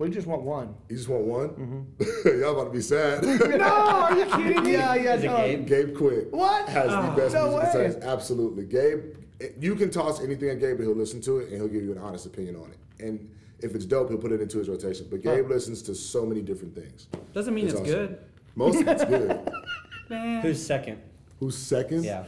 We 0.01 0.09
just 0.09 0.25
want 0.25 0.41
one. 0.41 0.73
You 0.89 0.95
just 0.97 1.09
want 1.09 1.25
one. 1.25 1.49
Mm-hmm. 1.49 2.39
Y'all 2.41 2.53
about 2.53 2.63
to 2.65 2.69
be 2.71 2.81
sad. 2.81 3.21
no, 3.23 3.65
are 3.67 4.17
you 4.17 4.25
kidding 4.25 4.63
me? 4.63 4.71
Yeah, 4.73 4.95
yeah, 4.95 5.15
no. 5.17 5.37
Gabe? 5.37 5.67
Gabe 5.67 5.95
Quick. 5.95 6.31
What? 6.31 6.67
Has 6.69 6.89
the 6.89 6.97
Oh, 6.97 7.15
best 7.15 7.35
no 7.35 7.49
musical 7.51 7.81
way. 7.81 7.87
taste. 7.87 7.99
Absolutely, 8.01 8.65
Gabe. 8.65 9.15
You 9.59 9.75
can 9.75 9.91
toss 9.91 10.19
anything 10.19 10.49
at 10.49 10.59
Gabe, 10.59 10.77
and 10.77 10.87
he'll 10.87 10.95
listen 10.95 11.21
to 11.21 11.37
it, 11.37 11.49
and 11.49 11.57
he'll 11.57 11.67
give 11.67 11.83
you 11.83 11.91
an 11.91 11.99
honest 11.99 12.25
opinion 12.25 12.55
on 12.55 12.71
it. 12.71 13.05
And 13.05 13.29
if 13.59 13.75
it's 13.75 13.85
dope, 13.85 14.09
he'll 14.09 14.17
put 14.17 14.31
it 14.31 14.41
into 14.41 14.57
his 14.57 14.69
rotation. 14.69 15.05
But 15.07 15.21
Gabe 15.21 15.47
listens 15.47 15.83
to 15.83 15.93
so 15.93 16.25
many 16.25 16.41
different 16.41 16.73
things. 16.73 17.05
Doesn't 17.35 17.53
mean 17.53 17.65
it's, 17.65 17.75
awesome. 17.75 17.85
good. 17.85 18.19
Most 18.55 18.81
of 18.81 18.87
it's 18.87 19.05
good. 19.05 19.51
Man. 20.09 20.41
Who's 20.41 20.65
second? 20.65 20.99
Who's 21.39 21.55
second? 21.55 22.05
Yeah. 22.05 22.23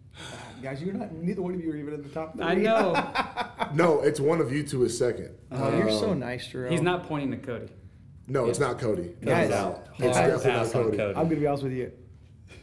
Guys, 0.62 0.82
you're 0.82 0.92
not. 0.92 1.12
Neither 1.12 1.40
one 1.40 1.54
of 1.54 1.64
you 1.64 1.72
are 1.72 1.76
even 1.76 1.94
in 1.94 2.02
the 2.02 2.10
top 2.10 2.34
three. 2.36 2.44
I 2.44 2.54
know. 2.56 2.92
No, 3.76 4.00
it's 4.00 4.18
one 4.20 4.40
of 4.40 4.50
you 4.52 4.62
two 4.62 4.84
is 4.84 4.96
second. 4.98 5.30
Oh, 5.52 5.76
you're 5.76 5.90
so 5.90 6.12
Um, 6.12 6.20
nice, 6.20 6.46
Jerome. 6.46 6.72
He's 6.72 6.80
not 6.80 7.06
pointing 7.06 7.30
to 7.32 7.36
Cody. 7.36 7.68
No, 8.26 8.46
it's 8.46 8.58
not 8.58 8.78
Cody. 8.78 9.14
Guys, 9.22 9.50
It's 9.50 9.54
Hard 9.58 9.74
out. 9.74 9.86
It's 9.98 10.02
guys, 10.02 10.14
definitely 10.16 10.52
not 10.52 10.58
pass 10.64 10.74
on 10.74 10.82
Cody. 10.84 10.96
Cody. 10.96 11.14
I'm 11.16 11.24
gonna 11.28 11.40
be 11.40 11.46
honest 11.46 11.62
with 11.64 11.72
you. 11.74 11.92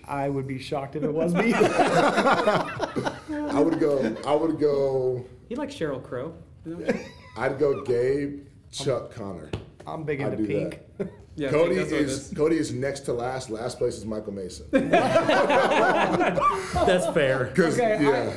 I 0.05 0.27
would 0.27 0.47
be 0.47 0.57
shocked 0.59 0.95
if 0.95 1.03
it 1.03 1.13
was 1.13 1.33
me. 1.33 1.53
I 1.53 3.59
would 3.59 3.79
go. 3.79 4.15
I 4.25 4.35
would 4.35 4.59
go. 4.59 5.23
He 5.47 5.55
likes 5.55 5.75
Sheryl 5.75 6.03
Crow. 6.03 6.33
I'd 7.37 7.59
go. 7.59 7.83
Gabe, 7.83 8.47
Chuck, 8.71 9.13
Connor. 9.13 9.49
I'm 9.85 10.03
big 10.03 10.19
I'd 10.21 10.33
into 10.33 10.47
do 10.47 10.49
pink. 10.69 10.79
Yeah, 11.35 11.47
I 11.47 11.51
Cody 11.51 11.75
think 11.75 11.89
that's 11.89 11.91
what 11.91 12.01
it 12.01 12.09
is 12.09 12.33
Cody 12.35 12.57
is 12.57 12.71
next 12.73 12.99
to 13.01 13.13
last. 13.13 13.49
Last 13.49 13.79
place 13.79 13.95
is 13.95 14.05
Michael 14.05 14.33
Mason. 14.33 14.67
That's 14.71 14.91
fair. 17.13 17.47
'Cause, 17.55 17.73
Okay, 17.79 18.03
yeah. 18.03 18.33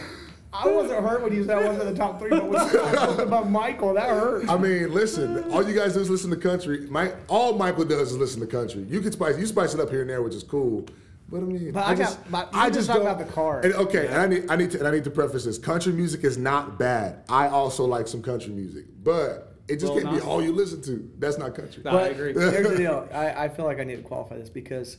I, 0.64 0.68
I 0.68 0.72
wasn't 0.72 1.00
hurt 1.02 1.22
when 1.22 1.32
you 1.34 1.44
said 1.44 1.58
I 1.58 1.66
wasn't 1.66 1.88
in 1.88 1.94
the 1.94 1.98
top 1.98 2.18
three, 2.18 2.30
but 2.30 2.44
when 2.48 2.52
you 2.62 2.68
said 2.70 2.94
something 2.98 3.26
about 3.26 3.50
Michael, 3.50 3.94
that 3.94 4.08
hurt. 4.08 4.48
I 4.48 4.56
mean, 4.56 4.92
listen. 4.92 5.50
All 5.50 5.66
you 5.68 5.74
guys 5.78 5.94
do 5.94 6.00
is 6.00 6.10
listen 6.10 6.30
to 6.30 6.36
country. 6.36 6.86
My, 6.88 7.12
all 7.28 7.54
Michael 7.56 7.84
does 7.84 8.12
is 8.12 8.16
listen 8.16 8.40
to 8.40 8.46
country. 8.46 8.82
You 8.88 9.00
can 9.00 9.12
spice. 9.12 9.38
You 9.38 9.46
spice 9.46 9.74
it 9.74 9.80
up 9.80 9.90
here 9.90 10.00
and 10.02 10.10
there, 10.10 10.22
which 10.22 10.34
is 10.34 10.42
cool. 10.42 10.86
But 11.28 11.38
I 11.38 11.40
mean, 11.40 11.72
But 11.72 11.84
I 11.86 11.94
got- 11.96 12.30
but 12.30 12.54
you 12.54 12.70
just 12.70 12.86
talking 12.86 13.02
about 13.02 13.18
the 13.18 13.24
car. 13.24 13.60
And 13.60 13.74
okay, 13.74 14.06
and 14.06 14.16
I 14.16 14.26
need, 14.28 14.44
I 14.48 14.54
need 14.56 14.70
to, 14.72 14.78
and 14.78 14.86
I 14.86 14.92
need 14.92 15.04
to 15.04 15.10
preface 15.10 15.44
this. 15.44 15.58
Country 15.58 15.92
music 15.92 16.22
is 16.22 16.38
not 16.38 16.78
bad. 16.78 17.24
I 17.28 17.48
also 17.48 17.84
like 17.84 18.06
some 18.06 18.22
country 18.22 18.52
music, 18.52 18.84
but 19.02 19.56
it 19.66 19.80
just 19.80 19.92
Well, 19.92 20.02
can't 20.02 20.14
be 20.14 20.20
all 20.20 20.40
you 20.40 20.52
listen 20.52 20.80
to. 20.82 21.10
That's 21.18 21.36
not 21.36 21.56
country. 21.56 21.82
I 21.84 21.90
But 21.90 22.10
agree. 22.12 22.32
here's 22.32 22.68
the 22.68 22.76
deal. 22.78 23.08
I, 23.12 23.44
I 23.46 23.48
feel 23.48 23.64
like 23.64 23.80
I 23.80 23.84
need 23.84 23.96
to 23.96 24.02
qualify 24.02 24.36
this 24.38 24.48
because 24.50 24.98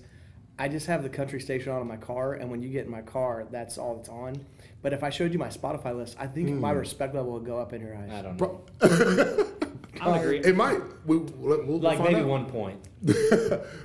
I 0.59 0.67
just 0.67 0.87
have 0.87 1.01
the 1.01 1.09
country 1.09 1.39
station 1.39 1.71
on 1.71 1.81
in 1.81 1.87
my 1.87 1.95
car, 1.95 2.33
and 2.33 2.51
when 2.51 2.61
you 2.61 2.67
get 2.69 2.83
in 2.85 2.91
my 2.91 3.03
car, 3.03 3.45
that's 3.49 3.77
all 3.77 3.95
that's 3.95 4.09
on. 4.09 4.45
But 4.81 4.93
if 4.93 5.03
I 5.03 5.09
showed 5.09 5.33
you 5.33 5.39
my 5.39 5.47
Spotify 5.49 5.95
list, 5.95 6.15
I 6.19 6.27
think 6.27 6.49
my 6.49 6.71
hmm. 6.71 6.79
respect 6.79 7.15
level 7.15 7.33
would 7.33 7.45
go 7.45 7.57
up 7.59 7.73
in 7.73 7.81
your 7.81 7.95
eyes. 7.95 8.09
I 8.11 8.21
don't 8.21 8.39
know. 8.39 8.61
Bro, 8.79 9.47
I 10.01 10.19
agree. 10.19 10.39
it 10.39 10.55
might. 10.55 10.79
We, 11.05 11.17
we'll, 11.17 11.65
we'll 11.65 11.79
Like 11.79 11.97
find 11.97 12.11
maybe 12.11 12.21
out. 12.21 12.27
one 12.27 12.45
point. 12.45 12.79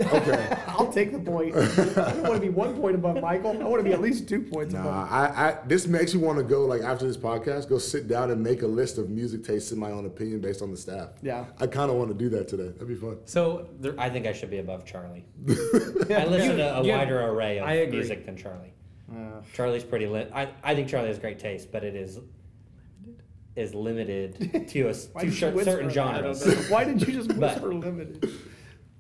Okay. 0.01 0.57
I'll 0.67 0.93
take 0.93 1.13
the 1.13 1.19
point. 1.19 1.55
I 1.57 2.13
don't 2.13 2.23
want 2.23 2.35
to 2.35 2.41
be 2.41 2.49
one 2.49 2.75
point 2.81 2.95
above 2.95 3.21
Michael. 3.21 3.51
I 3.53 3.65
want 3.65 3.79
to 3.81 3.85
be 3.85 3.93
at 3.93 4.01
least 4.01 4.29
two 4.29 4.41
points 4.43 4.75
Nah, 4.75 4.81
above. 4.81 5.09
I, 5.13 5.27
I 5.27 5.59
this 5.67 5.87
makes 5.87 6.13
you 6.13 6.21
want 6.21 6.39
to 6.39 6.45
go 6.45 6.65
like 6.67 6.83
after 6.83 7.07
this 7.07 7.17
podcast, 7.17 7.69
go 7.69 7.79
sit 7.79 8.09
down 8.09 8.31
and 8.31 8.43
make 8.43 8.63
a 8.63 8.67
list 8.67 8.99
of 8.99 9.09
music 9.11 9.45
tastes 9.45 9.73
in 9.73 9.79
my 9.79 9.91
own 9.91 10.07
opinion 10.07 10.41
based 10.41 10.61
on 10.63 10.71
the 10.71 10.77
staff. 10.77 11.11
Yeah. 11.23 11.47
I 11.59 11.67
kind 11.67 11.91
of 11.91 11.97
want 11.97 12.11
to 12.11 12.15
do 12.17 12.29
that 12.31 12.49
today. 12.49 12.69
That'd 12.69 12.89
be 12.89 12.95
fun. 12.95 13.19
So 13.25 13.69
there, 13.81 13.95
I 13.99 14.11
think 14.11 14.27
I 14.27 14.33
should 14.33 14.51
be 14.51 14.59
above 14.59 14.85
Charlie. 14.85 15.25
I 15.49 16.25
listen 16.27 16.57
to 16.59 16.79
a 16.79 16.85
You- 16.85 16.93
wider 16.93 17.21
array 17.23 17.59
of 17.59 17.69
I 17.69 17.73
agree. 17.75 17.99
music 17.99 18.27
than 18.27 18.37
Charlie. 18.37 18.73
Uh, 19.15 19.43
Charlie's 19.53 19.85
pretty 19.85 20.07
lit. 20.07 20.31
I, 20.35 20.49
I 20.63 20.75
think 20.75 20.89
Charlie 20.89 21.09
has 21.09 21.19
great 21.19 21.39
taste, 21.39 21.71
but 21.73 21.85
it 21.85 21.95
is 21.95 22.19
is 23.55 23.75
limited 23.75 24.69
to 24.69 24.83
a 24.89 24.95
to 25.21 25.31
did 25.31 25.31
cer- 25.31 25.65
certain 25.65 25.91
I 25.91 25.93
genres. 25.93 26.69
Why 26.71 26.85
did 26.85 27.07
you 27.07 27.13
just 27.13 27.29
But- 27.39 27.55
whisper 27.55 27.75
limited? 27.75 28.31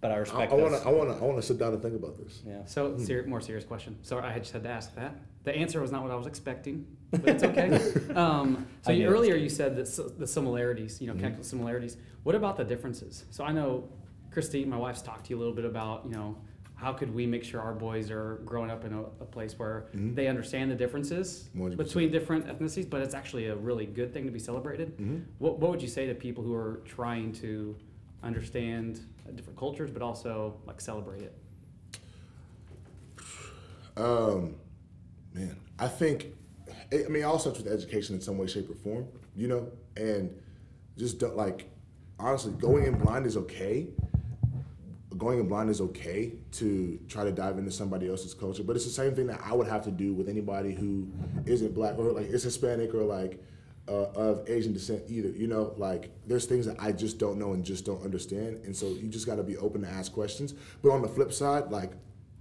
But 0.03 0.11
I 0.11 0.19
I 0.51 0.55
want 0.55 0.75
to. 0.83 0.89
I 0.89 0.91
want 0.91 1.11
to. 1.11 1.17
I 1.25 1.27
want 1.29 1.37
to 1.41 1.47
sit 1.47 1.59
down 1.59 1.75
and 1.75 1.81
think 1.81 1.95
about 1.95 2.19
this. 2.19 2.43
Yeah. 2.45 2.65
So, 2.65 2.99
ser- 2.99 3.25
more 3.25 3.41
serious 3.41 3.65
question. 3.65 3.97
So, 4.03 4.19
I 4.19 4.33
had 4.33 4.43
just 4.43 4.53
had 4.53 4.65
to 4.65 4.69
ask 4.69 4.93
that. 4.97 5.15
The 5.45 5.55
answer 5.55 5.81
was 5.81 5.93
not 5.93 6.03
what 6.03 6.11
I 6.11 6.17
was 6.17 6.27
expecting, 6.27 6.87
but 7.13 7.21
it's 7.29 7.45
okay. 7.45 7.79
um, 8.17 8.67
so, 8.83 8.91
you, 8.91 8.99
knew 8.99 9.05
it 9.05 9.11
was 9.11 9.15
earlier 9.21 9.37
you 9.37 9.49
said 9.49 9.77
that 9.77 9.83
s- 9.87 10.01
the 10.19 10.27
similarities, 10.27 11.01
you 11.01 11.07
know, 11.07 11.13
Mm-hmm. 11.13 11.23
chemical 11.23 11.45
similarities. 11.45 11.99
What 12.25 12.35
about 12.35 12.57
the 12.57 12.65
differences? 12.65 13.27
So, 13.31 13.45
I 13.45 13.53
know 13.53 13.89
Christy, 14.33 14.65
my 14.65 14.77
wife's 14.77 15.03
talked 15.03 15.27
to 15.27 15.31
you 15.31 15.37
a 15.37 15.41
little 15.41 15.55
bit 15.55 15.65
about, 15.67 16.05
you 16.05 16.11
know, 16.11 16.37
how 16.83 16.93
could 16.93 17.15
we 17.15 17.27
make 17.27 17.45
sure 17.45 17.61
our 17.61 17.73
boys 17.73 18.11
are 18.11 18.41
growing 18.45 18.69
up 18.71 18.85
in 18.85 18.93
a, 18.93 19.03
a 19.03 19.25
place 19.25 19.57
where 19.59 19.87
Mm-hmm. 19.95 20.15
they 20.15 20.27
understand 20.27 20.71
the 20.71 20.75
differences 20.75 21.49
100%. 21.57 21.77
between 21.77 22.11
different 22.11 22.47
ethnicities, 22.47 22.89
but 22.91 23.01
it's 23.03 23.15
actually 23.15 23.47
a 23.47 23.55
really 23.57 23.87
good 23.87 24.13
thing 24.13 24.25
to 24.25 24.33
be 24.33 24.39
celebrated. 24.41 24.97
Mm-hmm. 24.99 25.19
What, 25.39 25.59
what 25.61 25.71
would 25.71 25.81
you 25.83 25.89
say 25.89 26.07
to 26.07 26.15
people 26.15 26.43
who 26.43 26.55
are 26.55 26.83
trying 26.85 27.33
to 27.35 27.77
understand 28.23 29.01
different 29.37 29.59
cultures, 29.59 29.91
but 29.91 30.03
also 30.03 30.57
like 30.67 30.81
celebrate 30.81 31.23
it? 31.23 31.35
Um, 33.97 34.57
man, 35.35 35.57
I 35.79 35.89
think. 35.89 36.27
I 36.93 37.09
mean, 37.09 37.25
all 37.25 37.39
starts 37.39 37.59
with 37.59 37.69
education 37.73 38.15
in 38.17 38.21
some 38.21 38.39
way, 38.39 38.47
shape, 38.47 38.69
or 38.71 38.75
form. 38.75 39.07
You 39.37 39.49
know, 39.49 39.69
and 39.97 40.35
just 40.99 41.19
don't 41.19 41.37
like. 41.37 41.69
Honestly, 42.19 42.53
going 42.53 42.85
in 42.85 42.95
blind 42.99 43.27
is 43.27 43.37
okay. 43.37 43.89
Going 45.23 45.39
in 45.39 45.47
blind 45.47 45.71
is 45.71 45.81
okay 45.81 46.33
to 46.53 46.99
try 47.09 47.23
to 47.23 47.31
dive 47.31 47.57
into 47.57 47.71
somebody 47.71 48.09
else's 48.09 48.35
culture, 48.35 48.65
but 48.65 48.75
it's 48.75 48.85
the 48.85 48.91
same 48.91 49.15
thing 49.15 49.29
that 49.29 49.41
I 49.45 49.53
would 49.53 49.69
have 49.69 49.85
to 49.85 49.93
do 49.93 50.13
with 50.13 50.29
anybody 50.29 50.75
who 50.75 51.07
isn't 51.47 51.75
black 51.77 51.97
or 51.97 52.11
like 52.11 52.27
is 52.27 52.43
Hispanic 52.43 52.93
or 52.93 53.05
like 53.05 53.41
uh, 53.87 54.07
of 54.17 54.51
Asian 54.51 54.73
descent 54.73 55.05
either. 55.07 55.29
You 55.29 55.47
know, 55.47 55.75
like 55.77 56.11
there's 56.27 56.47
things 56.47 56.67
that 56.67 56.75
I 56.81 56.91
just 56.91 57.19
don't 57.19 57.39
know 57.39 57.53
and 57.53 57.65
just 57.65 57.85
don't 57.85 58.03
understand, 58.03 58.63
and 58.65 58.75
so 58.75 58.89
you 58.89 59.09
just 59.09 59.25
got 59.27 59.37
to 59.37 59.45
be 59.45 59.57
open 59.59 59.83
to 59.83 59.89
ask 59.89 60.13
questions. 60.13 60.55
But 60.83 60.91
on 60.91 61.03
the 61.03 61.09
flip 61.09 61.33
side, 61.33 61.71
like 61.71 61.93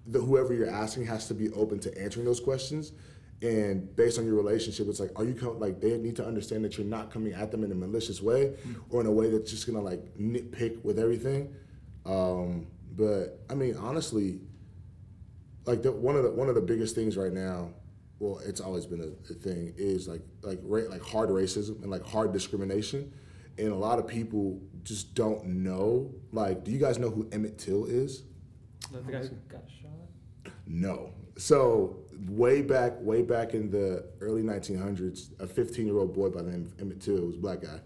the 0.08 0.20
whoever 0.20 0.52
you're 0.52 0.68
asking 0.72 1.06
has 1.06 1.28
to 1.28 1.36
be 1.36 1.52
open 1.52 1.80
to 1.82 1.96
answering 2.02 2.26
those 2.26 2.40
questions 2.40 2.94
And 3.44 3.96
based 3.96 4.18
on 4.20 4.26
your 4.26 4.36
relationship, 4.36 4.88
it's 4.88 5.00
like, 5.00 5.12
are 5.18 5.24
you 5.24 5.36
com- 5.36 5.60
like 5.60 5.82
they 5.82 5.98
need 6.00 6.16
to 6.16 6.26
understand 6.26 6.66
that 6.66 6.78
you're 6.78 6.88
not 6.88 7.12
coming 7.12 7.34
at 7.34 7.52
them 7.52 7.64
in 7.64 7.72
a 7.72 7.76
malicious 7.76 8.22
way 8.24 8.56
or 8.90 9.02
in 9.02 9.08
a 9.08 9.12
way 9.12 9.30
that's 9.30 9.52
just 9.52 9.68
gonna 9.68 9.82
like 9.82 10.18
nitpick 10.18 10.84
with 10.84 11.00
everything. 11.00 11.54
Um, 12.06 12.68
but 12.96 13.40
I 13.50 13.56
mean, 13.56 13.76
honestly, 13.78 14.40
like 15.66 15.84
the, 15.84 15.92
one 15.92 16.16
of 16.16 16.24
the 16.24 16.32
one 16.32 16.50
of 16.50 16.56
the 16.56 16.62
biggest 16.62 16.96
things 16.96 17.18
right 17.18 17.32
now, 17.32 17.72
well, 18.20 18.40
it's 18.46 18.62
always 18.62 18.86
been 18.86 19.02
a, 19.02 19.32
a 19.32 19.36
thing 19.36 19.74
is 19.78 20.08
like 20.08 20.22
like 20.42 20.60
ra- 20.64 20.90
like 20.90 21.04
hard 21.04 21.30
racism 21.30 21.82
and 21.82 21.92
like 21.92 22.06
hard 22.06 22.34
discrimination, 22.34 23.12
and 23.58 23.70
a 23.70 23.76
lot 23.76 24.00
of 24.00 24.08
people 24.08 24.60
just 24.84 25.14
don't 25.16 25.46
know. 25.46 26.12
Like, 26.32 26.64
do 26.64 26.72
you 26.72 26.80
guys 26.80 26.98
know 26.98 27.10
who 27.10 27.28
Emmett 27.32 27.58
Till 27.58 27.86
is? 27.86 28.24
The 28.92 29.00
guys 29.00 29.30
Got 29.48 29.62
shot. 29.82 30.54
No. 30.66 31.14
So 31.38 31.98
way 32.28 32.62
back, 32.62 32.94
way 33.00 33.22
back 33.22 33.54
in 33.54 33.70
the 33.70 34.06
early 34.20 34.44
1900s, 34.44 35.40
a 35.40 35.48
15-year-old 35.48 36.14
boy 36.14 36.30
by 36.30 36.42
the 36.42 36.52
name 36.52 36.66
of 36.66 36.82
Emmett 36.82 37.02
Till, 37.02 37.26
was 37.26 37.36
a 37.36 37.40
black 37.40 37.62
guy, 37.62 37.80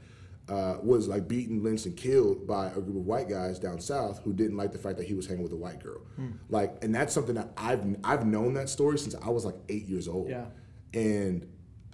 uh, 0.48 0.78
was 0.84 1.08
like 1.08 1.28
beaten, 1.28 1.64
lynched, 1.64 1.86
and 1.86 1.98
killed 1.98 2.46
by 2.46 2.68
a 2.68 2.74
group 2.74 2.96
of 2.96 3.06
white 3.06 3.28
guys 3.28 3.58
down 3.58 3.80
south 3.80 4.22
who 4.24 4.34
didn't 4.34 4.58
like 4.58 4.72
the 4.72 4.78
fact 4.78 4.98
that 4.98 5.08
he 5.08 5.14
was 5.14 5.26
hanging 5.26 5.44
with 5.44 5.52
a 5.52 5.56
white 5.58 5.82
girl. 5.82 6.02
Like, 6.50 6.84
and 6.84 6.94
that's 6.94 7.14
something 7.14 7.36
that 7.36 7.52
I've 7.58 7.84
I've 8.04 8.26
known 8.26 8.54
that 8.54 8.70
story 8.70 9.00
since 9.00 9.16
I 9.16 9.30
was 9.30 9.46
like 9.46 9.56
eight 9.70 9.86
years 9.86 10.08
old. 10.08 10.30
Yeah. 10.30 10.46
And 10.94 11.48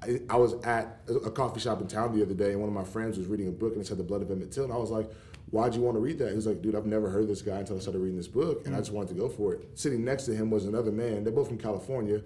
I, 0.03 0.19
I 0.29 0.35
was 0.35 0.53
at 0.63 1.01
a, 1.07 1.31
coffee 1.31 1.59
shop 1.59 1.79
in 1.81 1.87
town 1.87 2.15
the 2.15 2.23
other 2.23 2.33
day, 2.33 2.51
and 2.51 2.59
one 2.59 2.67
of 2.67 2.75
my 2.75 2.83
friends 2.83 3.17
was 3.17 3.27
reading 3.27 3.47
a 3.47 3.51
book, 3.51 3.73
and 3.73 3.81
it 3.81 3.87
said 3.87 3.97
"The 3.97 4.03
Blood 4.03 4.21
of 4.21 4.31
Emmett 4.31 4.51
Till," 4.51 4.63
and 4.63 4.73
I 4.73 4.77
was 4.77 4.89
like, 4.89 5.09
"Why'd 5.51 5.75
you 5.75 5.81
want 5.81 5.95
to 5.95 6.01
read 6.01 6.19
that?" 6.19 6.29
He 6.29 6.35
was 6.35 6.47
like, 6.47 6.61
"Dude, 6.61 6.75
I've 6.75 6.85
never 6.85 7.09
heard 7.09 7.23
of 7.23 7.27
this 7.29 7.41
guy 7.41 7.59
until 7.59 7.77
I 7.77 7.79
started 7.79 7.99
reading 7.99 8.17
this 8.17 8.27
book, 8.27 8.65
and 8.65 8.75
I 8.75 8.79
just 8.79 8.91
wanted 8.91 9.09
to 9.09 9.15
go 9.15 9.29
for 9.29 9.53
it." 9.53 9.69
Sitting 9.75 10.03
next 10.03 10.25
to 10.25 10.35
him 10.35 10.49
was 10.49 10.65
another 10.65 10.91
man. 10.91 11.23
They're 11.23 11.33
both 11.33 11.47
from 11.47 11.57
California. 11.57 12.21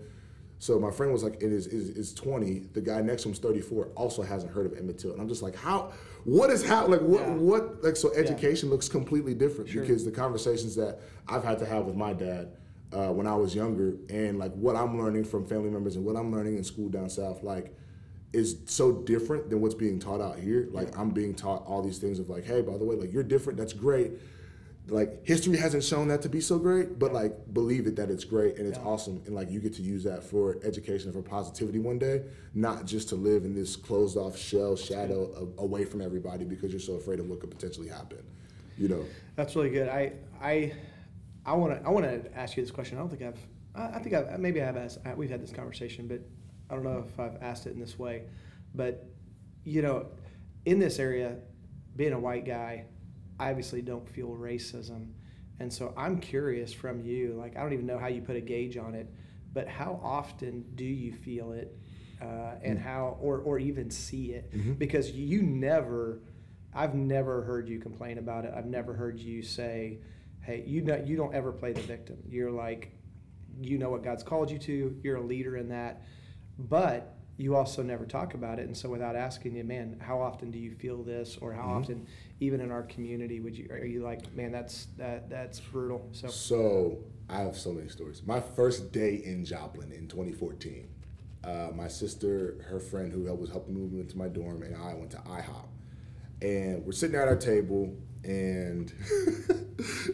So 0.59 0.79
my 0.79 0.89
friend 0.91 1.11
was 1.11 1.23
like 1.23 1.41
in 1.41 1.51
his, 1.51 1.65
his, 1.65 1.95
his 1.95 2.13
20. 2.13 2.67
The 2.73 2.81
guy 2.81 3.01
next 3.01 3.23
to 3.23 3.29
him's 3.29 3.39
34, 3.39 3.89
also 3.95 4.21
hasn't 4.21 4.51
heard 4.53 4.65
of 4.65 4.77
Emmett 4.77 4.97
Till. 4.97 5.11
And 5.11 5.21
I'm 5.21 5.27
just 5.27 5.41
like, 5.41 5.55
how, 5.55 5.91
what 6.23 6.49
is 6.49 6.65
how, 6.65 6.87
like, 6.87 7.01
what, 7.01 7.21
Yeah. 7.21 7.33
what, 7.33 7.83
like, 7.83 7.95
so 7.97 8.13
education 8.15 8.69
looks 8.69 8.87
completely 8.87 9.33
different 9.33 9.69
Sure. 9.69 9.81
because 9.81 10.05
the 10.05 10.11
conversations 10.11 10.75
that 10.75 10.99
I've 11.27 11.43
had 11.43 11.59
to 11.59 11.65
have 11.65 11.85
with 11.85 11.95
my 11.95 12.13
dad 12.13 12.55
uh, 12.93 13.09
when 13.11 13.27
I 13.27 13.35
was 13.35 13.53
younger 13.53 13.95
and 14.09 14.39
like 14.39 14.53
what 14.53 14.75
I'm 14.75 14.97
learning 14.97 15.25
from 15.25 15.45
family 15.45 15.69
members 15.69 15.97
and 15.97 16.05
what 16.05 16.15
I'm 16.15 16.31
learning 16.31 16.55
in 16.57 16.63
school 16.63 16.87
down 16.89 17.09
south, 17.09 17.43
like, 17.43 17.75
is 18.31 18.57
so 18.65 18.91
different 18.91 19.49
than 19.49 19.61
what's 19.61 19.75
being 19.75 19.99
taught 19.99 20.19
out 20.21 20.39
here. 20.39 20.67
Like, 20.71 20.97
I'm 20.97 21.09
being 21.11 21.33
taught 21.35 21.65
all 21.65 21.81
these 21.81 21.99
things 21.99 22.19
of 22.19 22.29
like, 22.29 22.45
hey, 22.45 22.61
by 22.61 22.77
the 22.77 22.85
way, 22.85 22.95
like, 22.95 23.11
you're 23.13 23.23
different, 23.23 23.57
that's 23.59 23.73
great. 23.73 24.13
Like, 24.87 25.25
history 25.25 25.57
hasn't 25.57 25.83
shown 25.83 26.09
that 26.09 26.21
to 26.23 26.29
be 26.29 26.39
so 26.41 26.59
great, 26.59 26.99
but 26.99 27.11
like, 27.11 27.51
believe 27.53 27.87
it 27.87 27.95
that 27.95 28.09
it's 28.11 28.23
great 28.23 28.57
and 28.57 28.67
it's 28.67 28.77
Yeah. 28.77 28.83
awesome. 28.85 29.21
And 29.25 29.33
like, 29.33 29.49
you 29.49 29.59
get 29.59 29.73
to 29.75 29.81
use 29.81 30.03
that 30.03 30.23
for 30.23 30.57
education, 30.63 31.11
for 31.11 31.23
positivity 31.23 31.79
one 31.79 31.97
day, 31.97 32.23
not 32.53 32.85
just 32.85 33.09
to 33.09 33.15
live 33.15 33.45
in 33.45 33.55
this 33.55 33.75
closed 33.75 34.15
off 34.15 34.37
shell 34.37 34.75
shadow 34.75 35.23
of, 35.31 35.53
away 35.57 35.85
from 35.85 36.01
everybody 36.01 36.45
because 36.45 36.71
you're 36.71 36.79
so 36.79 36.93
afraid 36.93 37.19
of 37.19 37.27
what 37.29 37.39
could 37.39 37.49
potentially 37.49 37.87
happen. 37.87 38.19
You 38.77 38.89
know? 38.89 39.05
That's 39.35 39.55
really 39.55 39.69
good. 39.71 39.87
I 39.89 40.13
I 40.39 40.73
I 41.45 41.53
want 41.53 41.79
to 41.79 41.87
I 41.87 41.89
want 41.91 42.05
to 42.05 42.37
ask 42.37 42.55
you 42.57 42.61
this 42.63 42.71
question. 42.71 42.97
I 42.97 43.01
don't 43.01 43.09
think 43.09 43.21
I've 43.23 43.39
I, 43.73 43.97
I 43.97 43.99
think 43.99 44.13
I've 44.13 44.39
maybe 44.39 44.61
I 44.61 44.65
have 44.65 44.77
asked 44.77 44.99
I- 45.05 45.13
we've 45.15 45.29
had 45.29 45.41
this 45.41 45.51
conversation, 45.51 46.07
but 46.07 46.21
I 46.69 46.75
don't 46.75 46.83
know 46.83 47.03
if 47.07 47.19
I've 47.19 47.41
asked 47.41 47.65
it 47.67 47.73
in 47.73 47.79
this 47.79 47.97
way. 47.97 48.23
But 48.75 49.07
you 49.63 49.81
know, 49.81 50.07
in 50.65 50.77
this 50.79 50.99
area, 50.99 51.37
being 51.95 52.13
a 52.13 52.19
white 52.19 52.45
guy, 52.45 52.85
I 53.39 53.49
obviously 53.49 53.81
don't 53.81 54.07
feel 54.07 54.29
racism, 54.29 55.11
and 55.59 55.71
so 55.71 55.93
I'm 55.97 56.19
curious 56.19 56.73
from 56.73 57.01
you. 57.01 57.33
Like 57.37 57.57
I 57.57 57.61
don't 57.61 57.73
even 57.73 57.85
know 57.85 57.97
how 57.97 58.07
you 58.07 58.21
put 58.21 58.35
a 58.35 58.41
gauge 58.41 58.77
on 58.77 58.95
it, 58.95 59.07
but 59.53 59.67
how 59.67 59.99
often 60.03 60.63
do 60.75 60.85
you 60.85 61.11
feel 61.13 61.51
it, 61.51 61.77
uh, 62.21 62.55
and 62.63 62.79
how 62.79 63.17
or 63.21 63.39
or 63.39 63.59
even 63.59 63.89
see 63.91 64.31
it? 64.33 64.51
Mhm. 64.53 64.77
Because 64.77 65.11
you 65.11 65.41
never. 65.41 66.21
I've 66.77 66.93
never 66.93 67.41
heard 67.43 67.69
you 67.69 67.79
complain 67.79 68.17
about 68.17 68.43
it. 68.43 68.51
I've 68.53 68.65
never 68.65 68.93
heard 68.93 69.17
you 69.17 69.41
say, 69.41 69.99
"Hey, 70.41 70.61
you 70.67 70.81
know, 70.81 71.01
you 71.05 71.15
don't 71.15 71.33
ever 71.33 71.53
play 71.53 71.71
the 71.71 71.79
victim. 71.79 72.17
You're 72.27 72.51
like, 72.51 72.91
you 73.61 73.77
know 73.77 73.89
what 73.89 74.03
God's 74.03 74.23
called 74.23 74.51
you 74.51 74.59
to. 74.59 74.99
You're 75.01 75.15
a 75.15 75.21
leader 75.23 75.55
in 75.55 75.69
that, 75.69 76.01
but 76.59 77.14
you 77.37 77.55
also 77.55 77.83
never 77.83 78.05
talk 78.05 78.33
about 78.33 78.59
it. 78.59 78.65
And 78.67 78.75
so, 78.77 78.89
without 78.89 79.15
asking 79.15 79.55
you, 79.55 79.63
man, 79.63 79.97
how 79.99 80.21
often 80.21 80.51
do 80.51 80.59
you 80.59 80.71
feel 80.73 81.03
this, 81.03 81.37
or 81.41 81.53
how 81.53 81.63
Mhm. 81.63 81.81
often, 81.83 82.07
even 82.39 82.61
in 82.61 82.71
our 82.71 82.83
community, 82.83 83.39
would 83.39 83.57
you 83.57 83.67
are 83.69 83.85
you 83.85 84.01
like, 84.03 84.33
man, 84.35 84.51
that's 84.51 84.85
that 84.97 85.29
that's 85.29 85.59
brutal. 85.59 86.07
So, 86.11 86.27
So 86.27 87.03
I 87.29 87.39
have 87.41 87.57
so 87.57 87.73
many 87.73 87.89
stories. 87.89 88.21
My 88.25 88.39
first 88.39 88.91
day 88.91 89.15
in 89.15 89.43
Joplin 89.45 89.91
in 89.91 90.07
2014, 90.07 90.87
uh, 91.43 91.71
my 91.75 91.87
sister, 91.87 92.63
her 92.69 92.79
friend 92.79 93.11
who 93.11 93.23
was 93.35 93.49
helping 93.49 93.73
move 93.73 93.91
me 93.91 93.99
into 93.99 94.17
my 94.17 94.27
dorm, 94.29 94.63
and 94.63 94.75
I 94.75 94.93
went 94.93 95.11
to 95.11 95.17
IHOP, 95.17 95.67
and 96.41 96.85
we're 96.85 96.91
sitting 96.93 97.15
at 97.17 97.27
our 97.27 97.35
table, 97.35 97.95
and 98.23 98.89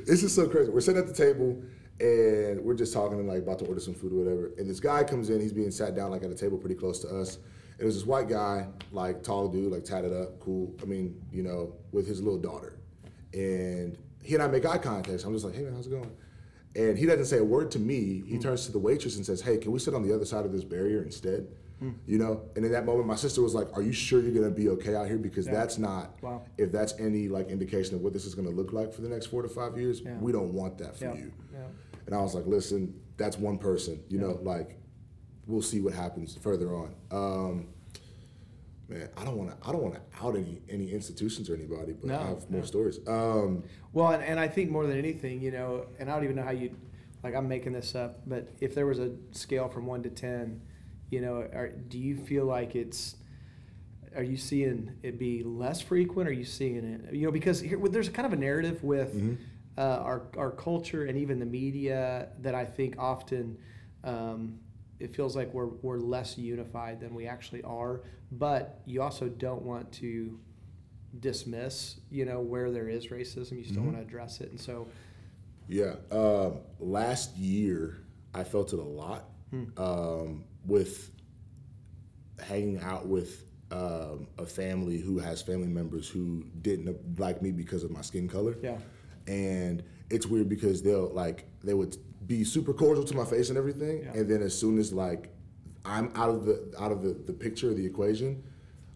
this 0.05 0.23
is 0.23 0.33
so 0.33 0.47
crazy. 0.47 0.71
We're 0.71 0.81
sitting 0.81 1.01
at 1.01 1.07
the 1.07 1.13
table. 1.13 1.61
And 2.01 2.59
we're 2.61 2.73
just 2.73 2.93
talking 2.93 3.19
and 3.19 3.27
like 3.27 3.43
about 3.43 3.59
to 3.59 3.65
order 3.65 3.79
some 3.79 3.93
food 3.93 4.11
or 4.11 4.15
whatever. 4.15 4.51
And 4.57 4.67
this 4.67 4.79
guy 4.79 5.03
comes 5.03 5.29
in, 5.29 5.39
he's 5.39 5.53
being 5.53 5.69
sat 5.69 5.95
down 5.95 6.09
like 6.09 6.23
at 6.23 6.31
a 6.31 6.35
table 6.35 6.57
pretty 6.57 6.73
close 6.73 6.99
to 7.01 7.07
us. 7.07 7.35
And 7.35 7.81
it 7.81 7.85
was 7.85 7.93
this 7.93 8.07
white 8.07 8.27
guy, 8.27 8.67
like 8.91 9.21
tall 9.21 9.47
dude, 9.47 9.71
like 9.71 9.83
tatted 9.83 10.11
up, 10.11 10.39
cool. 10.39 10.73
I 10.81 10.85
mean, 10.85 11.21
you 11.31 11.43
know, 11.43 11.75
with 11.91 12.07
his 12.07 12.19
little 12.19 12.39
daughter. 12.39 12.79
And 13.33 13.99
he 14.23 14.33
and 14.33 14.41
I 14.41 14.47
make 14.47 14.65
eye 14.65 14.79
contact. 14.79 15.23
I'm 15.23 15.33
just 15.33 15.45
like, 15.45 15.53
hey 15.53 15.61
man, 15.61 15.75
how's 15.75 15.85
it 15.85 15.91
going? 15.91 16.11
And 16.75 16.97
he 16.97 17.05
doesn't 17.05 17.25
say 17.25 17.37
a 17.37 17.43
word 17.43 17.69
to 17.71 17.79
me. 17.79 18.23
He 18.25 18.37
mm. 18.37 18.41
turns 18.41 18.65
to 18.65 18.71
the 18.71 18.79
waitress 18.79 19.17
and 19.17 19.25
says, 19.25 19.41
hey, 19.41 19.57
can 19.57 19.71
we 19.71 19.77
sit 19.77 19.93
on 19.93 20.01
the 20.01 20.15
other 20.15 20.25
side 20.25 20.45
of 20.45 20.51
this 20.51 20.63
barrier 20.63 21.03
instead? 21.03 21.47
Hmm. 21.79 21.91
You 22.05 22.19
know? 22.19 22.43
And 22.55 22.63
in 22.63 22.71
that 22.71 22.85
moment, 22.85 23.07
my 23.07 23.15
sister 23.15 23.41
was 23.41 23.55
like, 23.55 23.67
are 23.75 23.81
you 23.81 23.91
sure 23.91 24.21
you're 24.21 24.33
gonna 24.33 24.53
be 24.53 24.69
okay 24.69 24.95
out 24.95 25.07
here? 25.07 25.17
Because 25.17 25.47
Yeah. 25.47 25.53
that's 25.53 25.77
not, 25.79 26.15
Wow. 26.21 26.43
if 26.57 26.71
that's 26.71 26.93
any 26.99 27.27
like 27.27 27.49
indication 27.49 27.95
of 27.95 28.01
what 28.01 28.13
this 28.13 28.25
is 28.25 28.35
gonna 28.35 28.51
look 28.51 28.71
like 28.71 28.93
for 28.93 29.01
the 29.01 29.09
next 29.09 29.27
four 29.27 29.41
to 29.41 29.49
five 29.49 29.77
years, 29.77 30.01
Yeah. 30.01 30.17
we 30.19 30.31
don't 30.31 30.53
want 30.53 30.77
that 30.77 30.95
for 30.95 31.05
yeah, 31.05 31.15
you. 31.15 31.31
Yeah, 32.11 32.15
And 32.17 32.19
I 32.19 32.23
was 32.23 32.35
like, 32.35 32.45
listen, 32.45 32.93
that's 33.17 33.37
one 33.37 33.57
person, 33.57 34.01
you 34.09 34.19
know, 34.19 34.39
like 34.41 34.77
we'll 35.47 35.61
see 35.61 35.81
what 35.81 35.93
happens 35.93 36.35
further 36.41 36.75
on. 36.75 36.95
Um, 37.11 37.67
man, 38.87 39.09
I 39.17 39.23
don't 39.25 39.37
want 39.37 39.49
to, 39.61 39.67
I 39.67 39.71
don't 39.71 39.81
want 39.81 39.95
to 39.95 40.01
out 40.25 40.35
any 40.35 40.61
any 40.69 40.91
institutions 40.91 41.49
or 41.49 41.55
anybody, 41.55 41.93
but 41.93 42.05
No, 42.07 42.19
I 42.19 42.23
have 42.27 42.49
more 42.49 42.61
no. 42.61 42.65
stories. 42.65 42.99
Um, 43.07 43.63
Well, 43.93 44.11
and, 44.11 44.23
and 44.23 44.39
I 44.39 44.47
think 44.47 44.69
more 44.71 44.85
than 44.87 44.97
anything, 44.97 45.41
you 45.41 45.51
know, 45.51 45.85
and 45.99 46.09
I 46.09 46.15
don't 46.15 46.23
even 46.23 46.35
know 46.35 46.43
how 46.43 46.51
you, 46.51 46.75
like, 47.23 47.35
I'm 47.35 47.47
making 47.47 47.73
this 47.73 47.95
up, 47.95 48.21
but 48.27 48.49
if 48.59 48.73
there 48.75 48.85
was 48.85 48.99
a 48.99 49.11
scale 49.31 49.67
from 49.69 49.85
one 49.85 50.03
to 50.03 50.09
ten, 50.09 50.61
you 51.09 51.21
know, 51.21 51.35
are, 51.53 51.69
do 51.69 51.97
you 51.99 52.15
feel 52.17 52.45
like 52.45 52.75
it's, 52.75 53.15
are 54.15 54.23
you 54.23 54.37
seeing 54.37 54.91
it 55.03 55.17
be 55.19 55.43
less 55.43 55.81
frequent? 55.81 56.27
Are 56.29 56.33
you 56.33 56.45
seeing 56.45 56.83
it, 57.07 57.13
you 57.13 57.25
know, 57.25 57.31
because 57.31 57.59
here, 57.61 57.77
there's 57.89 58.09
kind 58.09 58.25
of 58.25 58.33
a 58.33 58.37
narrative 58.37 58.83
with 58.83 59.13
Mhm. 59.15 59.37
Uh, 59.77 59.81
our 59.81 60.23
our 60.37 60.51
culture 60.51 61.05
and 61.05 61.17
even 61.17 61.39
the 61.39 61.45
media 61.45 62.29
that 62.39 62.55
I 62.55 62.65
think 62.65 62.95
often. 62.97 63.57
Um, 64.03 64.59
it 64.99 65.15
feels 65.15 65.35
like 65.35 65.51
we're, 65.51 65.65
we're 65.81 65.97
less 65.97 66.37
unified 66.37 66.99
than 66.99 67.15
we 67.15 67.25
actually 67.25 67.63
are, 67.63 68.01
but 68.31 68.81
you 68.85 69.01
also 69.01 69.27
don't 69.29 69.63
want 69.63 69.91
to 69.93 70.39
dismiss, 71.19 71.95
you 72.11 72.23
know, 72.23 72.39
where 72.39 72.69
there 72.69 72.87
is 72.87 73.07
racism. 73.07 73.57
You 73.57 73.63
still 73.63 73.81
Mhm. 73.81 73.85
want 73.85 73.97
to 73.97 74.03
address 74.03 74.41
it, 74.41 74.51
and 74.51 74.59
so 74.59 74.87
Yeah. 75.67 75.95
Um, 76.11 76.59
last 76.79 77.35
year, 77.35 77.97
I 78.35 78.43
felt 78.43 78.73
it 78.73 78.79
a 78.79 78.83
lot 78.83 79.25
um, 79.77 80.43
with 80.65 81.11
hanging 82.39 82.79
out 82.79 83.07
with 83.07 83.45
um, 83.71 84.27
a 84.37 84.45
family 84.45 84.97
who 84.99 85.17
has 85.19 85.41
family 85.41 85.67
members 85.67 86.07
who 86.09 86.43
didn't 86.61 87.19
like 87.19 87.41
me 87.41 87.51
because 87.51 87.83
of 87.83 87.91
my 87.91 88.01
skin 88.01 88.27
color. 88.27 88.55
yeah, 88.61 88.77
And 89.27 89.83
it's 90.09 90.25
weird 90.25 90.49
because 90.49 90.81
they'll 90.81 91.09
like 91.09 91.45
they 91.63 91.73
would 91.73 91.95
be 92.27 92.43
super 92.43 92.73
cordial 92.73 93.03
to 93.05 93.15
my 93.15 93.25
face 93.25 93.49
and 93.49 93.57
everything, 93.57 94.03
Yeah. 94.03 94.13
and 94.13 94.29
then 94.29 94.41
as 94.41 94.57
soon 94.57 94.77
as 94.79 94.91
like 94.93 95.29
I'm 95.85 96.11
out 96.15 96.29
of 96.29 96.45
the 96.45 96.73
out 96.79 96.91
of 96.91 97.01
the, 97.01 97.13
the 97.13 97.33
picture 97.33 97.69
of 97.69 97.77
the 97.77 97.85
equation, 97.85 98.43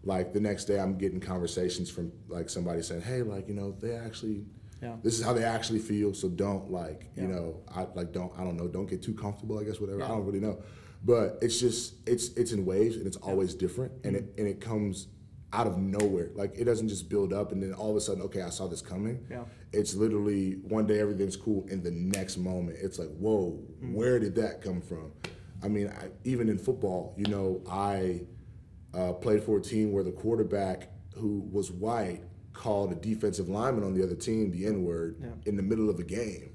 like 0.04 0.32
the 0.32 0.40
next 0.40 0.66
day 0.66 0.78
I'm 0.78 0.96
getting 0.98 1.20
conversations 1.20 1.90
from 1.90 2.12
like 2.28 2.48
somebody 2.48 2.82
saying, 2.82 3.02
"Hey, 3.02 3.22
like 3.22 3.48
you 3.48 3.54
know, 3.54 3.72
they 3.80 3.94
actually 3.94 4.44
yeah, 4.82 4.96
this 5.02 5.18
is 5.18 5.24
how 5.24 5.32
they 5.32 5.42
actually 5.44 5.78
feel 5.78 6.12
so 6.12 6.28
don't 6.28 6.70
like 6.70 7.08
you 7.16 7.26
know 7.26 7.62
i 7.74 7.86
like 7.94 8.12
don't 8.12 8.30
i 8.38 8.44
don't 8.44 8.58
know 8.58 8.68
don't 8.68 8.84
get 8.84 9.02
too 9.02 9.14
comfortable 9.14 9.58
i 9.58 9.64
guess 9.64 9.80
whatever 9.80 10.02
i 10.04 10.08
don't 10.08 10.26
really 10.26 10.38
know. 10.40 10.58
But 11.02 11.38
it's 11.40 11.58
just 11.58 11.94
it's 12.06 12.28
it's 12.34 12.52
in 12.52 12.66
waves 12.66 12.96
and 12.96 13.06
it's 13.06 13.16
always 13.16 13.54
different. 13.54 13.92
And 14.04 14.16
Mm-hmm. 14.16 14.28
it 14.28 14.34
and 14.38 14.46
it 14.48 14.60
comes 14.60 15.06
out 15.52 15.66
of 15.66 15.78
nowhere. 15.78 16.30
Like 16.34 16.52
it 16.58 16.64
doesn't 16.64 16.88
just 16.88 17.08
build 17.08 17.32
up 17.32 17.52
and 17.52 17.62
then 17.62 17.72
all 17.72 17.90
of 17.90 17.96
a 17.96 18.00
sudden 18.02 18.22
okay 18.24 18.42
i 18.42 18.50
saw 18.50 18.66
this 18.66 18.82
coming. 18.82 19.24
Yeah. 19.30 19.44
It's 19.76 19.94
literally 19.94 20.52
one 20.68 20.86
day 20.86 20.98
everything's 21.00 21.36
cool 21.36 21.66
and 21.70 21.82
the 21.82 21.90
next 21.90 22.36
moment 22.38 22.76
it's 22.80 22.98
like 22.98 23.08
whoa 23.18 23.58
Mm-hmm. 23.76 23.94
where 23.94 24.18
did 24.18 24.34
that 24.36 24.62
come 24.62 24.80
from 24.80 25.12
i 25.62 25.68
mean 25.68 25.88
I, 25.88 26.08
even 26.24 26.48
in 26.48 26.58
football 26.58 27.14
you 27.18 27.26
know 27.26 27.62
i 27.70 28.22
uh, 28.94 29.12
played 29.12 29.42
for 29.42 29.58
a 29.58 29.60
team 29.62 29.92
where 29.92 30.02
the 30.02 30.12
quarterback 30.12 30.88
who 31.14 31.46
was 31.52 31.70
white 31.70 32.22
called 32.54 32.90
a 32.92 32.94
defensive 32.94 33.48
lineman 33.50 33.84
on 33.84 33.92
the 33.92 34.02
other 34.02 34.14
team 34.14 34.50
the 34.50 34.66
N 34.66 34.82
word 34.84 35.16
Yeah. 35.20 35.28
in 35.44 35.56
the 35.56 35.62
middle 35.62 35.90
of 35.90 35.98
a 35.98 36.04
game. 36.04 36.50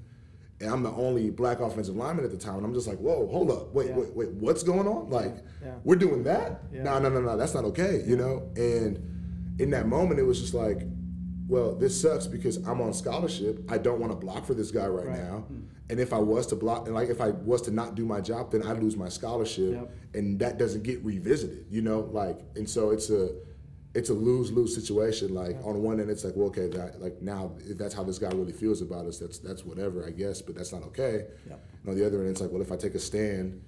and 0.60 0.68
I'm 0.72 0.82
the 0.82 0.90
only 0.92 1.30
black 1.30 1.58
offensive 1.60 1.96
lineman 1.96 2.24
at 2.24 2.30
the 2.30 2.36
time, 2.36 2.56
and 2.58 2.64
I'm 2.64 2.72
just 2.74 2.86
like, 2.86 2.98
whoa, 2.98 3.26
hold 3.28 3.50
up, 3.50 3.72
wait, 3.74 3.88
Yeah. 3.88 3.98
wait, 3.98 4.14
wait, 4.14 4.30
what's 4.44 4.62
going 4.62 4.86
on? 4.86 5.10
Like, 5.10 5.34
Yeah. 5.60 5.74
we're 5.84 5.96
doing 6.06 6.22
that? 6.24 6.72
No, 6.72 6.98
no, 7.00 7.08
no, 7.08 7.20
no, 7.20 7.36
that's 7.36 7.54
not 7.54 7.64
okay, 7.70 8.02
you 8.06 8.16
know. 8.16 8.48
And 8.56 8.92
in 9.58 9.70
that 9.70 9.86
moment, 9.88 10.20
it 10.20 10.22
was 10.24 10.40
just 10.40 10.54
like, 10.54 10.78
well, 11.48 11.74
this 11.74 12.00
sucks 12.00 12.26
because 12.26 12.56
I'm 12.66 12.80
on 12.80 12.92
scholarship. 12.92 13.64
I 13.70 13.78
don't 13.78 14.00
want 14.00 14.12
to 14.12 14.16
block 14.16 14.46
for 14.46 14.54
this 14.54 14.70
guy 14.70 14.86
right, 14.86 15.06
Right. 15.06 15.18
now. 15.18 15.38
Hmm. 15.40 15.60
And 15.90 16.00
if 16.00 16.12
I 16.12 16.18
was 16.18 16.46
to 16.48 16.56
block, 16.56 16.86
and 16.86 16.94
like 16.94 17.10
if 17.10 17.20
I 17.20 17.30
was 17.30 17.60
to 17.62 17.70
not 17.70 17.94
do 17.94 18.06
my 18.06 18.20
job, 18.20 18.50
then 18.52 18.62
I'd 18.62 18.82
lose 18.82 18.96
my 18.96 19.08
scholarship, 19.10 19.72
Yep. 19.72 19.90
and 20.14 20.38
that 20.40 20.58
doesn't 20.58 20.82
get 20.84 21.04
revisited, 21.04 21.66
you 21.70 21.82
know. 21.82 22.00
Like, 22.12 22.38
and 22.56 22.68
so 22.68 22.90
it's 22.90 23.10
a, 23.10 23.30
it's 23.94 24.08
a 24.08 24.14
lose 24.14 24.50
lose 24.52 24.74
situation. 24.74 25.34
Like 25.34 25.56
on 25.64 25.82
one 25.82 26.00
end, 26.00 26.08
it's 26.08 26.24
like, 26.24 26.34
well, 26.34 26.46
okay, 26.48 26.68
that 26.68 27.00
like 27.02 27.20
now 27.20 27.52
if 27.58 27.76
that's 27.76 27.92
how 27.92 28.04
this 28.04 28.18
guy 28.18 28.30
really 28.30 28.52
feels 28.52 28.80
about 28.80 29.04
us, 29.06 29.18
that's 29.18 29.38
that's 29.38 29.66
whatever, 29.66 30.06
I 30.06 30.10
guess, 30.12 30.40
but 30.40 30.54
that's 30.54 30.72
not 30.72 30.82
okay. 30.84 31.26
And 31.50 31.88
on 31.90 31.94
the 31.98 32.06
other 32.06 32.20
end, 32.20 32.28
it's 32.30 32.40
like, 32.40 32.50
well, 32.52 32.62
if 32.62 32.72
I 32.72 32.76
take 32.76 32.94
a 32.94 32.98
stand 32.98 33.60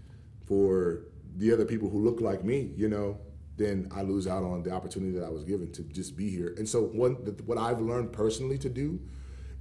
for 0.47 1.01
the 1.37 1.53
other 1.53 1.65
people 1.67 1.91
who 1.91 1.99
look 1.99 2.21
like 2.23 2.43
me, 2.45 2.73
you 2.77 2.89
know, 2.89 3.19
then 3.57 3.89
I 3.95 4.03
lose 4.03 4.27
out 4.27 4.43
on 4.43 4.63
the 4.63 4.73
opportunity 4.73 5.13
that 5.19 5.25
I 5.25 5.31
was 5.31 5.45
given 5.45 5.71
to 5.73 5.83
just 5.83 6.17
be 6.17 6.29
here. 6.29 6.55
And 6.57 6.69
so, 6.69 6.83
one, 6.83 7.15
what 7.47 7.59
I've 7.59 7.81
learned 7.81 8.13
personally 8.13 8.59
to 8.59 8.69
do 8.69 9.01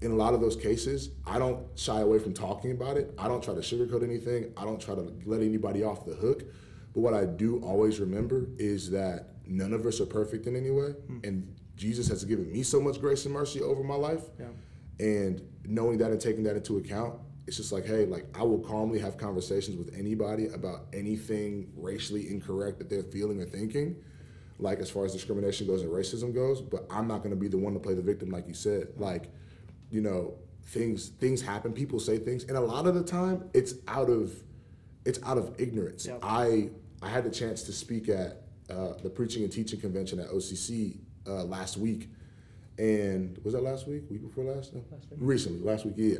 in 0.01 0.11
a 0.11 0.15
lot 0.15 0.33
of 0.33 0.41
those 0.41 0.55
cases, 0.55 1.11
I 1.25 1.39
don't 1.39 1.65
shy 1.77 2.01
away 2.01 2.19
from 2.19 2.33
talking 2.33 2.71
about 2.71 2.97
it. 2.97 3.13
I 3.17 3.27
don't 3.27 3.43
try 3.43 3.53
to 3.53 3.61
sugarcoat 3.61 4.03
anything. 4.03 4.51
I 4.57 4.65
don't 4.65 4.81
try 4.81 4.95
to 4.95 5.13
let 5.25 5.41
anybody 5.41 5.83
off 5.83 6.05
the 6.05 6.15
hook. 6.15 6.43
But 6.93 7.01
what 7.01 7.13
I 7.13 7.25
do 7.25 7.59
always 7.63 7.99
remember 7.99 8.47
is 8.57 8.89
that 8.91 9.29
none 9.45 9.73
of 9.73 9.85
us 9.85 10.01
are 10.01 10.05
perfect 10.05 10.47
in 10.47 10.55
any 10.55 10.71
way. 10.71 10.89
Hmm. 11.07 11.19
And 11.23 11.55
Jesus 11.75 12.07
has 12.09 12.23
given 12.25 12.51
me 12.51 12.63
so 12.63 12.81
much 12.81 12.99
grace 12.99 13.25
and 13.25 13.33
mercy 13.33 13.61
over 13.61 13.83
my 13.83 13.95
life. 13.95 14.23
Yeah. 14.39 14.47
And 14.99 15.41
knowing 15.65 15.97
that 15.99 16.11
and 16.11 16.19
taking 16.19 16.43
that 16.43 16.55
into 16.55 16.77
account, 16.77 17.15
it's 17.45 17.57
just 17.57 17.71
like, 17.71 17.85
hey, 17.85 18.05
like 18.05 18.25
I 18.37 18.43
will 18.43 18.59
calmly 18.59 18.99
have 18.99 19.17
conversations 19.17 19.77
with 19.77 19.93
anybody 19.97 20.47
about 20.47 20.85
anything 20.93 21.71
racially 21.75 22.29
incorrect 22.29 22.79
that 22.79 22.89
they're 22.89 23.03
feeling 23.03 23.41
or 23.41 23.45
thinking, 23.45 23.95
like 24.59 24.79
as 24.79 24.89
far 24.89 25.05
as 25.05 25.11
discrimination 25.11 25.67
goes 25.67 25.81
and 25.81 25.91
racism 25.91 26.33
goes. 26.33 26.61
But 26.61 26.85
I'm 26.89 27.07
not 27.07 27.19
going 27.19 27.31
to 27.31 27.39
be 27.39 27.47
the 27.47 27.57
one 27.57 27.73
to 27.73 27.79
play 27.79 27.93
the 27.93 28.01
victim, 28.01 28.29
like 28.29 28.47
you 28.47 28.53
said. 28.53 28.87
Like, 28.97 29.29
you 29.89 30.01
know, 30.01 30.35
things 30.67 31.09
things 31.09 31.41
happen. 31.41 31.73
People 31.73 31.99
say 31.99 32.17
things, 32.17 32.45
and 32.45 32.57
a 32.57 32.61
lot 32.61 32.87
of 32.87 32.95
the 32.95 33.03
time, 33.03 33.49
it's 33.53 33.73
out 33.87 34.09
of 34.09 34.33
it's 35.05 35.19
out 35.23 35.37
of 35.37 35.53
ignorance. 35.59 36.05
Yep. 36.05 36.19
I 36.23 36.69
I 37.01 37.09
had 37.09 37.25
the 37.25 37.31
chance 37.31 37.63
to 37.63 37.73
speak 37.73 38.07
at 38.07 38.43
uh, 38.69 38.93
the 39.01 39.09
preaching 39.09 39.43
and 39.43 39.51
teaching 39.51 39.81
convention 39.81 40.19
at 40.19 40.29
OCC 40.29 40.99
uh, 41.27 41.43
last 41.43 41.75
week, 41.75 42.09
and 42.77 43.37
was 43.43 43.53
that 43.53 43.63
last 43.63 43.85
week? 43.87 44.03
Week 44.09 44.21
before 44.21 44.45
last? 44.45 44.73
No? 44.73 44.83
Last 44.91 45.09
week. 45.11 45.19
Recently, 45.19 45.59
last 45.59 45.85
week, 45.85 45.95
yeah. 45.97 46.19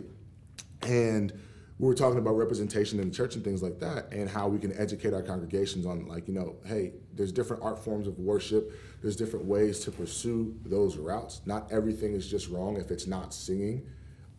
And 0.88 1.32
we 1.80 1.88
were 1.88 1.96
talking 1.96 2.20
about 2.20 2.34
representation 2.38 3.00
in 3.00 3.10
the 3.10 3.16
church 3.16 3.36
and 3.36 3.44
things 3.44 3.62
like 3.64 3.80
that, 3.80 4.12
and 4.14 4.30
how 4.30 4.48
we 4.48 4.60
can 4.60 4.72
educate 4.80 5.14
our 5.14 5.22
congregations 5.24 5.86
on, 5.86 6.06
like, 6.08 6.28
you 6.28 6.34
know, 6.34 6.56
hey, 6.66 6.94
there's 7.14 7.32
different 7.32 7.64
art 7.64 7.84
forms 7.84 8.08
of 8.08 8.20
worship. 8.20 8.72
There's 9.02 9.16
different 9.16 9.46
ways 9.46 9.80
to 9.82 9.92
pursue 9.92 10.56
those 10.66 10.98
routes. 10.98 11.42
Not 11.46 11.72
everything 11.72 12.14
is 12.14 12.30
just 12.30 12.50
wrong 12.50 12.78
if 12.78 12.92
it's 12.92 13.08
not 13.08 13.34
singing. 13.34 13.86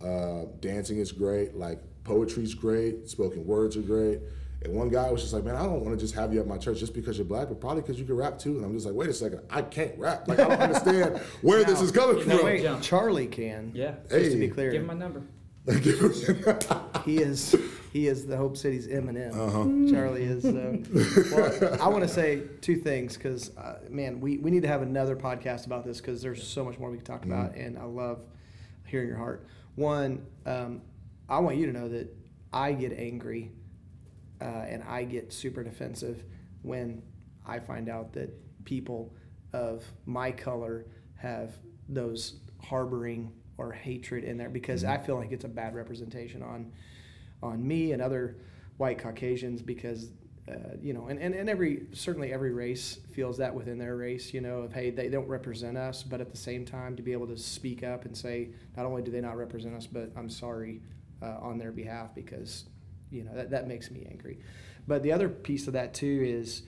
Uh, 0.03 0.45
dancing 0.61 0.99
is 0.99 1.12
great. 1.12 1.55
Like 1.55 1.80
poetry's 2.05 2.55
great. 2.55 3.09
Spoken 3.09 3.45
words 3.47 3.76
are 3.76 3.82
great. 3.82 4.20
And 4.62 4.72
one 4.74 4.88
guy 4.88 5.11
was 5.11 5.20
just 5.20 5.34
like, 5.34 5.45
"Man, 5.45 5.57
I 5.57 5.62
don't 5.64 5.84
want 5.84 5.99
to 5.99 6.03
just 6.03 6.14
have 6.14 6.32
you 6.32 6.40
at 6.40 6.47
my 6.47 6.57
church 6.57 6.78
just 6.78 6.95
because 6.95 7.18
you're 7.18 7.26
black, 7.26 7.49
but 7.49 7.61
probably 7.61 7.82
because 7.82 7.99
you 7.99 8.07
can 8.07 8.16
rap 8.16 8.38
too." 8.38 8.57
And 8.57 8.64
I'm 8.64 8.72
just 8.72 8.86
like, 8.86 8.95
"Wait 8.95 9.09
a 9.11 9.12
second, 9.14 9.40
I 9.51 9.61
can't 9.62 9.99
rap. 9.99 10.26
Like 10.26 10.38
I 10.40 10.49
don't 10.49 10.61
understand 10.61 11.18
where 11.42 11.64
this 11.64 11.80
is 11.82 11.90
coming 11.90 12.26
No, 12.26 12.38
from." 12.38 12.47
wait, 12.47 12.82
Charlie 12.82 13.26
can. 13.26 13.72
Yeah. 13.74 13.97
Just 14.09 14.32
to 14.32 14.38
be 14.38 14.49
clear, 14.49 14.70
Give 14.72 14.80
him 14.80 14.86
my 14.86 14.95
number. 14.95 15.22
He 17.05 17.17
is 17.23 17.55
he 17.93 18.09
is 18.09 18.27
the 18.27 18.37
Hope 18.37 18.57
City's 18.57 18.89
Eminem. 18.89 19.35
Uh-huh. 19.35 19.93
Charlie 19.93 20.25
is. 20.25 20.45
Uh, 20.45 20.77
well, 21.33 21.79
I 21.81 21.89
want 21.89 22.03
to 22.03 22.09
say 22.09 22.43
two 22.61 22.77
things 22.77 23.17
because 23.17 23.57
uh, 23.57 23.79
man, 23.89 24.21
we, 24.21 24.39
we 24.39 24.51
need 24.51 24.62
to 24.62 24.69
have 24.69 24.83
another 24.83 25.17
podcast 25.17 25.67
about 25.67 25.85
this 25.85 26.01
because 26.01 26.21
there's 26.21 26.47
so 26.47 26.65
much 26.65 26.79
more 26.79 26.91
we 26.91 26.97
can 26.97 27.07
talk 27.07 27.25
about, 27.25 27.55
and 27.55 27.79
I 27.79 27.85
love 27.85 28.21
hearing 28.85 29.09
your 29.09 29.17
heart. 29.17 29.47
One, 29.77 30.27
um, 30.45 30.83
I 31.29 31.39
want 31.39 31.57
you 31.57 31.67
to 31.67 31.73
know 31.73 31.89
that 31.89 32.15
I 32.53 32.73
get 32.73 32.93
angry 32.93 33.53
uh, 34.41 34.45
and 34.45 34.83
I 34.83 35.05
get 35.05 35.33
super 35.33 35.65
defensive 35.65 36.25
when 36.62 37.03
I 37.47 37.59
find 37.59 37.89
out 37.89 38.12
that 38.15 38.31
people 38.65 39.15
of 39.53 39.85
my 40.05 40.31
color 40.33 40.87
have 41.17 41.55
those 41.89 42.41
harboring 42.62 43.33
or 43.59 43.73
hatred 43.73 44.25
in 44.25 44.37
there 44.37 44.49
because 44.49 44.85
I 44.85 44.99
feel 44.99 45.17
like 45.17 45.33
it's 45.33 45.45
a 45.45 45.49
bad 45.49 45.75
representation 45.75 46.43
on 46.43 46.73
on 47.43 47.67
me 47.67 47.93
and 47.93 48.01
other 48.01 48.37
white 48.77 48.99
Caucasians 48.99 49.63
because 49.63 50.11
uh, 50.51 50.77
you 50.81 50.93
know 50.93 51.07
and, 51.07 51.19
and, 51.21 51.35
and 51.35 51.49
every 51.49 51.87
certainly 51.93 52.33
every 52.33 52.53
race 52.53 52.99
feels 53.13 53.39
that 53.39 53.55
within 53.55 53.79
their 53.79 53.97
race 53.97 54.35
you 54.35 54.41
know 54.41 54.61
of 54.61 54.73
hey 54.73 54.91
they 54.91 55.09
don't 55.09 55.29
represent 55.29 55.77
us 55.77 56.03
but 56.03 56.21
at 56.21 56.31
the 56.31 56.37
same 56.37 56.65
time 56.65 56.97
to 56.97 57.03
be 57.03 57.13
able 57.13 57.27
to 57.27 57.37
speak 57.37 57.83
up 57.83 58.05
and 58.05 58.17
say 58.17 58.51
not 58.77 58.85
only 58.87 59.03
do 59.03 59.11
they 59.11 59.21
not 59.21 59.37
represent 59.37 59.75
us 59.75 59.87
but 59.87 60.11
I'm 60.17 60.29
sorry 60.29 60.83
uh, 61.23 61.39
on 61.41 61.59
their 61.59 61.73
behalf 61.73 62.15
because 62.15 62.65
you 63.11 63.25
know 63.25 63.35
that, 63.35 63.51
that 63.51 63.69
makes 63.69 63.91
me 63.91 64.07
angry. 64.11 64.39
But 64.87 65.03
the 65.03 65.13
other 65.13 65.29
piece 65.29 65.67
of 65.67 65.73
that 65.75 65.95
too 65.95 66.23
is 66.27 66.63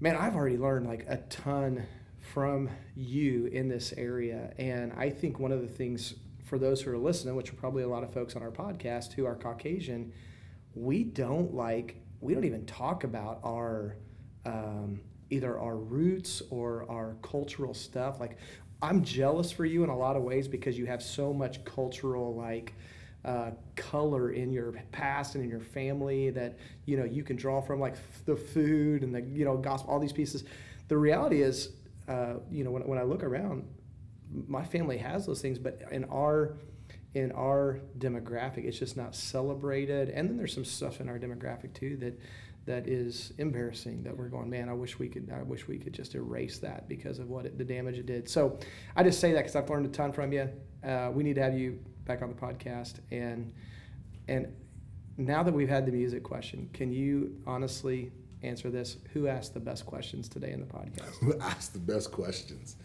man 0.00 0.16
i've 0.16 0.36
already 0.36 0.56
learned 0.56 0.86
like 0.86 1.04
a 1.08 1.16
ton 1.28 1.84
from 2.32 2.68
you 2.94 3.46
in 3.46 3.68
this 3.68 3.92
area. 3.96 4.52
And 4.58 4.92
i 4.96 5.10
think 5.10 5.38
one 5.38 5.52
of 5.52 5.60
the 5.60 5.68
things 5.68 6.14
for 6.44 6.58
those 6.58 6.80
who 6.80 6.90
are 6.92 6.98
listening 6.98 7.36
which 7.36 7.50
are 7.50 7.56
probably 7.56 7.82
a 7.82 7.88
lot 7.88 8.02
of 8.02 8.12
folks 8.12 8.34
on 8.34 8.42
our 8.42 8.50
podcast 8.50 9.12
who 9.12 9.26
are 9.26 9.34
caucasian 9.34 10.12
we 10.74 11.04
don't 11.04 11.52
like 11.54 11.96
we 12.20 12.34
don't 12.34 12.44
even 12.44 12.64
talk 12.66 13.04
about 13.04 13.40
our 13.44 13.96
um, 14.46 15.00
either 15.30 15.58
our 15.58 15.76
roots 15.76 16.42
or 16.50 16.86
our 16.90 17.16
cultural 17.22 17.74
stuff. 17.74 18.20
Like 18.20 18.38
i'm 18.80 19.02
jealous 19.02 19.50
for 19.50 19.64
you 19.64 19.82
in 19.82 19.90
a 19.90 19.96
lot 19.96 20.16
of 20.16 20.22
ways 20.22 20.46
because 20.46 20.78
you 20.78 20.86
have 20.86 21.02
so 21.02 21.32
much 21.32 21.64
cultural 21.64 22.34
like 22.36 22.74
uh, 23.24 23.50
color 23.74 24.30
in 24.30 24.52
your 24.52 24.72
past 24.92 25.34
and 25.34 25.42
in 25.42 25.50
your 25.50 25.60
family 25.60 26.30
that 26.30 26.56
you 26.86 26.96
know 26.96 27.04
you 27.04 27.24
can 27.24 27.36
draw 27.36 27.60
from 27.60 27.80
like 27.80 27.96
the 28.24 28.36
food 28.36 29.02
and 29.02 29.14
the 29.14 29.20
you 29.20 29.44
know 29.44 29.56
gospel 29.56 29.90
all 29.90 29.98
these 29.98 30.12
pieces. 30.12 30.44
The 30.86 30.96
reality 30.96 31.42
is 31.42 31.70
uh, 32.08 32.34
you 32.50 32.64
know 32.64 32.70
when, 32.70 32.86
when 32.86 32.98
i 32.98 33.02
look 33.02 33.22
around 33.22 33.64
my 34.30 34.64
family 34.64 34.98
has 34.98 35.26
those 35.26 35.40
things 35.40 35.58
but 35.58 35.82
in 35.90 36.04
our 36.04 36.56
in 37.14 37.32
our 37.32 37.80
demographic 37.98 38.64
it's 38.64 38.78
just 38.78 38.96
not 38.96 39.14
celebrated. 39.14 40.10
And 40.10 40.28
then 40.28 40.36
there's 40.36 40.54
some 40.54 40.64
stuff 40.64 41.00
in 41.00 41.08
our 41.08 41.18
demographic 41.18 41.74
too 41.74 41.96
that 41.98 42.18
that 42.66 42.86
is 42.86 43.32
embarrassing 43.38 44.02
that 44.02 44.14
we're 44.14 44.28
going 44.28 44.50
man 44.50 44.68
i 44.68 44.74
wish 44.74 44.98
we 44.98 45.08
could 45.08 45.32
i 45.34 45.42
wish 45.42 45.66
we 45.66 45.78
could 45.78 45.94
just 45.94 46.14
erase 46.14 46.58
that 46.58 46.86
because 46.86 47.18
of 47.18 47.30
what 47.30 47.46
it, 47.46 47.56
the 47.56 47.64
damage 47.64 47.98
it 47.98 48.06
did. 48.06 48.28
So 48.28 48.58
i 48.94 49.02
just 49.02 49.20
say 49.20 49.32
that 49.32 49.38
because 49.38 49.56
i've 49.56 49.70
learned 49.70 49.86
a 49.86 49.90
ton 49.90 50.12
from 50.12 50.32
you. 50.32 50.48
Uh, 50.84 51.10
we 51.12 51.22
need 51.24 51.34
to 51.34 51.42
have 51.42 51.58
you 51.58 51.78
back 52.04 52.22
on 52.22 52.28
the 52.28 52.34
podcast. 52.34 52.96
And 53.10 53.52
and 54.28 54.54
now 55.16 55.42
that 55.42 55.52
we've 55.52 55.68
had 55.68 55.86
the 55.86 55.92
music 55.92 56.22
question 56.22 56.68
can 56.72 56.92
you 56.92 57.34
honestly 57.46 58.12
answer 58.42 58.70
this 58.70 58.96
who 59.12 59.26
asked 59.28 59.54
the 59.54 59.60
best 59.60 59.84
questions 59.86 60.28
today 60.28 60.52
in 60.52 60.60
the 60.60 60.66
podcast 60.66 61.16
Who 61.20 61.38
asked 61.40 61.72
the 61.72 61.78
best 61.80 62.12
questions? 62.12 62.76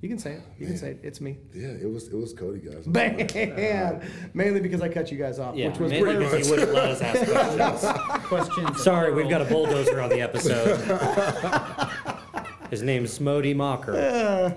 you 0.00 0.08
can 0.08 0.18
say 0.18 0.32
it 0.32 0.42
you 0.58 0.66
can 0.66 0.76
say 0.76 0.90
it 0.90 1.00
it's 1.02 1.20
me 1.20 1.38
Yeah, 1.54 1.68
it 1.68 1.88
was 1.90 2.08
it 2.08 2.16
was 2.16 2.32
Cody 2.32 2.58
guys. 2.58 2.84
Bam! 2.88 4.00
Mainly 4.34 4.60
because 4.60 4.80
I 4.82 4.88
cut 4.88 5.10
you 5.12 5.16
guys 5.18 5.38
off, 5.38 5.54
Yeah, 5.54 5.68
which 5.68 5.78
was 5.78 5.90
maybe 5.92 6.02
pretty 6.04 6.18
because 6.24 6.48
you 6.48 6.54
wouldn't 6.54 6.72
let 6.74 6.90
us 6.90 7.00
ask 7.00 7.78
questions. 7.78 8.22
Questions. 8.32 8.82
Sorry, 8.82 9.12
we've 9.12 9.28
got 9.28 9.42
a 9.42 9.44
bulldozer 9.44 10.00
on 10.00 10.08
the 10.10 10.20
episode. 10.20 10.78
His 12.70 12.82
name's 12.82 13.12
Smody 13.12 13.52
Mocker. 13.54 13.94
Uh, 13.94 14.54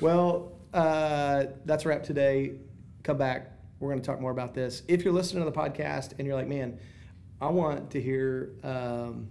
well, 0.00 0.52
uh, 0.74 1.44
that's 1.64 1.84
a 1.84 1.88
wrap 1.88 2.02
today. 2.02 2.56
Come 3.04 3.16
back. 3.18 3.52
We're 3.78 3.90
going 3.90 4.00
to 4.00 4.06
talk 4.06 4.20
more 4.20 4.32
about 4.32 4.54
this. 4.54 4.82
If 4.88 5.04
you're 5.04 5.14
listening 5.14 5.44
to 5.44 5.50
the 5.50 5.56
podcast 5.56 6.14
and 6.18 6.26
you're 6.26 6.36
like, 6.36 6.48
man, 6.48 6.78
I 7.42 7.48
want 7.48 7.90
to 7.90 8.00
hear 8.00 8.50
um, 8.62 9.26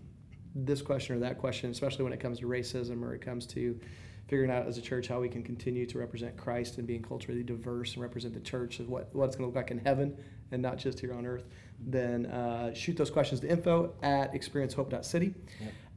this 0.53 0.81
question 0.81 1.15
or 1.15 1.19
that 1.19 1.37
question, 1.37 1.71
especially 1.71 2.03
when 2.03 2.11
it 2.11 2.19
comes 2.19 2.39
to 2.39 2.45
racism 2.45 3.01
or 3.03 3.13
it 3.15 3.21
comes 3.21 3.45
to 3.47 3.79
figuring 4.27 4.51
out 4.51 4.67
as 4.67 4.77
a 4.77 4.81
church 4.81 5.07
how 5.07 5.21
we 5.21 5.29
can 5.29 5.41
continue 5.41 5.85
to 5.85 5.97
represent 5.97 6.35
Christ 6.35 6.77
and 6.77 6.85
being 6.85 7.01
culturally 7.01 7.41
diverse 7.41 7.93
and 7.93 8.01
represent 8.01 8.33
the 8.33 8.41
church 8.41 8.81
of 8.81 8.89
what, 8.89 9.15
what 9.15 9.27
it's 9.27 9.37
going 9.37 9.43
to 9.43 9.47
look 9.47 9.55
like 9.55 9.71
in 9.71 9.77
heaven 9.77 10.17
and 10.51 10.61
not 10.61 10.77
just 10.77 10.99
here 10.99 11.13
on 11.13 11.25
earth, 11.25 11.45
then 11.79 12.25
uh, 12.25 12.73
shoot 12.73 12.97
those 12.97 13.09
questions 13.09 13.39
to 13.39 13.49
info 13.49 13.93
at 14.03 14.33
experiencehope.city. 14.33 15.33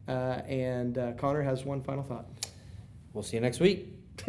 Uh, 0.07 0.13
and 0.47 0.99
uh, 0.99 1.13
Connor 1.15 1.43
has 1.43 1.65
one 1.65 1.83
final 1.83 2.05
thought. 2.05 2.27
We'll 3.13 3.25
see 3.25 3.39
you 3.39 3.41
next 3.41 3.59
week. 3.59 3.89